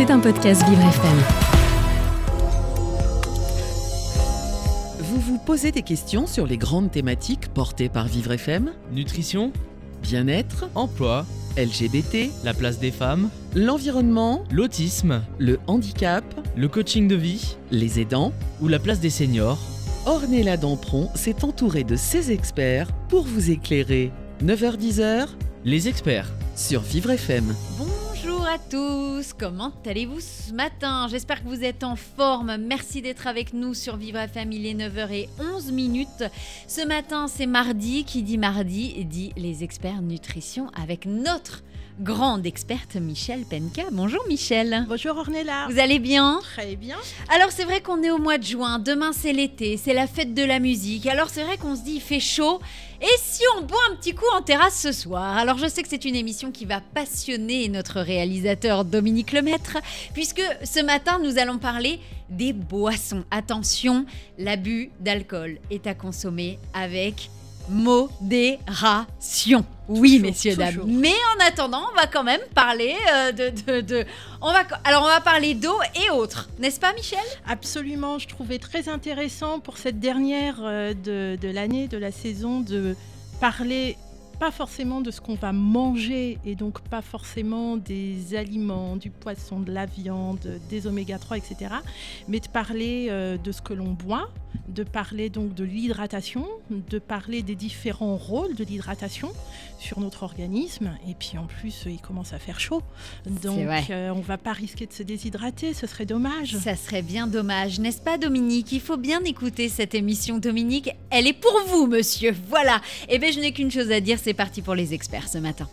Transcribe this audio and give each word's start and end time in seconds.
C'est 0.00 0.10
un 0.10 0.18
podcast 0.18 0.66
Vivre 0.66 0.80
FM. 0.80 1.18
Vous 5.00 5.20
vous 5.20 5.36
posez 5.36 5.72
des 5.72 5.82
questions 5.82 6.26
sur 6.26 6.46
les 6.46 6.56
grandes 6.56 6.90
thématiques 6.90 7.48
portées 7.52 7.90
par 7.90 8.06
Vivre 8.06 8.32
FM 8.32 8.72
Nutrition, 8.92 9.52
Bien-être, 10.00 10.70
emploi, 10.74 11.26
LGBT, 11.58 12.30
la 12.44 12.54
place 12.54 12.78
des 12.78 12.92
femmes, 12.92 13.28
l'environnement, 13.54 14.42
l'autisme, 14.50 15.20
le 15.38 15.58
handicap, 15.66 16.24
le 16.56 16.68
coaching 16.68 17.06
de 17.06 17.16
vie 17.16 17.58
les 17.70 18.00
aidants 18.00 18.32
ou 18.62 18.68
la 18.68 18.78
place 18.78 19.00
des 19.00 19.10
seniors. 19.10 19.58
Ornella 20.06 20.56
Dampron 20.56 21.10
s'est 21.14 21.44
entourée 21.44 21.84
de 21.84 21.96
ses 21.96 22.32
experts 22.32 22.90
pour 23.10 23.24
vous 23.24 23.50
éclairer. 23.50 24.12
9h-10h 24.42 25.26
Les 25.66 25.88
experts. 25.88 26.32
sur 26.56 26.80
Vivre 26.80 27.10
FM. 27.10 27.54
Bonjour 27.76 27.99
à 28.50 28.58
tous, 28.58 29.32
comment 29.38 29.72
allez-vous 29.86 30.18
ce 30.18 30.52
matin? 30.52 31.06
J'espère 31.08 31.44
que 31.44 31.48
vous 31.48 31.62
êtes 31.62 31.84
en 31.84 31.94
forme. 31.94 32.56
Merci 32.56 33.00
d'être 33.00 33.28
avec 33.28 33.52
nous 33.52 33.74
sur 33.74 33.96
Vivre 33.96 34.18
FM. 34.18 34.50
Il 34.50 34.66
est 34.66 34.74
9h11 34.74 35.70
minutes. 35.70 36.24
Ce 36.66 36.84
matin, 36.84 37.28
c'est 37.28 37.46
mardi. 37.46 38.02
Qui 38.02 38.24
dit 38.24 38.38
mardi 38.38 39.04
dit 39.04 39.32
les 39.36 39.62
experts 39.62 40.02
nutrition 40.02 40.68
avec 40.70 41.06
notre 41.06 41.62
grande 42.00 42.46
experte 42.46 42.96
Michel 42.96 43.44
Penka. 43.44 43.82
Bonjour 43.92 44.24
Michel. 44.26 44.86
Bonjour 44.88 45.18
Ornella. 45.18 45.68
Vous 45.70 45.78
allez 45.78 45.98
bien? 45.98 46.40
Très 46.54 46.74
bien. 46.74 46.96
Alors 47.28 47.50
c'est 47.50 47.64
vrai 47.64 47.82
qu'on 47.82 48.02
est 48.02 48.10
au 48.10 48.16
mois 48.16 48.38
de 48.38 48.44
juin, 48.44 48.78
demain 48.78 49.12
c'est 49.12 49.34
l'été, 49.34 49.76
c'est 49.76 49.92
la 49.92 50.06
fête 50.06 50.32
de 50.32 50.42
la 50.42 50.60
musique. 50.60 51.06
Alors 51.06 51.28
c'est 51.28 51.44
vrai 51.44 51.58
qu'on 51.58 51.76
se 51.76 51.82
dit 51.82 51.96
il 51.96 52.00
fait 52.00 52.20
chaud. 52.20 52.60
Et 53.02 53.18
si 53.22 53.42
on 53.56 53.62
boit 53.62 53.78
un 53.90 53.96
petit 53.96 54.14
coup 54.14 54.24
en 54.34 54.40
terrasse 54.42 54.80
ce 54.80 54.92
soir? 54.92 55.36
Alors 55.36 55.58
je 55.58 55.66
sais 55.66 55.82
que 55.82 55.88
c'est 55.88 56.04
une 56.06 56.16
émission 56.16 56.50
qui 56.50 56.64
va 56.64 56.80
passionner 56.80 57.68
notre 57.68 58.00
réalisateur 58.00 58.84
Dominique 58.84 59.32
Lemaître, 59.32 59.76
puisque 60.14 60.42
ce 60.64 60.82
matin 60.82 61.18
nous 61.22 61.38
allons 61.38 61.58
parler 61.58 62.00
des 62.30 62.52
boissons. 62.52 63.24
Attention, 63.30 64.06
l'abus 64.38 64.90
d'alcool 65.00 65.58
est 65.70 65.86
à 65.86 65.94
consommer 65.94 66.58
avec 66.72 67.30
modération. 67.68 69.64
Oui, 69.88 70.12
Toujours, 70.18 70.22
messieurs, 70.30 70.56
dames. 70.56 70.74
toujours. 70.74 70.86
Mais 70.88 71.12
en 71.36 71.44
attendant, 71.46 71.82
on 71.92 71.96
va 71.96 72.06
quand 72.06 72.22
même 72.22 72.40
parler 72.54 72.94
euh, 73.12 73.32
de, 73.32 73.50
de- 73.50 73.80
de- 73.80 74.04
On 74.40 74.52
va... 74.52 74.60
Alors 74.84 75.02
on 75.02 75.08
va 75.08 75.20
parler 75.20 75.54
d'eau 75.54 75.76
et 76.06 76.10
autres, 76.10 76.48
n'est-ce 76.60 76.78
pas 76.78 76.92
Michel? 76.92 77.18
Absolument, 77.48 78.18
je 78.18 78.28
trouvais 78.28 78.58
très 78.58 78.88
intéressant 78.88 79.58
pour 79.58 79.78
cette 79.78 79.98
dernière 79.98 80.58
euh, 80.62 80.94
de, 80.94 81.36
de 81.40 81.48
l'année, 81.48 81.88
de 81.88 81.98
la 81.98 82.12
saison, 82.12 82.60
de 82.60 82.94
parler 83.40 83.96
pas 84.38 84.50
forcément 84.52 85.00
de 85.02 85.10
ce 85.10 85.20
qu'on 85.20 85.34
va 85.34 85.52
manger 85.52 86.38
et 86.46 86.54
donc 86.54 86.80
pas 86.80 87.02
forcément 87.02 87.76
des 87.76 88.34
aliments, 88.36 88.96
du 88.96 89.10
poisson, 89.10 89.60
de 89.60 89.70
la 89.70 89.84
viande, 89.84 90.60
des 90.70 90.86
oméga 90.86 91.18
3, 91.18 91.36
etc. 91.36 91.74
Mais 92.28 92.40
de 92.40 92.48
parler 92.48 93.08
euh, 93.10 93.36
de 93.36 93.52
ce 93.52 93.60
que 93.60 93.74
l'on 93.74 93.90
boit, 93.90 94.30
de 94.68 94.84
parler 94.84 95.30
donc 95.30 95.54
de 95.54 95.64
l'hydratation, 95.64 96.46
de 96.70 96.98
parler 96.98 97.42
des 97.42 97.54
différents 97.54 98.16
rôles 98.16 98.54
de 98.54 98.64
l'hydratation 98.64 99.32
sur 99.78 100.00
notre 100.00 100.22
organisme. 100.22 100.92
Et 101.08 101.14
puis 101.14 101.38
en 101.38 101.46
plus, 101.46 101.84
il 101.86 102.00
commence 102.00 102.32
à 102.32 102.38
faire 102.38 102.60
chaud. 102.60 102.82
Donc 103.26 103.90
euh, 103.90 104.10
on 104.10 104.20
va 104.20 104.38
pas 104.38 104.52
risquer 104.52 104.86
de 104.86 104.92
se 104.92 105.02
déshydrater, 105.02 105.74
ce 105.74 105.86
serait 105.86 106.06
dommage. 106.06 106.56
Ça 106.56 106.76
serait 106.76 107.02
bien 107.02 107.26
dommage, 107.26 107.80
n'est-ce 107.80 108.00
pas 108.00 108.18
Dominique? 108.18 108.72
Il 108.72 108.80
faut 108.80 108.96
bien 108.96 109.22
écouter 109.24 109.68
cette 109.68 109.94
émission 109.94 110.38
Dominique. 110.38 110.90
Elle 111.10 111.26
est 111.26 111.32
pour 111.32 111.56
vous, 111.68 111.86
monsieur. 111.86 112.34
Voilà. 112.48 112.80
Eh 113.08 113.18
bien, 113.18 113.30
je 113.30 113.40
n'ai 113.40 113.52
qu'une 113.52 113.70
chose 113.70 113.90
à 113.90 114.00
dire, 114.00 114.18
c'est 114.22 114.34
parti 114.34 114.62
pour 114.62 114.74
les 114.74 114.94
experts 114.94 115.28
ce 115.28 115.38
matin. 115.38 115.68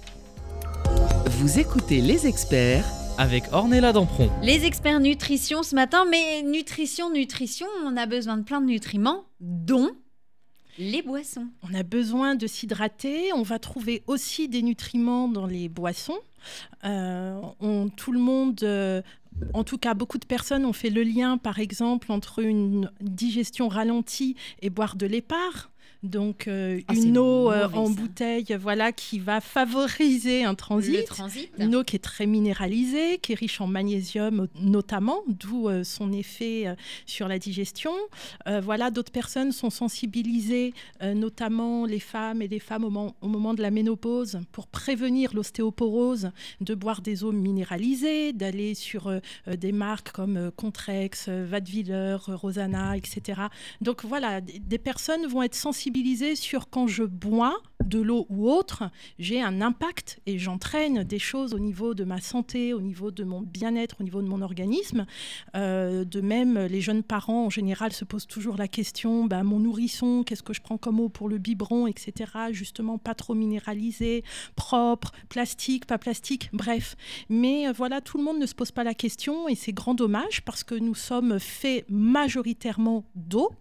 Vous 1.39 1.59
écoutez 1.59 2.02
les 2.02 2.25
experts 2.25 2.86
Avec 3.17 3.45
Ornella 3.51 3.93
Dampron. 3.93 4.29
Les 4.43 4.65
experts 4.65 4.99
nutrition 4.99 5.63
ce 5.63 5.73
matin, 5.73 6.05
mais 6.09 6.43
nutrition, 6.43 7.11
nutrition, 7.11 7.65
on 7.83 7.97
a 7.97 8.05
besoin 8.05 8.37
de 8.37 8.43
plein 8.43 8.61
de 8.61 8.67
nutriments, 8.67 9.25
dont 9.39 9.89
les 10.77 11.01
boissons. 11.01 11.47
On 11.67 11.73
a 11.73 11.81
besoin 11.81 12.36
de 12.36 12.45
s'hydrater. 12.45 13.33
On 13.33 13.42
va 13.42 13.58
trouver 13.58 14.03
aussi 14.05 14.47
des 14.47 14.61
nutriments 14.61 15.27
dans 15.27 15.47
les 15.47 15.67
boissons. 15.67 16.19
Euh, 16.86 17.42
on- 17.59 17.89
tout 17.89 18.11
le 18.11 18.19
monde, 18.19 18.59
euh, 18.61 19.02
en 19.55 19.63
tout 19.63 19.80
cas 19.80 19.95
beaucoup 19.95 20.19
de 20.19 20.25
personnes, 20.25 20.65
ont 20.65 20.73
fait 20.73 20.92
le 20.92 21.02
lien, 21.02 21.39
par 21.39 21.58
exemple, 21.58 22.11
entre 22.11 22.39
une 22.43 22.92
digestion 23.02 23.67
ralentie 23.67 24.36
et 24.61 24.69
boire 24.69 24.95
de 24.95 25.08
l'épar. 25.08 25.71
Donc 26.03 26.47
euh, 26.47 26.80
Ah, 26.87 26.93
une 26.93 27.17
eau 27.17 27.52
euh, 27.52 27.63
mauvais, 27.67 27.77
en 27.77 27.87
ça. 27.87 27.93
bouteille, 27.93 28.58
voilà, 28.59 28.91
qui 28.91 29.19
va 29.19 29.41
favoriser 29.41 30.43
un 30.43 30.53
transit. 30.55 30.93
Une 31.59 31.75
eau 31.75 31.83
qui 31.83 31.95
est 31.95 31.99
très 32.03 32.25
minéralisée, 32.25 33.17
qui 33.17 33.31
est 33.31 33.35
riche 33.35 33.59
en 33.61 33.67
magnésium 33.67 34.47
notamment, 34.61 35.21
d'où 35.27 35.67
euh, 35.69 35.83
son 35.83 36.11
effet 36.11 36.67
euh, 36.67 36.75
sur 37.05 37.27
la 37.27 37.39
digestion. 37.39 37.91
Voilà, 38.61 38.91
d'autres 38.91 39.11
personnes 39.11 39.52
sont 39.52 39.69
sensibilisées, 39.69 40.73
notamment 41.02 41.86
les 41.86 41.99
femmes 41.99 42.41
et 42.41 42.47
les 42.47 42.59
femmes 42.59 42.83
au, 42.83 42.89
moment- 42.89 43.15
au 43.21 43.27
moment 43.27 43.53
de 43.53 43.61
la 43.61 43.71
ménopause, 43.71 44.39
pour 44.52 44.67
prévenir 44.67 45.33
l'ostéoporose, 45.33 46.31
de 46.61 46.75
boire 46.75 47.02
des 47.02 47.23
eaux 47.23 47.31
minéralisées, 47.31 48.33
d'aller 48.33 48.73
sur 48.73 49.11
des 49.47 49.71
marques 49.71 50.11
comme 50.11 50.52
Contrex, 50.55 51.30
Vadeviller, 51.30 52.17
Rosana, 52.27 52.95
etc. 52.97 53.41
Donc 53.81 54.05
voilà, 54.05 54.41
des 54.41 54.77
personnes 54.77 55.25
vont 55.27 55.43
être 55.43 55.55
sensibilisées 55.55 55.86
sur 56.36 56.70
quand 56.70 56.87
je 56.87 57.03
bois 57.03 57.55
de 57.83 57.99
l'eau 57.99 58.25
ou 58.30 58.49
autre, 58.49 58.89
j'ai 59.20 59.42
un 59.42 59.61
impact 59.61 60.20
et 60.25 60.37
j'entraîne 60.37 61.03
des 61.03 61.20
choses 61.20 61.53
au 61.53 61.59
niveau 61.59 61.93
de 61.93 62.03
ma 62.03 62.20
santé, 62.20 62.73
au 62.73 62.81
niveau 62.81 63.11
de 63.11 63.23
mon 63.23 63.42
bien-être, 63.42 63.98
au 64.02 64.03
niveau 64.03 64.21
de 64.21 64.27
mon 64.27 64.42
organisme. 64.42 65.05
Euh, 65.55 66.03
de 66.03 66.21
même, 66.21 66.58
les 66.58 66.81
jeunes 66.81 67.03
parents 67.03 67.45
en 67.45 67.49
général 67.49 67.93
se 67.93 68.03
posent 68.03 68.27
toujours 68.27 68.58
la 68.58 68.67
question 68.67 69.25
bah, 69.25 69.43
mon 69.43 69.59
nourrisson, 69.59 70.23
qu'est-ce 70.23 70.43
que 70.43 70.53
je 70.53 70.61
prends 70.61 70.77
comme 70.77 70.99
eau 70.99 71.09
pour 71.09 71.30
le 71.30 71.37
biberon, 71.37 71.87
etc. 71.87 72.31
Justement, 72.52 72.98
pas 72.98 73.15
trop 73.15 73.36
minéralisé, 73.36 74.23
propre, 74.55 75.11
plastique, 75.30 75.86
pas 75.86 75.98
plastique, 75.98 76.49
bref. 76.52 76.98
Mais 77.30 77.67
euh, 77.67 77.71
voilà, 77.71 78.02
tout 78.02 78.17
le 78.17 78.23
monde 78.23 78.39
ne 78.39 78.45
se 78.45 78.55
pose 78.55 78.71
pas 78.71 78.83
la 78.83 78.93
question 78.93 79.48
et 79.48 79.55
c'est 79.55 79.73
grand 79.73 79.93
dommage 79.93 80.43
parce 80.43 80.64
que 80.64 80.75
nous 80.75 80.95
sommes 80.95 81.39
faits 81.39 81.86
majoritairement 81.89 83.05
d'eau. 83.15 83.52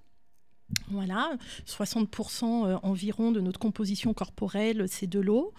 Voilà, 0.90 1.30
60% 1.66 2.44
euh, 2.66 2.76
environ 2.82 3.30
de 3.30 3.40
notre 3.40 3.58
composition 3.58 4.14
corporelle, 4.14 4.86
c'est 4.88 5.06
de 5.06 5.20
l'eau. 5.20 5.52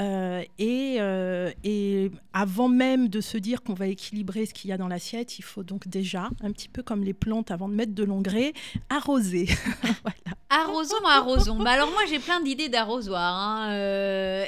Euh, 0.00 0.42
et, 0.58 0.96
euh, 1.00 1.50
et 1.64 2.10
avant 2.32 2.68
même 2.68 3.08
de 3.08 3.20
se 3.20 3.38
dire 3.38 3.62
qu'on 3.62 3.74
va 3.74 3.86
équilibrer 3.86 4.44
ce 4.44 4.52
qu'il 4.52 4.70
y 4.70 4.72
a 4.72 4.78
dans 4.78 4.88
l'assiette, 4.88 5.38
il 5.38 5.42
faut 5.42 5.62
donc 5.62 5.88
déjà, 5.88 6.28
un 6.42 6.52
petit 6.52 6.68
peu 6.68 6.82
comme 6.82 7.04
les 7.04 7.14
plantes 7.14 7.50
avant 7.50 7.68
de 7.68 7.74
mettre 7.74 7.94
de 7.94 8.04
l'engrais, 8.04 8.52
arroser. 8.90 9.48
Arrosons, 10.50 11.04
arrosons. 11.06 11.58
Bah 11.62 11.70
alors 11.70 11.90
moi 11.92 12.00
j'ai 12.08 12.18
plein 12.18 12.40
d'idées 12.40 12.68
d'arrosoir 12.68 13.22
hein, 13.22 13.72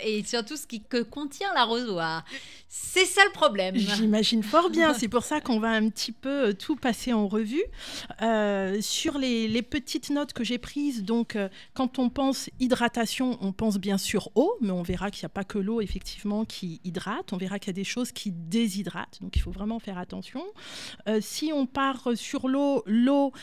et 0.04 0.24
surtout 0.24 0.56
ce 0.56 0.66
qui 0.66 0.82
que 0.82 1.00
contient 1.00 1.54
l'arrosoir. 1.54 2.24
C'est 2.74 3.04
ça 3.04 3.20
le 3.26 3.32
problème. 3.32 3.76
J'imagine 3.76 4.42
fort 4.42 4.70
bien. 4.70 4.94
C'est 4.98 5.08
pour 5.08 5.24
ça 5.24 5.42
qu'on 5.42 5.60
va 5.60 5.68
un 5.68 5.90
petit 5.90 6.10
peu 6.10 6.48
euh, 6.48 6.52
tout 6.54 6.74
passer 6.74 7.12
en 7.12 7.28
revue. 7.28 7.62
Euh, 8.22 8.78
sur 8.80 9.18
les, 9.18 9.46
les 9.46 9.60
petites 9.60 10.08
notes 10.08 10.32
que 10.32 10.42
j'ai 10.42 10.56
prises, 10.56 11.04
donc 11.04 11.36
euh, 11.36 11.50
quand 11.74 11.98
on 11.98 12.08
pense 12.08 12.48
hydratation, 12.60 13.36
on 13.42 13.52
pense 13.52 13.76
bien 13.76 13.98
sûr 13.98 14.30
eau, 14.36 14.56
mais 14.62 14.70
on 14.70 14.80
verra 14.80 15.10
qu'il 15.10 15.22
n'y 15.22 15.26
a 15.26 15.34
pas 15.34 15.44
que 15.44 15.58
l'eau 15.58 15.82
effectivement 15.82 16.46
qui 16.46 16.80
hydrate. 16.82 17.34
On 17.34 17.36
verra 17.36 17.58
qu'il 17.58 17.68
y 17.68 17.74
a 17.74 17.80
des 17.80 17.84
choses 17.84 18.10
qui 18.10 18.32
déshydratent. 18.32 19.18
Donc 19.20 19.36
il 19.36 19.40
faut 19.40 19.50
vraiment 19.50 19.78
faire 19.78 19.98
attention. 19.98 20.42
Euh, 21.10 21.18
si 21.20 21.52
on 21.52 21.66
part 21.66 22.08
sur 22.14 22.48
l'eau, 22.48 22.84
l'eau, 22.86 23.34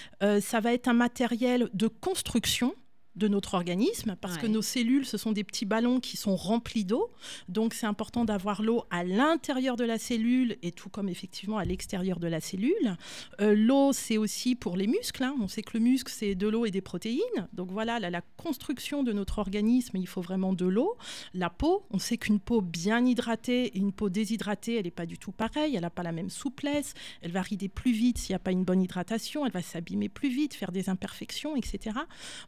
ça 0.42 0.60
va 0.60 0.74
être 0.74 0.88
un 0.88 0.94
matériel 0.94 1.70
de 1.76 1.88
construction 1.88 2.74
de 3.20 3.28
notre 3.28 3.54
organisme 3.54 4.16
parce 4.20 4.38
que 4.38 4.48
nos 4.48 4.62
cellules 4.64 5.06
ce 5.06 5.18
sont 5.18 5.32
des 5.32 5.44
petits 5.44 5.66
ballons 5.66 6.00
qui 6.00 6.18
sont 6.18 6.36
remplis 6.36 6.86
d'eau 6.86 7.12
donc 7.48 7.74
c'est 7.74 7.86
important 7.86 8.26
d'avoir 8.26 8.62
l'eau 8.64 8.86
à 8.90 9.04
l'intérieur 9.04 9.76
de 9.76 9.84
la 9.84 9.98
cellule 10.00 10.58
et 10.64 10.72
tout 10.72 10.90
comme 10.90 11.10
effectivement 11.10 11.58
à 11.58 11.66
l'extérieur 11.66 12.20
de 12.20 12.28
la 12.28 12.40
cellule. 12.40 12.96
Euh, 13.42 13.54
l'eau, 13.56 13.92
c'est 13.94 14.18
aussi 14.18 14.56
pour 14.56 14.78
les 14.78 14.88
muscles. 14.88 15.24
hein. 15.24 15.36
On 15.42 15.48
sait 15.48 15.62
que 15.62 15.72
le 15.78 15.80
muscle, 15.84 16.12
c'est 16.16 16.34
de 16.36 16.48
l'eau 16.48 16.66
et 16.66 16.72
des 16.72 16.82
protéines. 16.82 17.48
Donc 17.54 17.72
voilà, 17.72 18.00
la, 18.00 18.10
la 18.10 18.22
construction 18.38 19.04
de 19.04 19.12
notre 19.12 19.40
organisme, 19.40 19.98
il 19.98 20.08
faut 20.08 20.22
vraiment 20.22 20.54
de 20.54 20.66
l'eau. 20.66 20.96
La 21.34 21.50
peau, 21.50 21.84
on 21.92 22.00
sait 22.00 22.18
qu'une 22.18 22.40
peau 22.40 22.62
bien 22.62 23.06
hydratée 23.06 23.66
et 23.68 23.78
une 23.78 23.92
peau 23.92 24.10
déshydratée, 24.10 24.76
elle 24.76 24.86
n'est 24.86 24.92
pas 24.92 25.06
du 25.06 25.18
tout 25.18 25.32
pareille. 25.32 25.76
Elle 25.76 25.82
n'a 25.82 25.90
pas 25.90 26.04
la 26.04 26.12
même 26.12 26.30
souplesse. 26.30 26.94
Elle 27.22 27.32
va 27.32 27.42
rider 27.42 27.68
plus 27.68 27.92
vite 27.92 28.18
s'il 28.18 28.32
n'y 28.34 28.36
a 28.38 28.40
pas 28.40 28.52
une 28.52 28.64
bonne 28.64 28.82
hydratation. 28.82 29.46
Elle 29.46 29.52
va 29.52 29.62
s'abîmer 29.62 30.10
plus 30.10 30.30
vite, 30.30 30.54
faire 30.54 30.72
des 30.72 30.90
imperfections, 30.90 31.56
etc. 31.56 31.98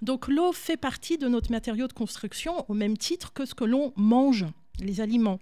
Donc 0.01 0.27
l'eau 0.27 0.51
fait 0.61 0.77
partie 0.77 1.17
de 1.17 1.27
notre 1.27 1.51
matériau 1.51 1.87
de 1.87 1.93
construction 1.93 2.69
au 2.69 2.73
même 2.73 2.97
titre 2.97 3.33
que 3.33 3.45
ce 3.45 3.55
que 3.55 3.65
l'on 3.65 3.93
mange, 3.97 4.45
les 4.79 5.01
aliments. 5.01 5.39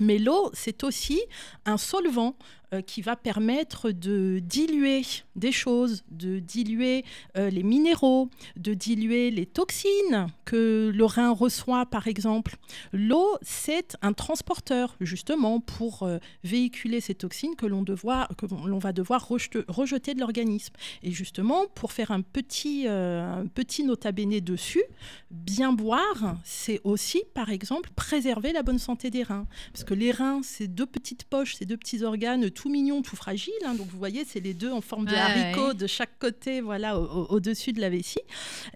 Mais 0.00 0.18
l'eau, 0.18 0.50
c'est 0.52 0.84
aussi 0.84 1.20
un 1.64 1.76
solvant. 1.76 2.36
Euh, 2.74 2.82
qui 2.82 3.00
va 3.00 3.16
permettre 3.16 3.92
de 3.92 4.40
diluer 4.40 5.00
des 5.36 5.52
choses, 5.52 6.04
de 6.10 6.38
diluer 6.38 7.02
euh, 7.38 7.48
les 7.48 7.62
minéraux, 7.62 8.28
de 8.56 8.74
diluer 8.74 9.30
les 9.30 9.46
toxines 9.46 10.26
que 10.44 10.92
le 10.94 11.04
rein 11.06 11.30
reçoit, 11.30 11.86
par 11.86 12.08
exemple. 12.08 12.56
L'eau, 12.92 13.38
c'est 13.40 13.96
un 14.02 14.12
transporteur, 14.12 14.96
justement, 15.00 15.60
pour 15.60 16.02
euh, 16.02 16.18
véhiculer 16.44 17.00
ces 17.00 17.14
toxines 17.14 17.56
que 17.56 17.64
l'on 17.64 17.84
va 17.84 18.92
devoir 18.92 19.26
rejeter, 19.28 20.12
de 20.12 20.20
l'organisme. 20.20 20.74
Et 21.02 21.10
justement, 21.10 21.64
pour 21.74 21.92
faire 21.92 22.10
un 22.10 22.20
petit, 22.20 22.86
un 22.86 23.46
petit 23.46 23.82
nota 23.82 24.12
bene 24.12 24.40
dessus, 24.40 24.84
bien 25.30 25.72
boire, 25.72 26.36
c'est 26.44 26.82
aussi, 26.84 27.22
par 27.32 27.48
exemple, 27.48 27.88
préserver 27.96 28.52
la 28.52 28.62
bonne 28.62 28.78
santé 28.78 29.10
des 29.10 29.22
reins. 29.22 29.46
Parce 29.72 29.84
que 29.84 29.94
les 29.94 30.10
reins, 30.10 30.40
c'est 30.42 30.68
deux 30.68 30.86
petites 30.86 31.24
poches, 31.24 31.54
c'est 31.56 31.64
deux 31.64 31.78
petits 31.78 32.02
organes 32.02 32.50
tout 32.60 32.68
mignons, 32.70 33.02
tout 33.02 33.14
fragiles. 33.16 33.52
hein. 33.64 33.74
donc 33.74 33.86
vous 33.88 33.98
voyez, 33.98 34.24
c'est 34.24 34.40
les 34.40 34.54
deux 34.54 34.72
en 34.72 34.80
forme 34.80 35.04
de 35.06 35.12
Ouais, 35.12 35.18
haricot 35.18 35.68
ouais. 35.68 35.74
de 35.74 35.86
chaque 35.86 36.18
côté, 36.18 36.60
voilà, 36.60 36.98
au- 36.98 37.04
au- 37.04 37.26
au-dessus 37.36 37.72
de 37.72 37.80
la 37.80 37.88
vessie. 37.88 38.18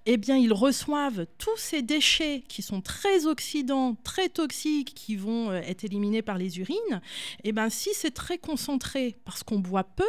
Eh 0.06 0.17
bien, 0.19 0.37
ils 0.37 0.52
reçoivent 0.52 1.26
tous 1.38 1.56
ces 1.56 1.82
déchets 1.82 2.44
qui 2.49 2.62
sont 2.62 2.81
très 2.81 3.26
oxydants, 3.26 3.96
très 4.05 4.29
toxiques, 4.29 4.94
qui 4.94 5.17
vont 5.17 5.50
euh, 5.50 5.61
être 5.67 5.82
éliminés 5.84 6.23
par 6.23 6.38
les 6.38 6.58
urines. 6.61 7.00
Eh 7.44 7.50
bien, 7.52 7.69
si 7.70 7.90
c'est 7.94 8.12
très 8.12 8.38
concentré, 8.38 9.17
parce 9.25 9.43
qu'on 9.43 9.58
boit 9.58 9.85
peu, 9.85 10.05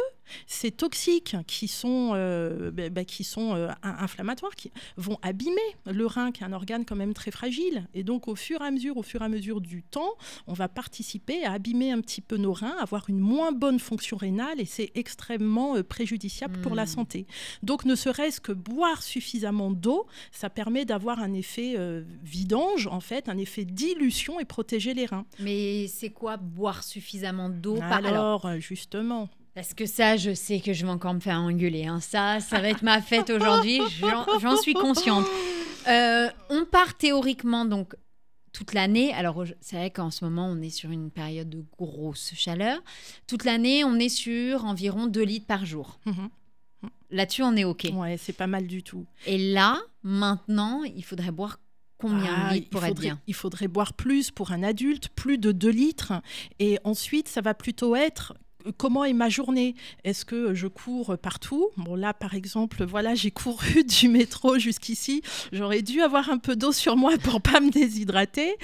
ces 0.46 0.70
toxiques 0.70 1.36
qui 1.46 1.68
sont, 1.68 2.12
euh, 2.14 2.70
bah, 2.70 2.88
bah, 2.88 3.04
qui 3.04 3.24
sont 3.24 3.54
euh, 3.54 3.68
in- 3.82 3.96
inflammatoires, 3.98 4.54
qui 4.54 4.70
vont 4.96 5.18
abîmer 5.20 5.68
le 5.86 6.06
rein, 6.06 6.32
qui 6.32 6.42
est 6.42 6.46
un 6.46 6.52
organe 6.54 6.84
quand 6.86 6.96
même 6.96 7.12
très 7.12 7.30
fragile. 7.30 7.86
Et 7.92 8.04
donc, 8.04 8.26
au 8.28 8.34
fur 8.34 8.62
et 8.62 8.66
à 8.66 8.70
mesure, 8.70 8.96
au 8.96 9.02
fur 9.02 9.20
et 9.20 9.24
à 9.26 9.28
mesure 9.28 9.60
du 9.60 9.82
temps, 9.82 10.12
on 10.46 10.54
va 10.54 10.68
participer 10.68 11.44
à 11.44 11.52
abîmer 11.52 11.90
un 11.92 12.00
petit 12.00 12.22
peu 12.22 12.36
nos 12.38 12.52
reins, 12.54 12.74
avoir 12.80 13.04
une 13.10 13.18
moins 13.18 13.52
bonne 13.52 13.63
fonction 13.78 14.16
rénale, 14.16 14.60
et 14.60 14.64
c'est 14.64 14.90
extrêmement 14.94 15.76
euh, 15.76 15.82
préjudiciable 15.82 16.60
pour 16.60 16.74
la 16.74 16.84
Mm. 16.84 16.86
santé. 16.86 17.26
Donc, 17.62 17.84
ne 17.84 17.94
serait-ce 17.94 18.40
que 18.40 18.52
boire 18.52 19.02
suffisamment 19.02 19.70
d'eau, 19.70 20.06
ça 20.32 20.50
permet 20.50 20.84
d'avoir 20.84 21.18
un 21.20 21.32
effet 21.32 21.74
euh, 21.76 22.02
vidange, 22.22 22.86
en 22.86 23.00
fait, 23.00 23.28
un 23.28 23.38
effet 23.38 23.64
dilution 23.64 24.38
et 24.40 24.44
protéger 24.44 24.94
les 24.94 25.06
reins. 25.06 25.24
Mais 25.40 25.86
c'est 25.88 26.10
quoi 26.10 26.36
boire 26.36 26.84
suffisamment 26.84 27.48
d'eau 27.48 27.76
par- 27.76 27.92
Alors, 27.94 28.08
alors, 28.14 28.46
euh, 28.46 28.58
justement. 28.58 29.28
Parce 29.54 29.72
que 29.72 29.86
ça, 29.86 30.16
je 30.16 30.34
sais 30.34 30.58
que 30.60 30.72
je 30.72 30.84
vais 30.84 30.90
encore 30.90 31.14
me 31.14 31.20
faire 31.20 31.38
engueuler. 31.38 31.86
hein. 31.86 32.00
Ça, 32.00 32.40
ça 32.40 32.60
va 32.60 32.68
être 32.70 32.82
ma 32.82 33.00
fête 33.00 33.30
aujourd'hui. 33.30 33.80
J'en 34.00 34.38
j'en 34.40 34.56
suis 34.56 34.74
consciente. 34.74 35.26
Euh, 35.86 36.28
on 36.50 36.64
part 36.64 36.96
théoriquement 36.96 37.64
donc 37.64 37.94
toute 38.54 38.72
l'année. 38.72 39.12
Alors, 39.12 39.44
c'est 39.60 39.76
vrai 39.76 39.90
qu'en 39.90 40.10
ce 40.10 40.24
moment, 40.24 40.46
on 40.48 40.62
est 40.62 40.70
sur 40.70 40.90
une 40.90 41.10
période 41.10 41.50
de 41.50 41.62
grosse 41.78 42.32
chaleur. 42.34 42.78
Toute 43.26 43.44
l'année, 43.44 43.84
on 43.84 43.96
est 43.96 44.08
sur 44.08 44.64
environ 44.64 45.06
2 45.06 45.22
litres 45.22 45.46
par 45.46 45.66
jour. 45.66 45.98
Mhm. 46.06 46.30
Là-dessus, 47.10 47.42
on 47.42 47.54
est 47.56 47.64
OK. 47.64 47.86
Ouais, 47.92 48.16
c'est 48.16 48.32
pas 48.32 48.46
mal 48.46 48.66
du 48.66 48.82
tout. 48.82 49.04
Et 49.26 49.52
là, 49.52 49.80
maintenant, 50.02 50.82
il 50.84 51.04
faudrait 51.04 51.30
boire 51.30 51.58
combien 51.98 52.34
Ah, 52.48 52.54
litres 52.54 52.70
pour 52.70 52.80
il, 52.82 52.84
être 52.86 52.88
faudrait, 52.90 53.06
bien? 53.06 53.20
il 53.26 53.34
faudrait 53.34 53.68
boire 53.68 53.92
plus 53.92 54.30
pour 54.30 54.52
un 54.52 54.62
adulte, 54.62 55.08
plus 55.10 55.38
de 55.38 55.52
2 55.52 55.68
litres. 55.70 56.12
Et 56.58 56.78
ensuite, 56.84 57.28
ça 57.28 57.40
va 57.40 57.54
plutôt 57.54 57.94
être 57.96 58.34
comment 58.76 59.04
est 59.04 59.12
ma 59.12 59.28
journée? 59.28 59.74
Est-ce 60.04 60.24
que 60.24 60.54
je 60.54 60.66
cours 60.66 61.16
partout? 61.18 61.70
Bon, 61.76 61.94
là, 61.94 62.14
par 62.14 62.34
exemple, 62.34 62.84
voilà, 62.84 63.14
j'ai 63.14 63.30
couru 63.30 63.84
du 63.84 64.08
métro 64.08 64.58
jusqu'ici. 64.58 65.22
J'aurais 65.52 65.82
dû 65.82 66.00
avoir 66.00 66.30
un 66.30 66.38
peu 66.38 66.56
d'eau 66.56 66.72
sur 66.72 66.96
moi 66.96 67.16
pour 67.22 67.40
pas 67.40 67.60
me 67.60 67.70
déshydrater. 67.70 68.56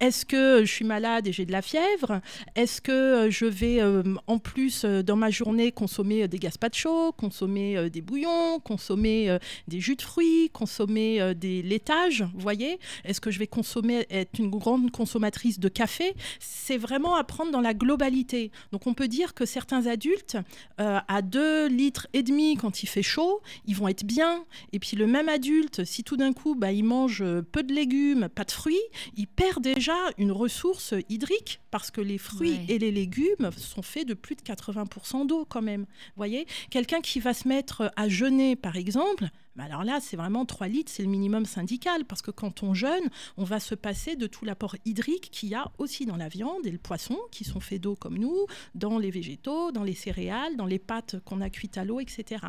Est-ce 0.00 0.24
que 0.24 0.64
je 0.64 0.72
suis 0.72 0.84
malade 0.84 1.26
et 1.26 1.32
j'ai 1.32 1.46
de 1.46 1.52
la 1.52 1.62
fièvre? 1.62 2.20
Est-ce 2.54 2.80
que 2.80 3.28
je 3.30 3.46
vais, 3.46 3.80
euh, 3.80 4.02
en 4.26 4.38
plus, 4.38 4.84
euh, 4.84 5.02
dans 5.02 5.16
ma 5.16 5.30
journée, 5.30 5.72
consommer 5.72 6.24
euh, 6.24 6.28
des 6.28 6.38
gazpachos, 6.38 7.12
consommer 7.12 7.90
des 7.90 8.00
bouillons, 8.00 8.60
consommer 8.60 9.38
des 9.66 9.80
jus 9.80 9.96
de 9.96 10.02
fruits, 10.02 10.50
consommer 10.52 11.34
des 11.34 11.62
laitages 11.62 12.22
Vous 12.34 12.40
voyez? 12.40 12.78
Est-ce 13.04 13.20
que 13.20 13.30
je 13.30 13.38
vais 13.38 13.46
consommer, 13.46 14.06
être 14.10 14.38
une 14.38 14.50
grande 14.50 14.90
consommatrice 14.90 15.58
de 15.58 15.68
café? 15.68 16.14
C'est 16.40 16.76
vraiment 16.76 17.16
à 17.16 17.24
prendre 17.24 17.50
dans 17.50 17.60
la 17.60 17.74
globalité. 17.74 18.50
Donc, 18.72 18.86
on 18.86 18.94
peut 18.94 19.08
dire 19.08 19.34
que 19.34 19.46
certains 19.48 19.86
adultes, 19.86 20.36
euh, 20.80 21.00
à 21.08 21.22
2 21.22 21.66
litres 21.68 22.06
et 22.12 22.22
demi 22.22 22.56
quand 22.56 22.82
il 22.82 22.86
fait 22.86 23.02
chaud, 23.02 23.40
ils 23.66 23.74
vont 23.74 23.88
être 23.88 24.04
bien. 24.04 24.44
Et 24.72 24.78
puis 24.78 24.96
le 24.96 25.06
même 25.06 25.28
adulte, 25.28 25.84
si 25.84 26.04
tout 26.04 26.16
d'un 26.16 26.32
coup, 26.32 26.54
bah, 26.54 26.70
il 26.72 26.84
mange 26.84 27.22
euh, 27.22 27.42
peu 27.42 27.62
de 27.62 27.72
légumes, 27.74 28.28
pas 28.28 28.44
de 28.44 28.52
fruits, 28.52 28.78
il 29.16 29.26
perd 29.26 29.62
déjà 29.62 29.96
une 30.18 30.30
ressource 30.32 30.94
hydrique 31.08 31.60
parce 31.70 31.90
que 31.90 32.00
les 32.00 32.18
fruits 32.18 32.38
Ouais. 32.52 32.64
et 32.68 32.78
les 32.78 32.92
légumes 32.92 33.50
sont 33.56 33.82
faits 33.82 34.06
de 34.06 34.14
plus 34.14 34.36
de 34.36 34.42
80% 34.42 35.26
d'eau 35.26 35.44
quand 35.48 35.62
même. 35.62 35.82
Vous 35.82 36.16
voyez? 36.16 36.46
Quelqu'un 36.70 37.00
qui 37.00 37.20
va 37.20 37.34
se 37.34 37.48
mettre 37.48 37.92
à 37.96 38.08
jeûner, 38.08 38.54
par 38.56 38.76
exemple, 38.76 39.28
bah 39.58 39.64
alors 39.64 39.82
là, 39.82 39.98
c'est 40.00 40.16
vraiment 40.16 40.46
3 40.46 40.68
litres, 40.68 40.92
c'est 40.94 41.02
le 41.02 41.08
minimum 41.08 41.44
syndical, 41.44 42.04
parce 42.04 42.22
que 42.22 42.30
quand 42.30 42.62
on 42.62 42.74
jeûne, 42.74 43.10
on 43.36 43.42
va 43.42 43.58
se 43.58 43.74
passer 43.74 44.14
de 44.14 44.28
tout 44.28 44.44
l'apport 44.44 44.76
hydrique 44.84 45.30
qu'il 45.32 45.48
y 45.48 45.56
a 45.56 45.72
aussi 45.78 46.06
dans 46.06 46.16
la 46.16 46.28
viande 46.28 46.64
et 46.64 46.70
le 46.70 46.78
poisson, 46.78 47.18
qui 47.32 47.42
sont 47.42 47.58
faits 47.58 47.80
d'eau 47.80 47.96
comme 47.96 48.18
nous, 48.18 48.46
dans 48.76 49.00
les 49.00 49.10
végétaux, 49.10 49.72
dans 49.72 49.82
les 49.82 49.96
céréales, 49.96 50.54
dans 50.56 50.66
les 50.66 50.78
pâtes 50.78 51.16
qu'on 51.24 51.40
a 51.40 51.50
cuites 51.50 51.76
à 51.76 51.84
l'eau, 51.84 51.98
etc. 51.98 52.46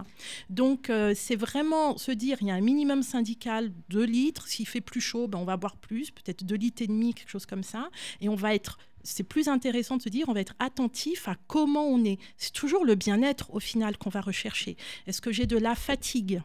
Donc, 0.52 0.92
euh, 0.92 1.14
c'est 1.16 1.36
vraiment 1.36 1.98
se 1.98 2.12
dire, 2.12 2.38
il 2.42 2.48
y 2.48 2.52
a 2.52 2.54
un 2.54 2.62
minimum 2.62 3.02
syndical, 3.02 3.72
2 3.90 4.04
litres, 4.04 4.48
s'il 4.48 4.68
fait 4.68 4.80
plus 4.80 5.02
chaud, 5.02 5.28
ben, 5.28 5.40
on 5.40 5.46
va 5.46 5.58
boire 5.58 5.78
plus, 5.78 6.12
peut-être 6.12 6.44
2 6.44 6.56
litres 6.58 6.84
et 6.84 6.88
demi, 6.88 7.16
quelque 7.16 7.32
chose 7.32 7.48
comme 7.48 7.64
ça, 7.64 7.90
et 8.22 8.30
on 8.30 8.36
va 8.36 8.54
être 8.54 8.78
c'est 9.02 9.24
plus 9.24 9.48
intéressant 9.48 9.98
de 9.98 10.04
se 10.04 10.10
dire, 10.10 10.28
on 10.30 10.34
va 10.34 10.42
être 10.42 10.56
attentif 10.60 11.28
à 11.28 11.38
comment 11.48 11.88
on 11.88 12.04
est. 12.04 12.20
C'est 12.38 12.52
toujours 12.52 12.86
le 12.86 12.94
bien-être 12.94 13.52
au 13.52 13.60
final 13.60 13.98
qu'on 13.98 14.10
va 14.10 14.22
rechercher. 14.22 14.76
Est-ce 15.08 15.22
que 15.22 15.32
j'ai 15.32 15.48
de 15.48 15.58
la 15.58 15.74
fatigue? 15.74 16.42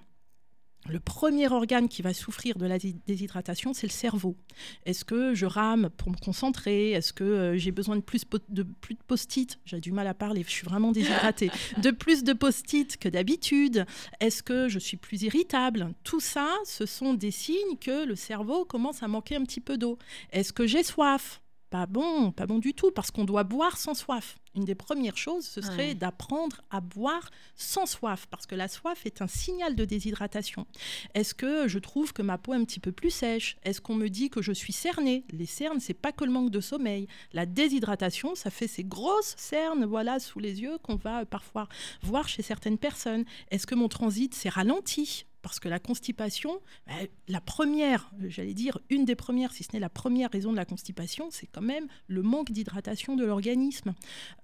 Le 0.88 1.00
premier 1.00 1.48
organe 1.50 1.88
qui 1.88 2.02
va 2.02 2.12
souffrir 2.12 2.56
de 2.58 2.66
la 2.66 2.78
dé- 2.78 2.94
déshydratation, 3.06 3.72
c'est 3.72 3.86
le 3.86 3.92
cerveau. 3.92 4.36
Est-ce 4.84 5.04
que 5.04 5.34
je 5.34 5.46
rame 5.46 5.88
pour 5.96 6.10
me 6.10 6.16
concentrer? 6.16 6.90
Est-ce 6.92 7.12
que 7.12 7.24
euh, 7.24 7.56
j'ai 7.56 7.70
besoin 7.72 7.96
de 7.96 8.02
plus, 8.02 8.22
de 8.50 8.62
plus 8.62 8.94
de 8.94 9.00
post-it? 9.06 9.58
J'ai 9.64 9.80
du 9.80 9.92
mal 9.92 10.06
à 10.06 10.14
parler, 10.14 10.42
je 10.46 10.50
suis 10.50 10.64
vraiment 10.66 10.92
déshydratée. 10.92 11.50
de 11.82 11.90
plus 11.90 12.22
de 12.24 12.32
post-it 12.32 12.96
que 12.96 13.08
d'habitude 13.08 13.86
Est-ce 14.20 14.42
que 14.42 14.68
je 14.68 14.78
suis 14.78 14.96
plus 14.96 15.22
irritable? 15.22 15.94
Tout 16.04 16.20
ça, 16.20 16.48
ce 16.64 16.86
sont 16.86 17.14
des 17.14 17.30
signes 17.30 17.76
que 17.80 18.04
le 18.04 18.16
cerveau 18.16 18.64
commence 18.64 19.02
à 19.02 19.08
manquer 19.08 19.36
un 19.36 19.44
petit 19.44 19.60
peu 19.60 19.78
d'eau. 19.78 19.98
Est-ce 20.32 20.52
que 20.52 20.66
j'ai 20.66 20.82
soif? 20.82 21.40
Pas 21.74 21.86
bon, 21.86 22.30
pas 22.30 22.46
bon 22.46 22.60
du 22.60 22.72
tout, 22.72 22.92
parce 22.92 23.10
qu'on 23.10 23.24
doit 23.24 23.42
boire 23.42 23.78
sans 23.78 23.94
soif. 23.94 24.36
Une 24.54 24.64
des 24.64 24.76
premières 24.76 25.16
choses, 25.16 25.44
ce 25.44 25.60
serait 25.60 25.88
Ouais. 25.88 25.94
d'apprendre 25.96 26.60
à 26.70 26.80
boire 26.80 27.28
sans 27.56 27.84
soif, 27.84 28.28
parce 28.30 28.46
que 28.46 28.54
la 28.54 28.68
soif 28.68 29.04
est 29.06 29.20
un 29.20 29.26
signal 29.26 29.74
de 29.74 29.84
déshydratation. 29.84 30.68
Est-ce 31.14 31.34
que 31.34 31.66
je 31.66 31.80
trouve 31.80 32.12
que 32.12 32.22
ma 32.22 32.38
peau 32.38 32.54
est 32.54 32.58
un 32.58 32.64
petit 32.64 32.78
peu 32.78 32.92
plus 32.92 33.10
sèche? 33.10 33.56
Est-ce 33.64 33.80
qu'on 33.80 33.96
me 33.96 34.08
dit 34.08 34.30
que 34.30 34.40
je 34.40 34.52
suis 34.52 34.72
cernée? 34.72 35.24
Les 35.32 35.46
cernes, 35.46 35.80
c'est 35.80 35.94
pas 35.94 36.12
que 36.12 36.22
le 36.24 36.30
manque 36.30 36.50
de 36.50 36.60
sommeil. 36.60 37.08
La 37.32 37.44
déshydratation, 37.44 38.36
ça 38.36 38.50
fait 38.50 38.68
ces 38.68 38.84
grosses 38.84 39.34
cernes, 39.36 39.84
voilà, 39.84 40.20
sous 40.20 40.38
les 40.38 40.62
yeux 40.62 40.78
qu'on 40.78 40.94
va 40.94 41.22
euh, 41.22 41.24
parfois 41.24 41.66
voir 42.02 42.28
chez 42.28 42.42
certaines 42.42 42.78
personnes. 42.78 43.24
Est-ce 43.50 43.66
que 43.66 43.74
mon 43.74 43.88
transit 43.88 44.32
s'est 44.32 44.48
ralenti? 44.48 45.26
Parce 45.44 45.60
que 45.60 45.68
la 45.68 45.78
constipation, 45.78 46.58
bah, 46.86 46.94
la 47.28 47.40
première, 47.42 48.10
euh, 48.22 48.30
j'allais 48.30 48.54
dire, 48.54 48.78
une 48.88 49.04
des 49.04 49.14
premières, 49.14 49.52
si 49.52 49.62
ce 49.62 49.68
n'est 49.74 49.78
la 49.78 49.90
première 49.90 50.30
raison 50.30 50.50
de 50.50 50.56
la 50.56 50.64
constipation, 50.64 51.28
c'est 51.30 51.46
quand 51.46 51.62
même 51.62 51.86
le 52.08 52.22
manque 52.22 52.50
d'hydratation 52.50 53.14
de 53.14 53.26
l'organisme. 53.26 53.94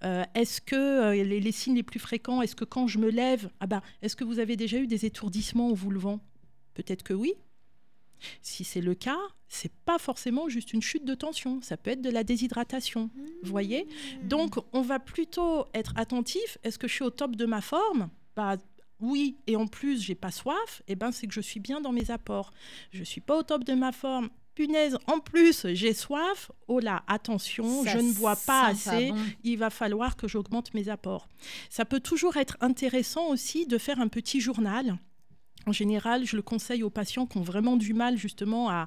Euh, 0.04 0.22
est-ce 0.34 0.60
que 0.60 0.76
euh, 0.76 1.24
les, 1.24 1.40
les 1.40 1.52
signes 1.52 1.74
les 1.74 1.82
plus 1.82 1.98
fréquents, 1.98 2.42
est-ce 2.42 2.54
que 2.54 2.66
quand 2.66 2.86
je 2.86 2.98
me 2.98 3.08
lève, 3.08 3.50
ah 3.60 3.66
bah, 3.66 3.82
est-ce 4.02 4.14
que 4.14 4.24
vous 4.24 4.38
avez 4.38 4.56
déjà 4.56 4.76
eu 4.76 4.86
des 4.86 5.06
étourdissements 5.06 5.68
en 5.68 5.72
vous 5.72 5.90
levant? 5.90 6.20
Peut-être 6.74 7.02
que 7.02 7.14
oui. 7.14 7.32
Si 8.42 8.64
c'est 8.64 8.82
le 8.82 8.94
cas, 8.94 9.18
c'est 9.48 9.72
pas 9.86 9.98
forcément 9.98 10.50
juste 10.50 10.74
une 10.74 10.82
chute 10.82 11.06
de 11.06 11.14
tension, 11.14 11.62
ça 11.62 11.78
peut 11.78 11.92
être 11.92 12.02
de 12.02 12.10
la 12.10 12.24
déshydratation. 12.24 13.08
Vous 13.42 13.50
voyez? 13.50 13.88
Donc, 14.22 14.56
on 14.74 14.82
va 14.82 14.98
plutôt 14.98 15.64
être 15.72 15.94
attentif. 15.96 16.58
Est-ce 16.62 16.78
que 16.78 16.86
je 16.86 16.92
suis 16.92 17.04
au 17.04 17.10
top 17.10 17.36
de 17.36 17.46
ma 17.46 17.62
forme? 17.62 18.10
Bah, 18.36 18.58
oui, 19.00 19.36
et 19.46 19.56
en 19.56 19.66
plus, 19.66 20.02
j'ai 20.02 20.14
pas 20.14 20.30
soif. 20.30 20.82
Et 20.88 20.94
ben, 20.96 21.12
c'est 21.12 21.26
que 21.26 21.34
je 21.34 21.40
suis 21.40 21.60
bien 21.60 21.80
dans 21.80 21.92
mes 21.92 22.10
apports. 22.10 22.52
Je 22.92 23.02
suis 23.04 23.20
pas 23.20 23.36
au 23.38 23.42
top 23.42 23.64
de 23.64 23.74
ma 23.74 23.92
forme. 23.92 24.30
Punaise, 24.54 24.98
en 25.06 25.20
plus, 25.20 25.66
j'ai 25.72 25.94
soif. 25.94 26.50
Oh 26.68 26.80
là, 26.80 27.02
attention, 27.06 27.84
Ça 27.84 27.92
je 27.92 27.98
ne 27.98 28.12
bois 28.12 28.36
pas 28.36 28.66
assez. 28.66 29.10
bon. 29.10 29.18
Il 29.44 29.58
va 29.58 29.70
falloir 29.70 30.16
que 30.16 30.28
j'augmente 30.28 30.74
mes 30.74 30.88
apports. 30.88 31.28
Ça 31.70 31.84
peut 31.84 32.00
toujours 32.00 32.36
être 32.36 32.56
intéressant 32.60 33.28
aussi 33.28 33.66
de 33.66 33.78
faire 33.78 34.00
un 34.00 34.08
petit 34.08 34.40
journal 34.40 34.98
en 35.66 35.72
général, 35.72 36.24
je 36.24 36.36
le 36.36 36.42
conseille 36.42 36.82
aux 36.82 36.90
patients 36.90 37.26
qui 37.26 37.38
ont 37.38 37.42
vraiment 37.42 37.76
du 37.76 37.92
mal 37.92 38.16
justement 38.16 38.70
à, 38.70 38.86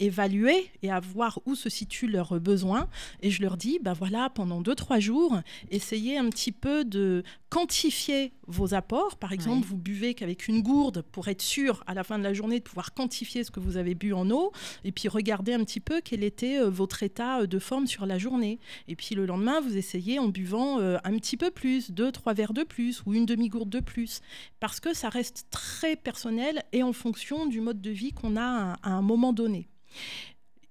évaluer 0.00 0.70
et 0.82 0.90
à 0.90 1.00
voir 1.00 1.40
où 1.46 1.54
se 1.54 1.70
situent 1.70 2.06
leurs 2.06 2.38
besoins. 2.38 2.88
Et 3.22 3.30
je 3.30 3.40
leur 3.40 3.56
dis, 3.56 3.78
ben 3.80 3.94
voilà, 3.94 4.28
pendant 4.28 4.60
deux, 4.60 4.74
trois 4.74 4.98
jours, 4.98 5.40
essayez 5.70 6.18
un 6.18 6.28
petit 6.28 6.52
peu 6.52 6.84
de 6.84 7.22
quantifier 7.48 8.32
vos 8.46 8.74
apports. 8.74 9.16
Par 9.16 9.32
exemple, 9.32 9.66
vous 9.66 9.78
buvez 9.78 10.12
qu'avec 10.12 10.46
une 10.46 10.62
gourde 10.62 11.02
pour 11.10 11.28
être 11.28 11.40
sûr 11.40 11.82
à 11.86 11.94
la 11.94 12.04
fin 12.04 12.18
de 12.18 12.22
la 12.22 12.34
journée 12.34 12.58
de 12.58 12.64
pouvoir 12.64 12.92
quantifier 12.92 13.44
ce 13.44 13.50
que 13.50 13.60
vous 13.60 13.78
avez 13.78 13.94
bu 13.94 14.12
en 14.12 14.30
eau. 14.30 14.52
Et 14.84 14.92
puis 14.92 15.08
regardez 15.08 15.54
un 15.54 15.64
petit 15.64 15.80
peu 15.80 16.02
quel 16.04 16.22
était 16.22 16.58
euh, 16.58 16.68
votre 16.68 17.02
état 17.02 17.40
euh, 17.40 17.46
de 17.46 17.58
forme 17.58 17.86
sur 17.86 18.04
la 18.04 18.18
journée. 18.18 18.58
Et 18.88 18.96
puis 18.96 19.14
le 19.14 19.24
lendemain, 19.24 19.60
vous 19.60 19.78
essayez 19.78 20.18
en 20.18 20.28
buvant 20.28 20.80
euh, 20.80 20.98
un 21.04 21.16
petit 21.16 21.38
peu 21.38 21.50
plus, 21.50 21.90
deux, 21.90 22.12
trois 22.12 22.34
verres 22.34 22.52
de 22.52 22.62
plus 22.62 23.02
ou 23.06 23.14
une 23.14 23.24
demi-gourde 23.24 23.70
de 23.70 23.80
plus. 23.80 24.20
Parce 24.60 24.80
que 24.80 24.92
ça 24.94 25.08
reste 25.08 25.46
très 25.50 25.96
personnel 25.96 26.11
et 26.72 26.82
en 26.82 26.92
fonction 26.92 27.46
du 27.46 27.60
mode 27.60 27.80
de 27.80 27.90
vie 27.90 28.12
qu'on 28.12 28.36
a 28.36 28.76
à, 28.82 28.90
un 28.90 29.02
moment 29.02 29.32
donné. 29.32 29.68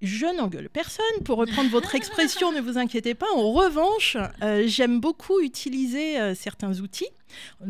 Je 0.02 0.26
n'engueule 0.26 0.70
personne, 0.70 1.06
pour 1.26 1.38
reprendre 1.38 1.70
votre 1.70 1.94
expression, 1.94 2.52
ne 2.52 2.60
vous 2.60 2.80
inquiétez 2.80 3.14
pas. 3.14 3.28
En 3.36 3.52
revanche, 3.52 4.18
euh, 4.42 4.64
j'aime 4.66 5.00
beaucoup 5.00 5.40
utiliser 5.42 6.20
euh, 6.20 6.34
certains 6.34 6.80
outils, 6.80 7.10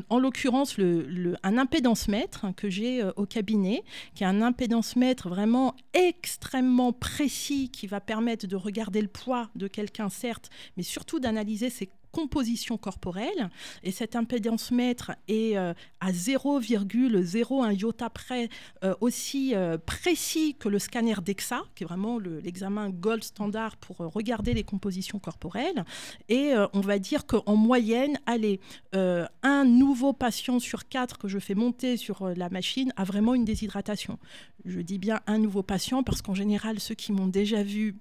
en 0.09 0.17
l'occurrence 0.17 0.77
un 0.79 1.57
impédance 1.57 2.07
mètre 2.07 2.45
que 2.55 2.69
j'ai 2.69 3.03
euh, 3.03 3.11
au 3.17 3.25
cabinet, 3.25 3.83
qui 4.15 4.23
est 4.23 4.27
un 4.27 4.41
impédance 4.41 4.95
mètre 4.95 5.27
vraiment 5.27 5.75
extrêmement 5.93 6.93
précis, 6.93 7.69
qui 7.69 7.85
va 7.85 7.99
permettre 7.99 8.47
de 8.47 8.55
regarder 8.55 9.01
le 9.01 9.09
poids 9.09 9.49
de 9.55 9.67
quelqu'un, 9.67 10.07
certes, 10.07 10.49
mais 10.77 10.83
surtout 10.83 11.19
d'analyser 11.19 11.69
ses 11.69 11.89
composition 12.11 12.77
corporelle. 12.77 13.49
Et 13.83 13.91
cet 13.91 14.15
impédance 14.15 14.71
mètre 14.71 15.11
est 15.27 15.57
euh, 15.57 15.73
à 15.99 16.11
0,01 16.11 17.79
iota 17.79 18.09
près, 18.09 18.49
euh, 18.83 18.93
aussi 19.01 19.55
euh, 19.55 19.77
précis 19.77 20.55
que 20.59 20.69
le 20.69 20.79
scanner 20.79 21.15
DEXA, 21.23 21.63
qui 21.75 21.83
est 21.83 21.87
vraiment 21.87 22.19
l'examen 22.19 22.89
gold 22.89 23.23
standard 23.23 23.77
pour 23.77 23.97
regarder 23.97 24.53
les 24.53 24.63
compositions 24.63 25.19
corporelles. 25.19 25.85
Et 26.29 26.53
on 26.73 26.81
va 26.81 26.99
dire 26.99 27.25
qu'en 27.25 27.55
moyenne, 27.55 28.19
allez, 28.25 28.59
un 28.93 29.65
nouveau 29.65 30.13
patient 30.13 30.59
sur 30.59 30.87
quatre 30.87 31.17
que 31.17 31.27
je 31.27 31.39
fais 31.39 31.55
monter 31.55 31.97
sur 31.97 32.27
la 32.29 32.49
machine 32.49 32.91
a 32.95 33.03
vraiment 33.03 33.33
une 33.33 33.45
déshydratation. 33.45 34.17
Je 34.65 34.79
dis 34.79 34.97
bien 34.97 35.21
un 35.27 35.37
nouveau 35.37 35.63
patient 35.63 36.03
parce 36.03 36.21
qu'en 36.21 36.33
général, 36.33 36.79
ceux 36.79 36.95
qui 36.95 37.11
m'ont 37.11 37.27
déjà 37.27 37.63
vu 37.63 37.95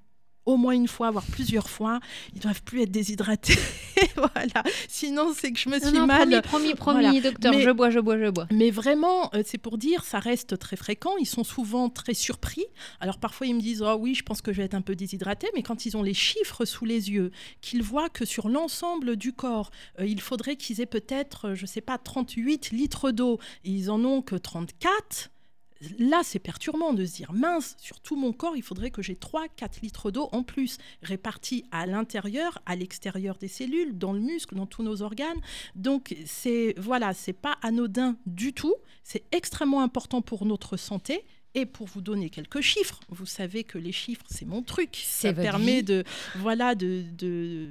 au 0.51 0.57
moins 0.57 0.73
une 0.73 0.89
fois, 0.89 1.11
voire 1.11 1.25
plusieurs 1.25 1.71
fois. 1.71 2.01
Ils 2.35 2.41
doivent 2.41 2.63
plus 2.63 2.83
être 2.83 2.91
déshydratés. 2.91 3.59
voilà. 4.17 4.63
Sinon, 4.89 5.33
c'est 5.37 5.53
que 5.53 5.59
je 5.59 5.69
me 5.69 5.79
suis 5.79 5.93
non, 5.93 6.07
mal. 6.07 6.43
Promis, 6.43 6.75
promis, 6.75 7.03
promis, 7.03 7.21
docteur. 7.21 7.53
je 7.59 7.71
bois, 7.71 7.91
je 7.91 8.01
bois, 8.01 8.19
je 8.19 8.31
bois. 8.31 8.47
Mais 8.51 8.71
vraiment, 8.71 9.31
euh, 9.35 9.43
c'est 9.45 9.59
pour 9.59 9.79
dire, 9.79 10.05
ça 10.05 10.19
reste 10.19 10.59
très 10.59 10.77
fréquent. 10.77 11.17
Ils 11.19 11.27
sont 11.27 11.45
souvent 11.45 11.89
très 11.89 12.15
surpris. 12.15 12.65
Alors 13.01 13.19
parfois, 13.19 13.47
ils 13.47 13.55
me 13.55 13.61
disent, 13.61 13.83
oh 13.83 13.97
oui, 13.99 14.15
je 14.15 14.23
pense 14.23 14.43
que 14.43 14.53
je 14.53 14.59
vais 14.59 14.65
être 14.65 14.75
un 14.75 14.83
peu 14.83 14.97
déshydraté. 14.97 15.49
Mais 15.55 15.63
quand 15.63 15.87
ils 15.87 15.97
ont 15.97 16.03
les 16.03 16.15
chiffres 16.15 16.65
sous 16.65 16.85
les 16.85 17.11
yeux, 17.11 17.31
qu'ils 17.61 17.83
voient 17.83 18.09
que 18.09 18.25
sur 18.25 18.49
l'ensemble 18.49 19.17
du 19.17 19.33
corps, 19.33 19.71
euh, 19.99 20.07
il 20.07 20.21
faudrait 20.21 20.57
qu'ils 20.57 20.81
aient 20.81 20.87
peut-être, 20.87 21.55
je 21.55 21.67
sais 21.67 21.81
pas, 21.81 21.99
38 21.99 22.71
litres 22.71 23.11
d'eau, 23.11 23.39
ils 23.65 23.91
en 23.91 24.05
ont 24.05 24.23
que 24.23 24.37
34 24.37 25.31
là, 25.99 26.21
c'est 26.25 26.39
perturbant 26.39 26.93
de 26.93 27.05
se 27.05 27.15
dire, 27.15 27.33
mince, 27.33 27.77
sur 27.79 28.01
tout 28.01 28.17
mon 28.17 28.33
corps, 28.33 28.57
il 28.57 28.63
faudrait 28.63 28.91
que 28.91 29.03
j'ai 29.03 29.15
3-4 29.15 29.81
litres 29.83 30.11
d'eau 30.11 30.29
en 30.33 30.43
plus, 30.43 30.79
répartis 31.03 31.65
à 31.71 31.87
l'intérieur, 31.87 32.61
à 32.67 32.77
l'extérieur 32.77 33.37
des 33.39 33.49
cellules, 33.49 33.97
dans 33.97 34.13
le 34.13 34.21
muscle, 34.21 34.55
dans 34.55 34.67
tous 34.67 34.83
nos 34.83 35.03
organes. 35.03 35.41
Donc, 35.75 36.15
c'est 36.27 36.75
voilà, 36.79 37.15
c'est 37.15 37.33
pas 37.33 37.57
anodin 37.63 38.17
du 38.27 38.53
tout. 38.53 38.75
C'est 39.03 39.25
extrêmement 39.33 39.83
important 39.83 40.23
pour 40.23 40.45
notre 40.47 40.77
santé. 40.77 41.25
Et 41.55 41.67
pour 41.67 41.89
vous 41.89 42.01
donner 42.01 42.31
quelques 42.31 42.61
chiffres, 42.61 43.01
vous 43.09 43.27
savez 43.27 43.65
que 43.65 43.77
les 43.77 43.91
chiffres, 43.91 44.25
c'est 44.31 44.45
mon 44.45 44.63
truc. 44.63 45.03
Ça 45.05 45.33
permet 45.33 45.83
de, 45.83 46.05
voilà, 46.37 46.77
de, 46.77 47.03
de 47.19 47.71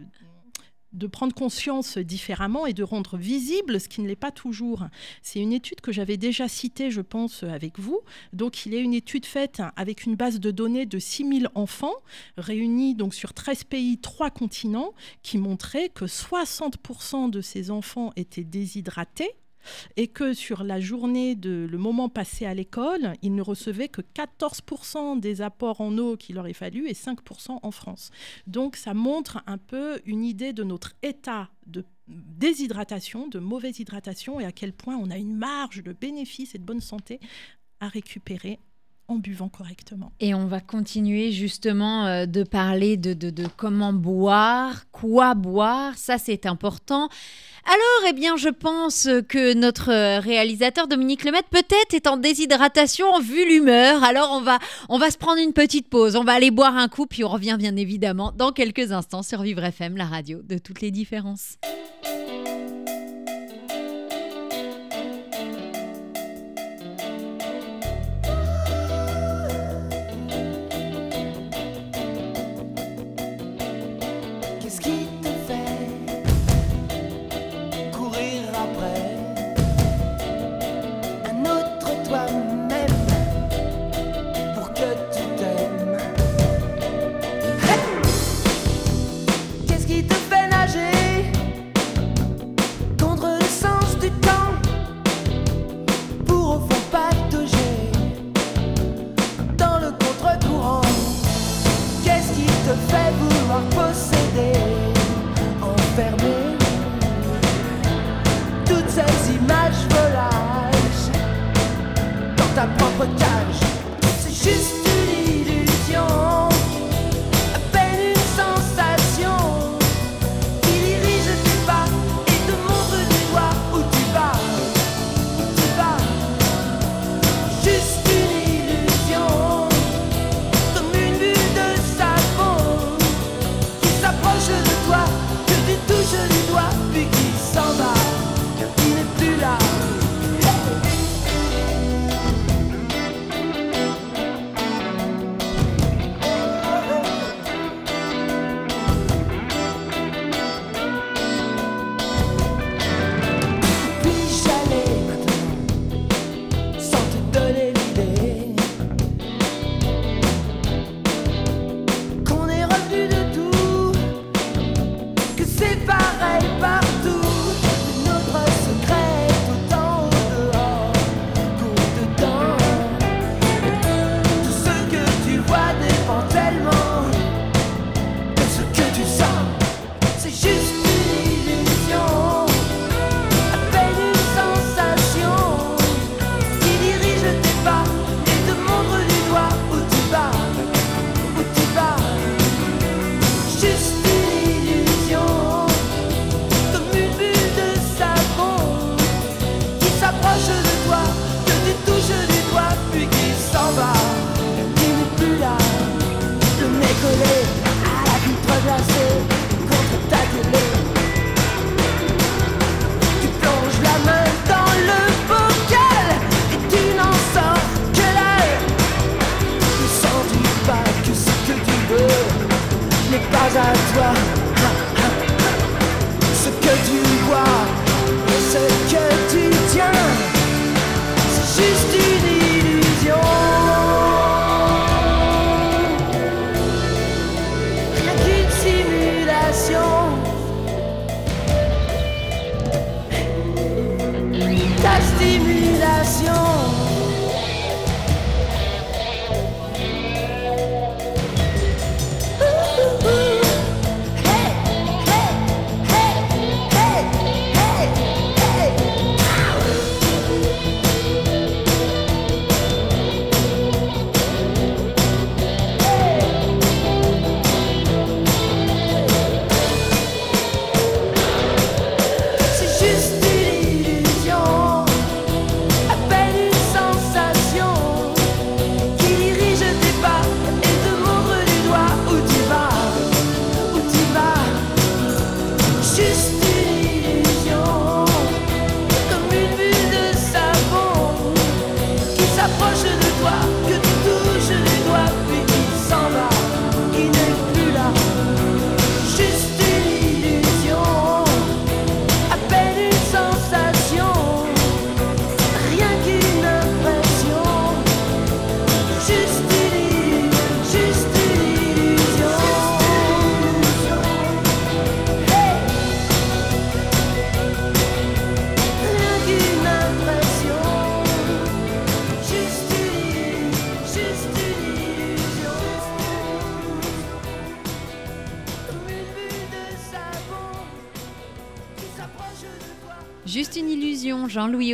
de 0.94 1.08
prendre 1.08 1.34
conscience 1.34 1.98
différemment 1.98 2.66
et 2.66 2.74
de 2.74 2.84
rendre 2.84 3.18
visible 3.18 3.80
ce 3.80 3.88
qui 3.88 4.02
ne 4.02 4.08
l'est 4.08 4.16
pas 4.16 4.32
toujours. 4.32 4.88
C'est 5.22 5.40
une 5.40 5.54
étude 5.54 5.82
que 5.82 5.92
j'avais 5.92 6.18
déjà 6.18 6.48
citée, 6.48 6.92
je 6.92 7.02
pense, 7.02 7.44
avec 7.44 7.80
vous. 7.80 8.02
Donc, 8.34 8.66
il 8.66 8.74
y 8.74 8.78
a 8.78 8.80
une 8.80 8.94
étude 8.94 9.26
faite 9.26 9.62
avec 9.76 10.06
une 10.06 10.16
base 10.16 10.40
de 10.40 10.52
données 10.52 10.86
de 10.86 11.00
6000 11.00 11.50
enfants 11.56 11.96
réunis 12.38 12.96
donc 12.96 13.14
sur 13.14 13.34
13 13.34 13.66
pays, 13.66 13.98
3 13.98 14.30
continents, 14.30 14.94
qui 15.24 15.38
montrait 15.38 15.90
que 15.90 16.06
60% 16.06 17.30
de 17.30 17.42
ces 17.42 17.72
enfants 17.72 18.12
étaient 18.16 18.44
déshydratés 18.44 19.32
et 19.98 20.08
que 20.08 20.34
sur 20.34 20.64
la 20.64 20.80
journée 20.80 21.36
de 21.36 21.68
le 21.70 21.78
moment 21.78 22.10
passé 22.10 22.46
à 22.46 22.54
l'école, 22.54 23.14
ils 23.22 23.36
ne 23.36 23.42
recevaient 23.42 23.90
que 23.90 24.02
14% 24.02 25.20
des 25.20 25.42
apports 25.42 25.82
en 25.82 25.98
eau 25.98 26.18
qu'il 26.18 26.38
aurait 26.38 26.54
fallu 26.54 26.88
et 26.88 26.94
5% 26.94 27.60
en 27.62 27.72
France. 27.72 28.12
Donc 28.48 28.76
ça 28.76 28.94
montre 28.94 29.44
un 29.48 29.58
peu 29.58 30.02
une 30.06 30.24
idée 30.24 30.54
de 30.54 30.64
notre 30.64 30.94
état 31.02 31.50
de 31.66 31.86
déshydratation, 32.08 33.28
de 33.28 33.40
mauvaise 33.40 33.80
hydratation 33.80 34.40
et 34.40 34.46
à 34.46 34.52
quel 34.52 34.74
point 34.74 34.98
on 34.98 35.12
a 35.12 35.18
une 35.18 35.36
marge 35.36 35.84
de 35.84 35.94
bénéfice 35.94 36.56
et 36.56 36.58
de 36.58 36.64
bonne 36.64 36.82
santé 36.82 37.20
à 37.80 37.88
récupérer 37.88 38.60
en 39.10 39.16
buvant 39.16 39.50
correctement. 39.50 40.12
Et 40.20 40.34
on 40.34 40.46
va 40.46 40.62
continuer 40.62 41.32
justement 41.32 42.06
euh, 42.06 42.26
de 42.26 42.44
parler 42.44 42.96
de, 42.96 43.14
de, 43.14 43.48
comment 43.58 43.92
boire, 43.92 44.90
quoi 44.92 45.34
boire, 45.34 45.98
ça 45.98 46.18
c'est 46.18 46.46
important. 46.46 47.10
Alors, 47.66 48.10
eh 48.10 48.14
bien, 48.14 48.38
je 48.38 48.50
pense 48.50 49.08
que 49.28 49.54
notre 49.54 50.20
réalisateur 50.20 50.88
Dominique 50.88 51.24
Lemaitre 51.24 51.50
peut-être 51.50 51.94
est 51.94 52.08
en 52.08 52.18
déshydratation 52.18 53.20
vu 53.20 53.48
l'humeur. 53.48 54.04
Alors, 54.04 54.30
on 54.32 54.42
va, 54.42 54.60
on 54.88 54.98
va 54.98 55.12
se 55.12 55.18
prendre 55.18 55.40
une 55.40 55.54
petite 55.54 55.90
pause, 55.90 56.16
on 56.16 56.24
va 56.24 56.34
aller 56.34 56.52
boire 56.52 56.78
un 56.78 56.88
coup, 56.88 57.06
puis 57.06 57.24
on 57.24 57.30
revient 57.30 57.58
bien 57.60 57.76
évidemment 57.76 58.32
dans 58.36 58.52
quelques 58.52 58.92
instants 58.92 59.24
sur 59.24 59.42
Vivre 59.42 59.64
FM, 59.64 59.98
la 59.98 60.06
radio 60.06 60.42
de 60.44 60.58
toutes 60.58 60.82
les 60.82 60.92
différences. 60.92 61.58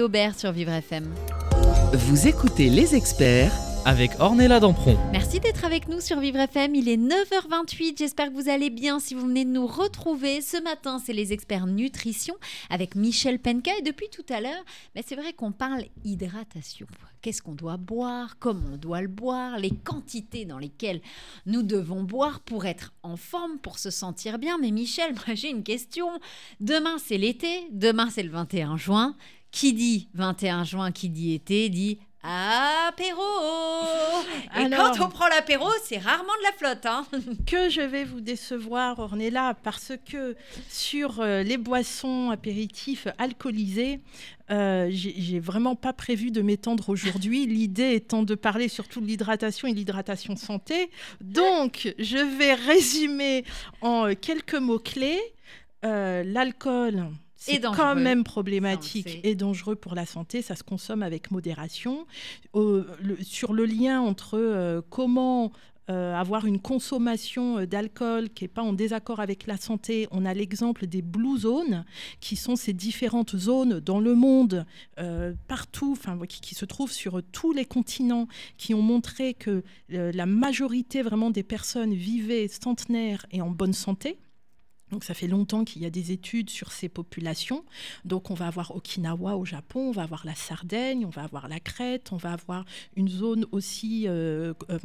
Aubert 0.06 0.38
sur 0.38 0.52
Vivre 0.52 0.72
FM. 0.72 1.12
Vous 1.94 2.28
écoutez 2.28 2.70
les 2.70 2.94
experts 2.94 3.52
avec 3.86 4.12
Ornella 4.20 4.60
Dampron. 4.60 4.98
Merci 5.12 5.40
d'être 5.40 5.66
avec 5.66 5.88
nous 5.88 6.00
sur 6.00 6.20
Vivre 6.20 6.40
FM. 6.40 6.76
Il 6.76 6.90
est 6.90 6.98
9h28. 6.98 7.98
J'espère 7.98 8.30
que 8.30 8.34
vous 8.34 8.50
allez 8.50 8.70
bien 8.70 9.00
si 9.00 9.16
vous 9.16 9.26
venez 9.26 9.46
de 9.46 9.50
nous 9.50 9.66
retrouver. 9.66 10.42
Ce 10.42 10.62
matin, 10.62 11.00
c'est 11.04 11.14
les 11.14 11.34
experts 11.34 11.66
nutrition 11.66 12.36
avec 12.70 12.94
Michel 12.94 13.40
Penka. 13.40 13.72
Et 13.80 13.82
depuis 13.82 14.10
tout 14.10 14.26
à 14.30 14.42
l'heure, 14.42 14.64
mais 14.94 15.04
c'est 15.06 15.16
vrai 15.16 15.34
qu'on 15.34 15.52
parle 15.52 15.86
hydratation. 16.04 16.86
Qu'est-ce 17.22 17.42
qu'on 17.42 17.56
doit 17.56 17.78
boire? 17.78 18.38
Comment 18.38 18.74
on 18.74 18.78
doit 18.78 19.02
le 19.02 19.08
boire? 19.08 19.58
Les 19.58 19.72
quantités 19.72 20.46
dans 20.46 20.60
lesquelles 20.60 21.02
nous 21.48 21.64
devons 21.64 22.04
boire 22.04 22.40
pour 22.42 22.66
être 22.66 22.94
en 23.02 23.18
forme, 23.18 23.58
pour 23.58 23.80
se 23.80 23.90
sentir 23.90 24.38
bien. 24.38 24.60
Mais 24.60 24.70
Michel, 24.70 25.14
moi 25.28 25.36
j'ai 25.36 25.50
une 25.50 25.64
question. 25.64 26.08
Demain, 26.60 26.98
c'est 27.04 27.18
l'été. 27.18 27.68
Demain, 27.72 28.10
c'est 28.12 28.24
le 28.24 28.30
21 28.30 28.78
juin. 28.78 29.16
Qui 29.56 29.72
dit 29.72 30.10
21 30.16 30.66
juin, 30.66 30.92
qui 30.92 31.08
dit 31.08 31.34
été, 31.34 31.70
dit 31.70 31.98
apéro. 32.22 33.22
Et 34.54 34.66
Alors- 34.66 34.92
quand 34.92 35.06
on 35.06 35.10
prend 35.10 35.30
l'apéro, 35.30 35.66
c'est 35.86 35.98
rarement 35.98 36.34
de 36.40 36.44
la 36.44 36.52
flotte. 36.52 36.86
Hein 36.86 37.06
que 37.48 37.70
je 37.70 37.80
vais 37.80 38.04
vous 38.04 38.20
décevoir, 38.20 39.00
Ornella, 39.00 39.56
parce 39.64 39.94
que 40.12 40.36
sur 40.68 41.22
euh, 41.22 41.42
les 41.42 41.56
boissons 41.56 42.32
apéritifs 42.32 43.08
alcoolisés, 43.18 44.02
euh, 44.52 44.90
j'ai 44.92 45.40
vraiment 45.40 45.76
pas 45.76 45.94
prévu 45.94 46.32
de 46.32 46.42
m'étendre 46.42 46.90
aujourd'hui. 46.90 47.46
L'idée 47.48 47.94
étant 47.94 48.24
de 48.24 48.36
parler 48.36 48.68
surtout 48.68 49.00
de 49.00 49.06
l'hydratation 49.06 49.70
et 49.70 49.74
l'hydratation 49.74 50.36
santé. 50.36 50.90
Donc, 51.22 51.94
je 51.98 52.18
vais 52.18 52.56
résumer 52.56 53.46
en 53.80 54.08
euh, 54.10 54.16
quelques 54.20 54.56
mots-clés. 54.56 55.22
Euh, 55.86 56.24
L'alcool. 56.26 57.06
C'est 57.54 57.60
quand 57.78 57.96
même 57.96 58.24
problématique 58.24 59.20
et 59.24 59.36
dangereux 59.36 59.76
pour 59.76 59.96
la 59.96 60.06
santé. 60.06 60.42
Ça 60.42 60.56
se 60.56 60.64
consomme 60.64 61.04
avec 61.04 61.32
modération. 61.32 62.06
Euh, 62.56 62.86
le- 63.02 63.18
sur 63.24 63.54
le 63.54 63.66
lien 63.66 64.02
entre 64.02 64.38
euh, 64.38 64.82
comment 64.90 65.52
euh, 65.92 66.16
avoir 66.16 66.48
une 66.48 66.60
consommation 66.60 67.60
euh, 67.60 67.68
d'alcool 67.68 68.30
qui 68.32 68.44
n'est 68.44 68.48
pas 68.48 68.64
en 68.64 68.74
désaccord 68.74 69.20
avec 69.20 69.46
la 69.46 69.56
santé. 69.58 70.08
On 70.10 70.26
a 70.26 70.34
l'exemple 70.34 70.88
des 70.88 71.04
blue 71.04 71.38
zones, 71.38 71.86
qui 72.20 72.36
sont 72.36 72.56
ces 72.56 72.74
différentes 72.74 73.36
zones 73.38 73.80
dans 73.82 74.00
le 74.00 74.16
monde, 74.16 74.66
euh, 75.00 75.34
partout, 75.48 75.96
qui, 76.28 76.42
qui 76.42 76.56
se 76.56 76.66
trouvent 76.66 76.92
sur 76.92 77.22
tous 77.32 77.52
les 77.54 77.66
continents, 77.66 78.28
qui 78.58 78.74
ont 78.74 78.82
montré 78.82 79.36
que 79.36 79.62
euh, 79.94 80.12
la 80.12 80.26
majorité 80.26 81.04
vraiment 81.04 81.30
des 81.30 81.44
personnes 81.44 81.94
vivaient 81.94 82.48
centenaires 82.48 83.28
et 83.32 83.42
en 83.44 83.52
bonne 83.52 83.74
santé. 83.74 84.18
Donc 84.92 85.04
ça 85.04 85.14
fait 85.14 85.28
longtemps 85.28 85.64
qu'il 85.64 85.82
y 85.82 85.86
a 85.86 85.90
des 85.90 86.12
études 86.12 86.50
sur 86.50 86.72
ces 86.72 86.90
populations. 86.90 87.66
Donc 88.04 88.30
on 88.30 88.34
va 88.34 88.48
avoir 88.48 88.76
Okinawa 88.76 89.36
au 89.36 89.46
Japon, 89.46 89.90
on 89.90 89.92
va 89.92 90.04
avoir 90.04 90.26
la 90.26 90.36
Sardaigne, 90.36 91.06
on 91.06 91.10
va 91.10 91.24
avoir 91.24 91.48
la 91.48 91.60
Crète, 91.60 92.12
on 92.12 92.18
va 92.18 92.34
avoir 92.34 92.66
une 92.96 93.08
zone 93.08 93.46
aussi 93.52 94.06
euh, 94.08 94.54
euh, 94.70 94.80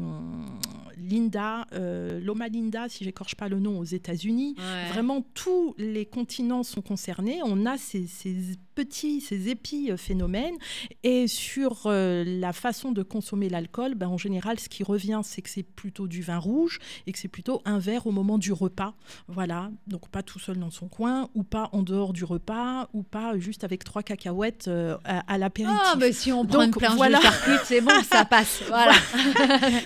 Linda, 0.96 1.66
euh, 1.72 2.18
Loma 2.20 2.48
Linda, 2.48 2.88
si 2.88 3.04
j'écorche 3.04 3.34
pas 3.34 3.48
le 3.48 3.60
nom, 3.60 3.78
aux 3.78 3.84
États-Unis. 3.84 4.56
Vraiment, 4.90 5.24
tous 5.34 5.74
les 5.76 6.06
continents 6.06 6.62
sont 6.62 6.82
concernés. 6.82 7.40
On 7.44 7.66
a 7.66 7.76
ces, 7.76 8.06
ces 8.06 8.56
petits, 8.80 9.20
ces 9.20 9.48
épiphénomènes. 9.50 10.56
Et 11.02 11.26
sur 11.28 11.82
euh, 11.84 12.24
la 12.24 12.52
façon 12.54 12.92
de 12.92 13.02
consommer 13.02 13.50
l'alcool, 13.50 13.94
ben, 13.94 14.08
en 14.08 14.16
général, 14.16 14.58
ce 14.58 14.68
qui 14.70 14.82
revient, 14.82 15.20
c'est 15.22 15.42
que 15.42 15.50
c'est 15.50 15.62
plutôt 15.62 16.08
du 16.08 16.22
vin 16.22 16.38
rouge 16.38 16.78
et 17.06 17.12
que 17.12 17.18
c'est 17.18 17.28
plutôt 17.28 17.60
un 17.66 17.78
verre 17.78 18.06
au 18.06 18.10
moment 18.10 18.38
du 18.38 18.52
repas. 18.52 18.94
Voilà. 19.28 19.70
Donc, 19.86 20.08
pas 20.08 20.22
tout 20.22 20.38
seul 20.38 20.58
dans 20.58 20.70
son 20.70 20.88
coin, 20.88 21.28
ou 21.34 21.42
pas 21.42 21.68
en 21.72 21.82
dehors 21.82 22.14
du 22.14 22.24
repas, 22.24 22.88
ou 22.94 23.02
pas 23.02 23.38
juste 23.38 23.64
avec 23.64 23.84
trois 23.84 24.02
cacahuètes 24.02 24.68
euh, 24.68 24.96
à, 25.04 25.34
à 25.34 25.36
l'apéritif. 25.36 25.78
Ah, 25.84 25.96
mais 25.98 26.12
si 26.12 26.32
on 26.32 26.46
prend 26.46 26.64
Donc, 26.64 26.80
une 26.82 26.96
voilà. 26.96 27.20
c'est 27.64 27.82
bon, 27.82 28.02
ça 28.10 28.24
passe. 28.24 28.62
Voilà. 28.70 28.94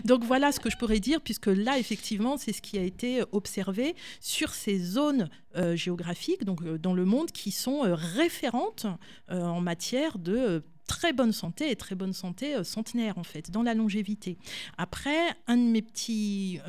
Donc 0.04 0.24
voilà 0.24 0.52
ce 0.52 0.60
que 0.60 0.70
je 0.70 0.76
pourrais 0.76 1.00
dire, 1.00 1.20
puisque 1.20 1.46
là, 1.46 1.78
effectivement, 1.78 2.36
c'est 2.36 2.52
ce 2.52 2.60
qui 2.62 2.78
a 2.78 2.82
été 2.82 3.22
observé 3.32 3.96
sur 4.20 4.50
ces 4.54 4.78
zones 4.78 5.28
euh, 5.56 5.76
géographiques, 5.76 6.44
donc 6.44 6.62
euh, 6.62 6.78
dans 6.78 6.94
le 6.94 7.04
monde, 7.04 7.30
qui 7.30 7.52
sont 7.52 7.84
euh, 7.84 7.94
référentes 7.94 8.83
euh, 9.30 9.42
en 9.42 9.60
matière 9.60 10.18
de 10.18 10.36
euh, 10.36 10.60
très 10.86 11.12
bonne 11.12 11.32
santé 11.32 11.70
et 11.70 11.76
très 11.76 11.94
bonne 11.94 12.12
santé 12.12 12.54
euh, 12.54 12.64
centenaire, 12.64 13.18
en 13.18 13.24
fait, 13.24 13.50
dans 13.50 13.62
la 13.62 13.74
longévité. 13.74 14.38
Après, 14.78 15.34
un 15.46 15.56
de 15.56 15.62
mes 15.62 15.82
petits, 15.82 16.60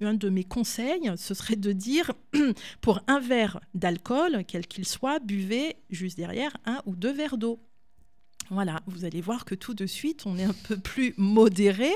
un 0.00 0.14
de 0.14 0.28
mes 0.28 0.44
conseils, 0.44 1.10
ce 1.16 1.34
serait 1.34 1.56
de 1.56 1.72
dire, 1.72 2.12
pour 2.80 3.00
un 3.06 3.20
verre 3.20 3.60
d'alcool, 3.74 4.44
quel 4.46 4.66
qu'il 4.66 4.86
soit, 4.86 5.18
buvez 5.18 5.76
juste 5.90 6.16
derrière 6.16 6.56
un 6.64 6.82
ou 6.86 6.96
deux 6.96 7.12
verres 7.12 7.38
d'eau. 7.38 7.60
Voilà, 8.50 8.80
vous 8.86 9.04
allez 9.04 9.20
voir 9.20 9.44
que 9.44 9.54
tout 9.54 9.74
de 9.74 9.86
suite, 9.86 10.24
on 10.26 10.36
est 10.36 10.44
un 10.44 10.54
peu 10.68 10.76
plus 10.76 11.14
modéré. 11.16 11.90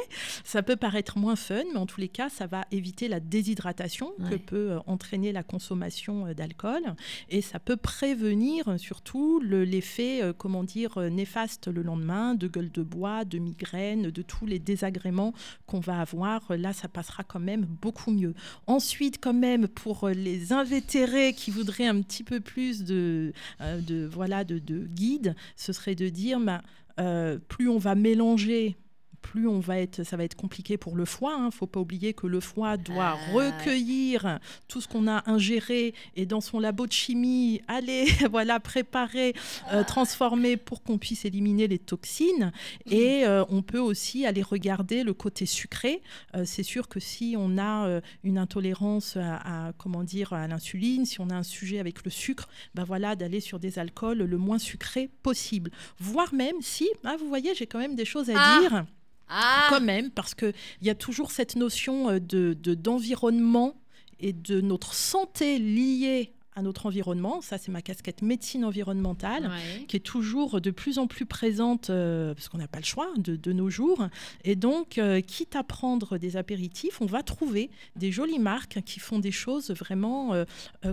Ça 0.44 0.62
peut 0.62 0.76
paraître 0.76 1.18
moins 1.18 1.36
fun, 1.36 1.62
mais 1.72 1.78
en 1.78 1.86
tous 1.86 2.00
les 2.00 2.08
cas, 2.08 2.28
ça 2.28 2.46
va 2.46 2.64
éviter 2.70 3.08
la 3.08 3.20
déshydratation 3.20 4.12
que 4.30 4.36
peut 4.36 4.70
euh, 4.72 4.78
entraîner 4.86 5.30
la 5.32 5.42
consommation 5.42 6.26
euh, 6.26 6.34
d'alcool. 6.34 6.82
Et 7.28 7.42
ça 7.42 7.58
peut 7.58 7.76
prévenir 7.76 8.68
euh, 8.68 8.78
surtout 8.78 9.40
le- 9.40 9.64
l'effet, 9.64 10.22
comment 10.38 10.64
dire, 10.64 10.98
néfaste 11.10 11.68
le 11.68 11.82
lendemain, 11.82 12.34
de 12.34 12.48
gueule 12.48 12.70
de 12.70 12.82
bois, 12.82 13.24
de 13.24 13.38
migraine, 13.38 14.10
de 14.10 14.22
tous 14.22 14.46
les 14.46 14.58
désagréments 14.58 15.34
qu'on 15.66 15.80
va 15.80 16.00
avoir. 16.00 16.42
Là, 16.56 16.72
ça 16.72 16.88
passera 16.88 17.24
quand 17.24 17.40
même 17.40 17.66
beaucoup 17.82 18.10
mieux. 18.10 18.34
Ensuite, 18.66 19.18
quand 19.20 19.34
même, 19.34 19.68
pour 19.68 20.08
les 20.08 20.52
invétérés 20.52 21.32
qui 21.34 21.50
voudraient 21.50 21.86
un 21.86 22.00
petit 22.00 22.24
peu 22.24 22.40
plus 22.40 22.84
de, 22.84 23.32
de, 23.60 24.06
voilà, 24.10 24.44
de, 24.44 24.58
de 24.58 24.86
guide, 24.86 25.34
ce 25.56 25.72
serait 25.72 25.94
de 25.94 26.08
dire, 26.08 26.37
bah, 26.40 26.62
euh, 27.00 27.38
plus 27.48 27.68
on 27.68 27.78
va 27.78 27.94
mélanger 27.94 28.76
plus 29.22 29.46
on 29.48 29.60
va 29.60 29.78
être, 29.78 30.04
ça 30.04 30.16
va 30.16 30.24
être 30.24 30.34
compliqué 30.36 30.76
pour 30.76 30.96
le 30.96 31.04
foie. 31.04 31.34
Il 31.38 31.42
hein. 31.42 31.46
ne 31.46 31.50
faut 31.50 31.66
pas 31.66 31.80
oublier 31.80 32.14
que 32.14 32.26
le 32.26 32.40
foie 32.40 32.76
doit 32.76 33.16
Ah. 33.18 33.32
recueillir 33.34 34.38
tout 34.68 34.80
ce 34.80 34.88
qu'on 34.88 35.06
a 35.08 35.28
ingéré 35.30 35.94
et 36.16 36.26
dans 36.26 36.40
son 36.40 36.60
labo 36.60 36.86
de 36.86 36.92
chimie, 36.92 37.60
aller 37.68 38.06
voilà 38.30 38.60
préparer, 38.60 39.34
euh, 39.72 39.84
transformer 39.84 40.56
pour 40.56 40.82
qu'on 40.82 40.98
puisse 40.98 41.24
éliminer 41.24 41.68
les 41.68 41.78
toxines. 41.78 42.52
Et 42.90 43.24
euh, 43.26 43.44
on 43.48 43.62
peut 43.62 43.78
aussi 43.78 44.26
aller 44.26 44.42
regarder 44.42 45.02
le 45.02 45.14
côté 45.14 45.46
sucré. 45.46 46.02
Euh, 46.34 46.44
c'est 46.46 46.62
sûr 46.62 46.88
que 46.88 47.00
si 47.00 47.34
on 47.38 47.58
a 47.58 48.00
une 48.24 48.38
intolérance 48.38 49.16
à, 49.16 49.68
à, 49.68 49.72
comment 49.74 50.04
dire 50.04 50.32
à 50.32 50.46
l'insuline, 50.48 51.04
si 51.06 51.20
on 51.20 51.30
a 51.30 51.34
un 51.34 51.42
sujet 51.42 51.78
avec 51.78 52.04
le 52.04 52.10
sucre, 52.10 52.48
ben 52.74 52.84
voilà 52.84 53.16
d'aller 53.16 53.40
sur 53.40 53.58
des 53.58 53.78
alcools 53.78 54.18
le 54.18 54.38
moins 54.38 54.58
sucré 54.58 55.10
possible. 55.22 55.70
Voire 55.98 56.32
même 56.34 56.56
si, 56.60 56.88
ah, 57.04 57.16
vous 57.18 57.28
voyez, 57.28 57.54
j'ai 57.54 57.66
quand 57.66 57.78
même 57.78 57.94
des 57.96 58.04
choses 58.04 58.30
à 58.30 58.34
Ah. 58.36 58.58
dire 58.60 58.84
Ah, 59.28 59.66
quand 59.70 59.80
même, 59.80 60.10
parce 60.10 60.34
qu'il 60.34 60.52
y 60.82 60.90
a 60.90 60.94
toujours 60.94 61.30
cette 61.30 61.56
notion 61.56 62.08
euh, 62.10 62.18
de 62.20 62.54
de- 62.54 62.74
d'environnement 62.74 63.74
et 64.20 64.32
de 64.32 64.60
notre 64.60 64.94
santé 64.94 65.58
liée 65.58 66.32
à 66.58 66.62
notre 66.62 66.86
environnement. 66.86 67.40
Ça, 67.40 67.56
c'est 67.56 67.70
ma 67.70 67.82
casquette 67.82 68.20
médecine 68.20 68.64
environnementale 68.64 69.44
ouais. 69.44 69.84
qui 69.86 69.96
est 69.96 70.00
toujours 70.00 70.60
de 70.60 70.70
plus 70.70 70.98
en 70.98 71.06
plus 71.06 71.24
présente, 71.24 71.88
euh, 71.88 72.34
parce 72.34 72.48
qu'on 72.48 72.58
n'a 72.58 72.66
pas 72.66 72.80
le 72.80 72.84
choix 72.84 73.08
de, 73.16 73.36
de 73.36 73.52
nos 73.52 73.70
jours. 73.70 74.08
Et 74.44 74.56
donc, 74.56 74.98
euh, 74.98 75.20
quitte 75.20 75.54
à 75.54 75.62
prendre 75.62 76.18
des 76.18 76.36
apéritifs, 76.36 77.00
on 77.00 77.06
va 77.06 77.22
trouver 77.22 77.70
des 77.94 78.10
jolies 78.10 78.40
marques 78.40 78.82
qui 78.84 78.98
font 78.98 79.20
des 79.20 79.30
choses 79.30 79.70
vraiment, 79.70 80.34
euh, 80.34 80.44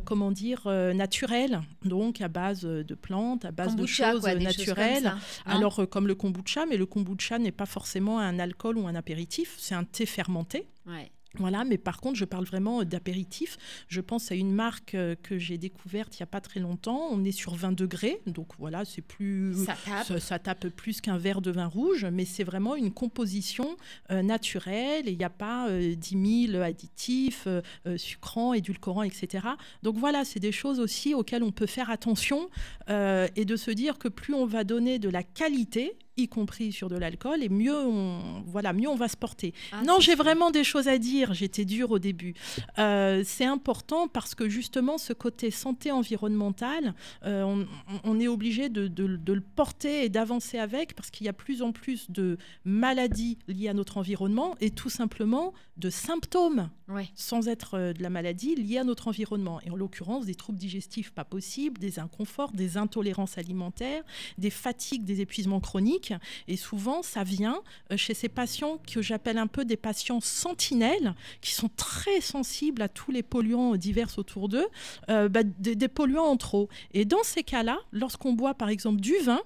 comment 0.06 0.32
dire, 0.32 0.67
naturelles, 0.93 1.62
donc 1.84 2.21
à 2.21 2.28
base 2.28 2.62
de 2.62 2.95
plantes, 2.95 3.45
à 3.45 3.51
base 3.51 3.69
Kombucha, 3.69 4.10
de 4.10 4.13
choses 4.13 4.21
quoi, 4.21 4.36
des 4.36 4.45
choses 4.45 4.58
naturelles. 4.58 5.04
comme 5.04 5.19
ça, 5.19 5.43
non 5.47 5.56
Alors, 5.56 5.89
comme 5.89 6.08
le 6.08 6.15
kombucha, 6.15 6.65
mais 6.67 6.78
le 6.78 6.86
kombucha 6.86 7.39
n'est 7.39 7.51
pas 7.51 7.65
forcément 7.65 8.19
un 8.19 8.38
alcool 8.39 8.78
ou 8.78 8.88
un 8.88 8.95
apéritif, 8.95 9.56
c'est 9.58 9.75
un 9.75 9.84
thé 9.84 10.06
fermenté. 10.06 10.67
Ouais. 10.86 11.12
Voilà, 11.39 11.63
mais 11.63 11.78
par 11.78 12.02
contre, 12.02 12.15
je 12.15 12.26
parle 12.26 12.45
vraiment 12.45 12.82
euh, 12.82 12.86
d'apéritif. 12.86 13.58
Je 13.88 14.02
pense 14.02 14.32
à 14.32 14.36
une 14.36 14.54
marque 14.54 14.95
euh, 14.95 15.15
que 15.21 15.38
j'ai 15.38 15.58
découverte 15.58 16.17
il 16.17 16.21
n'y 16.21 16.24
a 16.24 16.28
pas 16.28 16.41
très 16.41 16.60
longtemps. 16.60 17.08
On 17.12 17.24
est 17.24 17.32
sur 17.32 17.56
20 17.56 17.74
degrés, 17.74 18.21
donc 18.28 18.48
voilà, 18.58 18.86
c'est 18.86 19.02
plus. 19.02 19.54
Ça 19.65 19.76
tape. 19.86 20.06
Ça, 20.06 20.19
ça 20.19 20.39
tape 20.39 20.67
plus 20.69 21.02
qu'un 21.02 21.17
verre 21.17 21.41
de 21.41 21.52
vin 21.52 21.67
rouge, 21.67 22.06
mais 22.06 22.26
c'est 22.26 22.43
vraiment 22.43 22.76
une 22.76 22.91
composition 22.91 23.76
euh, 24.12 24.21
naturelle 24.21 25.08
et 25.08 25.12
il 25.12 25.17
n'y 25.17 25.24
a 25.24 25.30
pas 25.30 25.69
euh, 25.69 25.95
10 25.95 26.48
000 26.52 26.63
additifs, 26.63 27.48
euh, 27.48 27.62
sucrants, 27.98 28.54
édulcorants, 28.54 29.04
etc. 29.04 29.48
Donc 29.84 29.98
voilà, 29.98 30.26
c'est 30.26 30.39
des 30.39 30.52
choses 30.52 30.80
aussi 30.80 31.13
auxquelles 31.13 31.43
on 31.43 31.52
peut 31.52 31.65
faire 31.65 31.89
attention 31.89 32.50
et 32.88 33.45
de 33.45 33.56
se 33.56 33.71
dire 33.71 33.98
que 33.98 34.08
plus 34.08 34.34
on 34.34 34.45
va 34.45 34.63
donner 34.63 35.00
de 35.00 35.10
la 35.10 35.24
qualité, 35.24 35.98
y 36.17 36.28
compris 36.28 36.71
sur 36.71 36.88
de 36.89 36.95
l'alcool, 36.95 37.43
et 37.43 37.49
mieux 37.49 37.75
on, 37.75 38.41
voilà, 38.47 38.71
mieux 38.73 38.88
on 38.88 38.95
va 38.95 39.08
se 39.08 39.17
porter. 39.17 39.54
Ah, 39.71 39.82
non, 39.84 39.99
j'ai 39.99 40.15
vraiment 40.15 40.49
des 40.51 40.63
choses 40.63 40.88
à 40.88 40.97
dire. 40.97 41.34
J'étais 41.34 41.65
dure 41.65 41.91
au 41.91 41.99
début. 41.99 42.34
Euh, 42.80 43.21
c'est 43.25 43.45
important 43.45 44.08
parce 44.08 44.34
que 44.36 44.47
justement, 44.47 44.97
ce 44.97 45.12
côté 45.13 45.51
santé 45.51 45.91
environnementale, 45.91 46.93
euh, 47.25 47.43
on, 47.43 47.67
on 48.04 48.19
est 48.19 48.28
obligé 48.28 48.69
de, 48.69 48.88
de- 48.88 49.17
de 49.17 49.34
le 49.34 49.41
porter 49.41 50.06
et 50.06 50.10
d'avancer 50.10 50.58
avec 50.58 50.95
parce 50.95 51.12
qu'il 51.12 51.25
y 51.25 51.30
a 51.30 51.34
plus 51.34 51.62
en 51.62 51.71
plus 51.71 52.10
de 52.10 52.38
maladies 52.63 53.38
liées 53.47 53.69
à 53.69 53.73
notre 53.73 53.97
environnement 53.97 54.56
et 54.62 54.69
tout 54.69 54.89
simplement 54.89 55.54
de 55.78 55.89
symptômes 55.89 56.69
Ouais. 56.88 57.10
sans 57.15 57.47
être 57.47 57.73
euh, 57.73 57.93
de 57.93 58.04
la 58.04 58.12
maladie 58.12 58.54
liée 58.54 58.78
à 58.78 58.84
notre 58.84 59.08
environnement. 59.08 59.60
Et 59.65 59.71
en 59.71 59.75
l'occurrence, 59.75 60.28
des 60.28 60.36
troubles 60.36 60.60
digestifs 60.60 61.10
pas 61.12 61.25
possibles, 61.25 61.80
des 61.80 61.97
inconforts, 61.97 62.51
des 62.51 62.78
intolérances 62.78 63.39
alimentaires, 63.39 64.04
des 64.38 64.51
fatigues, 64.51 65.04
des 65.04 65.19
épuisements 65.19 65.60
chroniques. 65.60 66.05
Et 66.48 66.58
souvent, 66.58 67.02
ça 67.04 67.24
vient 67.24 67.62
euh, 67.91 67.98
chez 67.98 68.13
ces 68.13 68.30
patients 68.30 68.80
que 68.91 69.02
j'appelle 69.02 69.38
un 69.38 69.48
peu 69.48 69.65
des 69.65 69.78
patients 69.78 70.22
sentinelles, 70.22 71.13
qui 71.41 71.54
sont 71.54 71.70
très 71.76 72.22
sensibles 72.22 72.82
à 72.82 72.89
tous 72.89 73.12
les 73.12 73.24
polluants 73.24 73.76
divers 73.76 74.18
autour 74.18 74.50
d'eux, 74.50 74.68
euh, 75.10 75.30
bah, 75.30 75.44
des, 75.44 75.88
polluants 75.88 76.26
en 76.26 76.38
trop. 76.38 76.70
Et 76.94 77.06
dans 77.06 77.24
ces 77.24 77.44
cas-là, 77.44 77.78
lorsqu'on 77.91 78.34
boit 78.34 78.54
par 78.54 78.70
exemple 78.70 79.02
du 79.02 79.15
vin, 79.24 79.41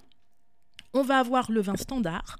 on 0.94 1.02
va 1.02 1.18
avoir 1.18 1.50
le 1.50 1.60
vin 1.60 1.76
standard, 1.76 2.38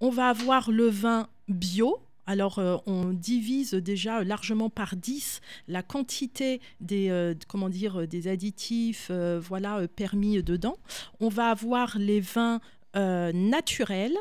on 0.00 0.10
va 0.10 0.28
avoir 0.28 0.70
le 0.70 0.88
vin 0.88 1.28
bio. 1.48 1.98
Alors, 2.26 2.58
euh, 2.58 2.76
on 2.86 3.12
divise 3.12 3.74
déjà 3.74 4.22
largement 4.22 4.70
par 4.70 4.94
10 4.94 5.40
la 5.66 5.82
quantité 5.82 6.60
des, 6.80 7.10
euh, 7.10 7.34
comment 7.48 7.68
dire, 7.68 8.06
des 8.06 8.28
additifs 8.28 9.08
euh, 9.10 9.40
voilà, 9.42 9.78
euh, 9.78 9.88
permis 9.88 10.40
dedans. 10.42 10.76
On 11.18 11.28
va 11.28 11.50
avoir 11.50 11.98
les 11.98 12.20
vins 12.20 12.60
euh, 12.96 13.32
naturels. 13.32 14.16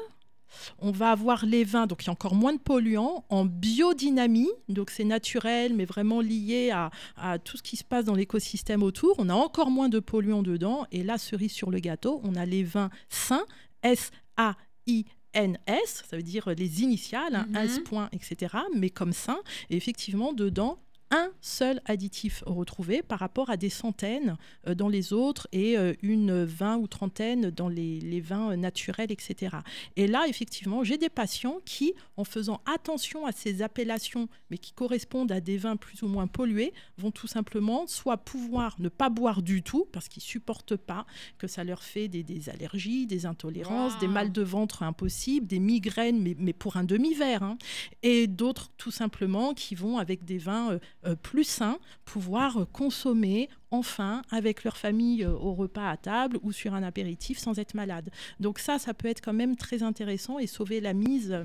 On 0.80 0.90
va 0.92 1.12
avoir 1.12 1.46
les 1.46 1.64
vins, 1.64 1.86
donc 1.86 2.04
il 2.04 2.08
y 2.08 2.10
a 2.10 2.12
encore 2.12 2.34
moins 2.34 2.54
de 2.54 2.60
polluants, 2.60 3.24
en 3.30 3.46
biodynamie, 3.46 4.50
donc 4.68 4.90
c'est 4.90 5.04
naturel, 5.04 5.76
mais 5.76 5.86
vraiment 5.86 6.22
lié 6.22 6.72
à, 6.72 6.90
à 7.18 7.38
tout 7.38 7.56
ce 7.56 7.62
qui 7.62 7.78
se 7.78 7.84
passe 7.84 8.06
dans 8.06 8.16
l'écosystème 8.16 8.82
autour. 8.82 9.14
On 9.20 9.30
a 9.30 9.36
encore 9.36 9.70
moins 9.70 9.90
de 9.90 10.00
polluants 10.00 10.42
dedans. 10.42 10.88
Et 10.92 11.04
là, 11.04 11.20
cerise 11.20 11.52
sur 11.52 11.70
le 11.70 11.80
gâteau, 11.80 12.20
on 12.24 12.34
a 12.36 12.48
les 12.48 12.64
vins 12.64 12.90
sains, 13.10 13.46
S-A-I-N-S, 13.84 16.04
ça 16.10 16.18
veut 16.18 16.24
dire 16.24 16.50
les 16.58 16.82
initiales, 16.82 17.36
hein, 17.36 17.46
Mhm. 17.50 17.56
S 17.58 17.80
point, 17.80 18.10
etc., 18.12 18.56
mais 18.76 18.90
comme 18.90 19.14
sain. 19.14 19.38
Et 19.70 19.78
effectivement, 19.78 20.34
dedans, 20.34 20.80
un 21.12 21.30
seul 21.41 21.82
additif 21.86 22.43
retrouvé 22.45 23.02
par 23.02 23.19
rapport 23.19 23.50
à 23.50 23.58
des 23.58 23.69
centaines 23.69 24.38
euh, 24.67 24.76
dans 24.76 24.89
les 24.89 25.13
autres 25.13 25.48
et 25.52 25.78
euh, 25.78 25.93
une 26.02 26.43
vingt 26.43 26.78
ou 26.78 26.88
trentaine 26.88 27.50
dans 27.50 27.67
les, 27.67 28.00
les 28.00 28.22
vins 28.22 28.52
euh, 28.52 28.56
naturels, 28.56 29.12
etc. 29.12 29.58
Et 29.95 30.08
là, 30.08 30.26
effectivement, 30.28 30.84
j'ai 30.84 30.98
des 30.98 31.10
patients 31.10 31.58
qui, 31.65 31.93
en 32.17 32.24
faisant 32.24 32.62
attention 32.72 33.26
à 33.26 33.32
ces 33.32 33.62
appellations, 33.62 34.30
mais 34.52 34.58
qui 34.58 34.72
correspondent 34.72 35.32
à 35.32 35.41
des 35.41 35.58
vins 35.58 35.78
plus 35.78 36.04
ou 36.04 36.08
moins 36.08 36.28
pollués, 36.28 36.74
vont 36.98 37.12
tout 37.12 37.28
simplement 37.28 37.88
soit 37.88 38.17
pouvoir 38.17 38.76
ne 38.80 38.89
pas 38.89 39.10
boire 39.10 39.41
du 39.41 39.63
tout, 39.63 39.88
parce 39.91 40.08
qu'ils 40.10 40.24
supportent 40.24 40.76
pas 40.76 41.06
que 41.38 41.48
ça 41.48 41.63
leur 41.63 41.84
fait 41.84 42.08
des, 42.08 42.24
des 42.24 42.50
allergies, 42.50 43.08
des 43.08 43.26
intolérances, 43.26 43.98
des 44.00 44.08
mal 44.08 44.32
de 44.32 44.41
ventre 44.41 44.84
impossibles, 44.84 45.48
des 45.48 45.60
migraines, 45.60 46.22
mais, 46.22 46.36
mais 46.38 46.54
pour 46.54 46.78
un 46.78 46.84
demi-verre. 46.84 47.43
hein. 47.43 47.58
Et 48.04 48.28
d'autres, 48.28 48.69
tout 48.78 48.91
simplement, 48.91 49.54
qui 49.54 49.76
vont 49.76 49.98
avec 49.98 50.24
des 50.24 50.38
vins 50.38 50.72
euh, 50.74 50.80
euh, 51.06 51.16
plus 51.16 51.46
sains 51.46 51.80
pouvoir 52.04 52.58
euh, 52.58 52.66
consommer 52.66 53.50
enfin 53.72 54.22
avec 54.32 54.66
leur 54.66 54.76
famille 54.76 55.24
euh, 55.24 55.32
au 55.32 55.54
repas 55.54 55.90
à 55.90 55.96
table 55.96 56.40
ou 56.42 56.52
sur 56.52 56.74
un 56.74 56.84
apéritif 56.84 57.38
sans 57.38 57.58
être 57.58 57.74
malade. 57.74 58.10
Donc 58.42 58.60
ça, 58.60 58.80
ça 58.80 58.94
peut 58.94 59.08
être 59.08 59.22
quand 59.22 59.34
même 59.34 59.56
très 59.56 59.82
intéressant 59.82 60.40
et 60.40 60.48
sauver 60.48 60.82
la 60.82 60.94
mise. 60.94 61.42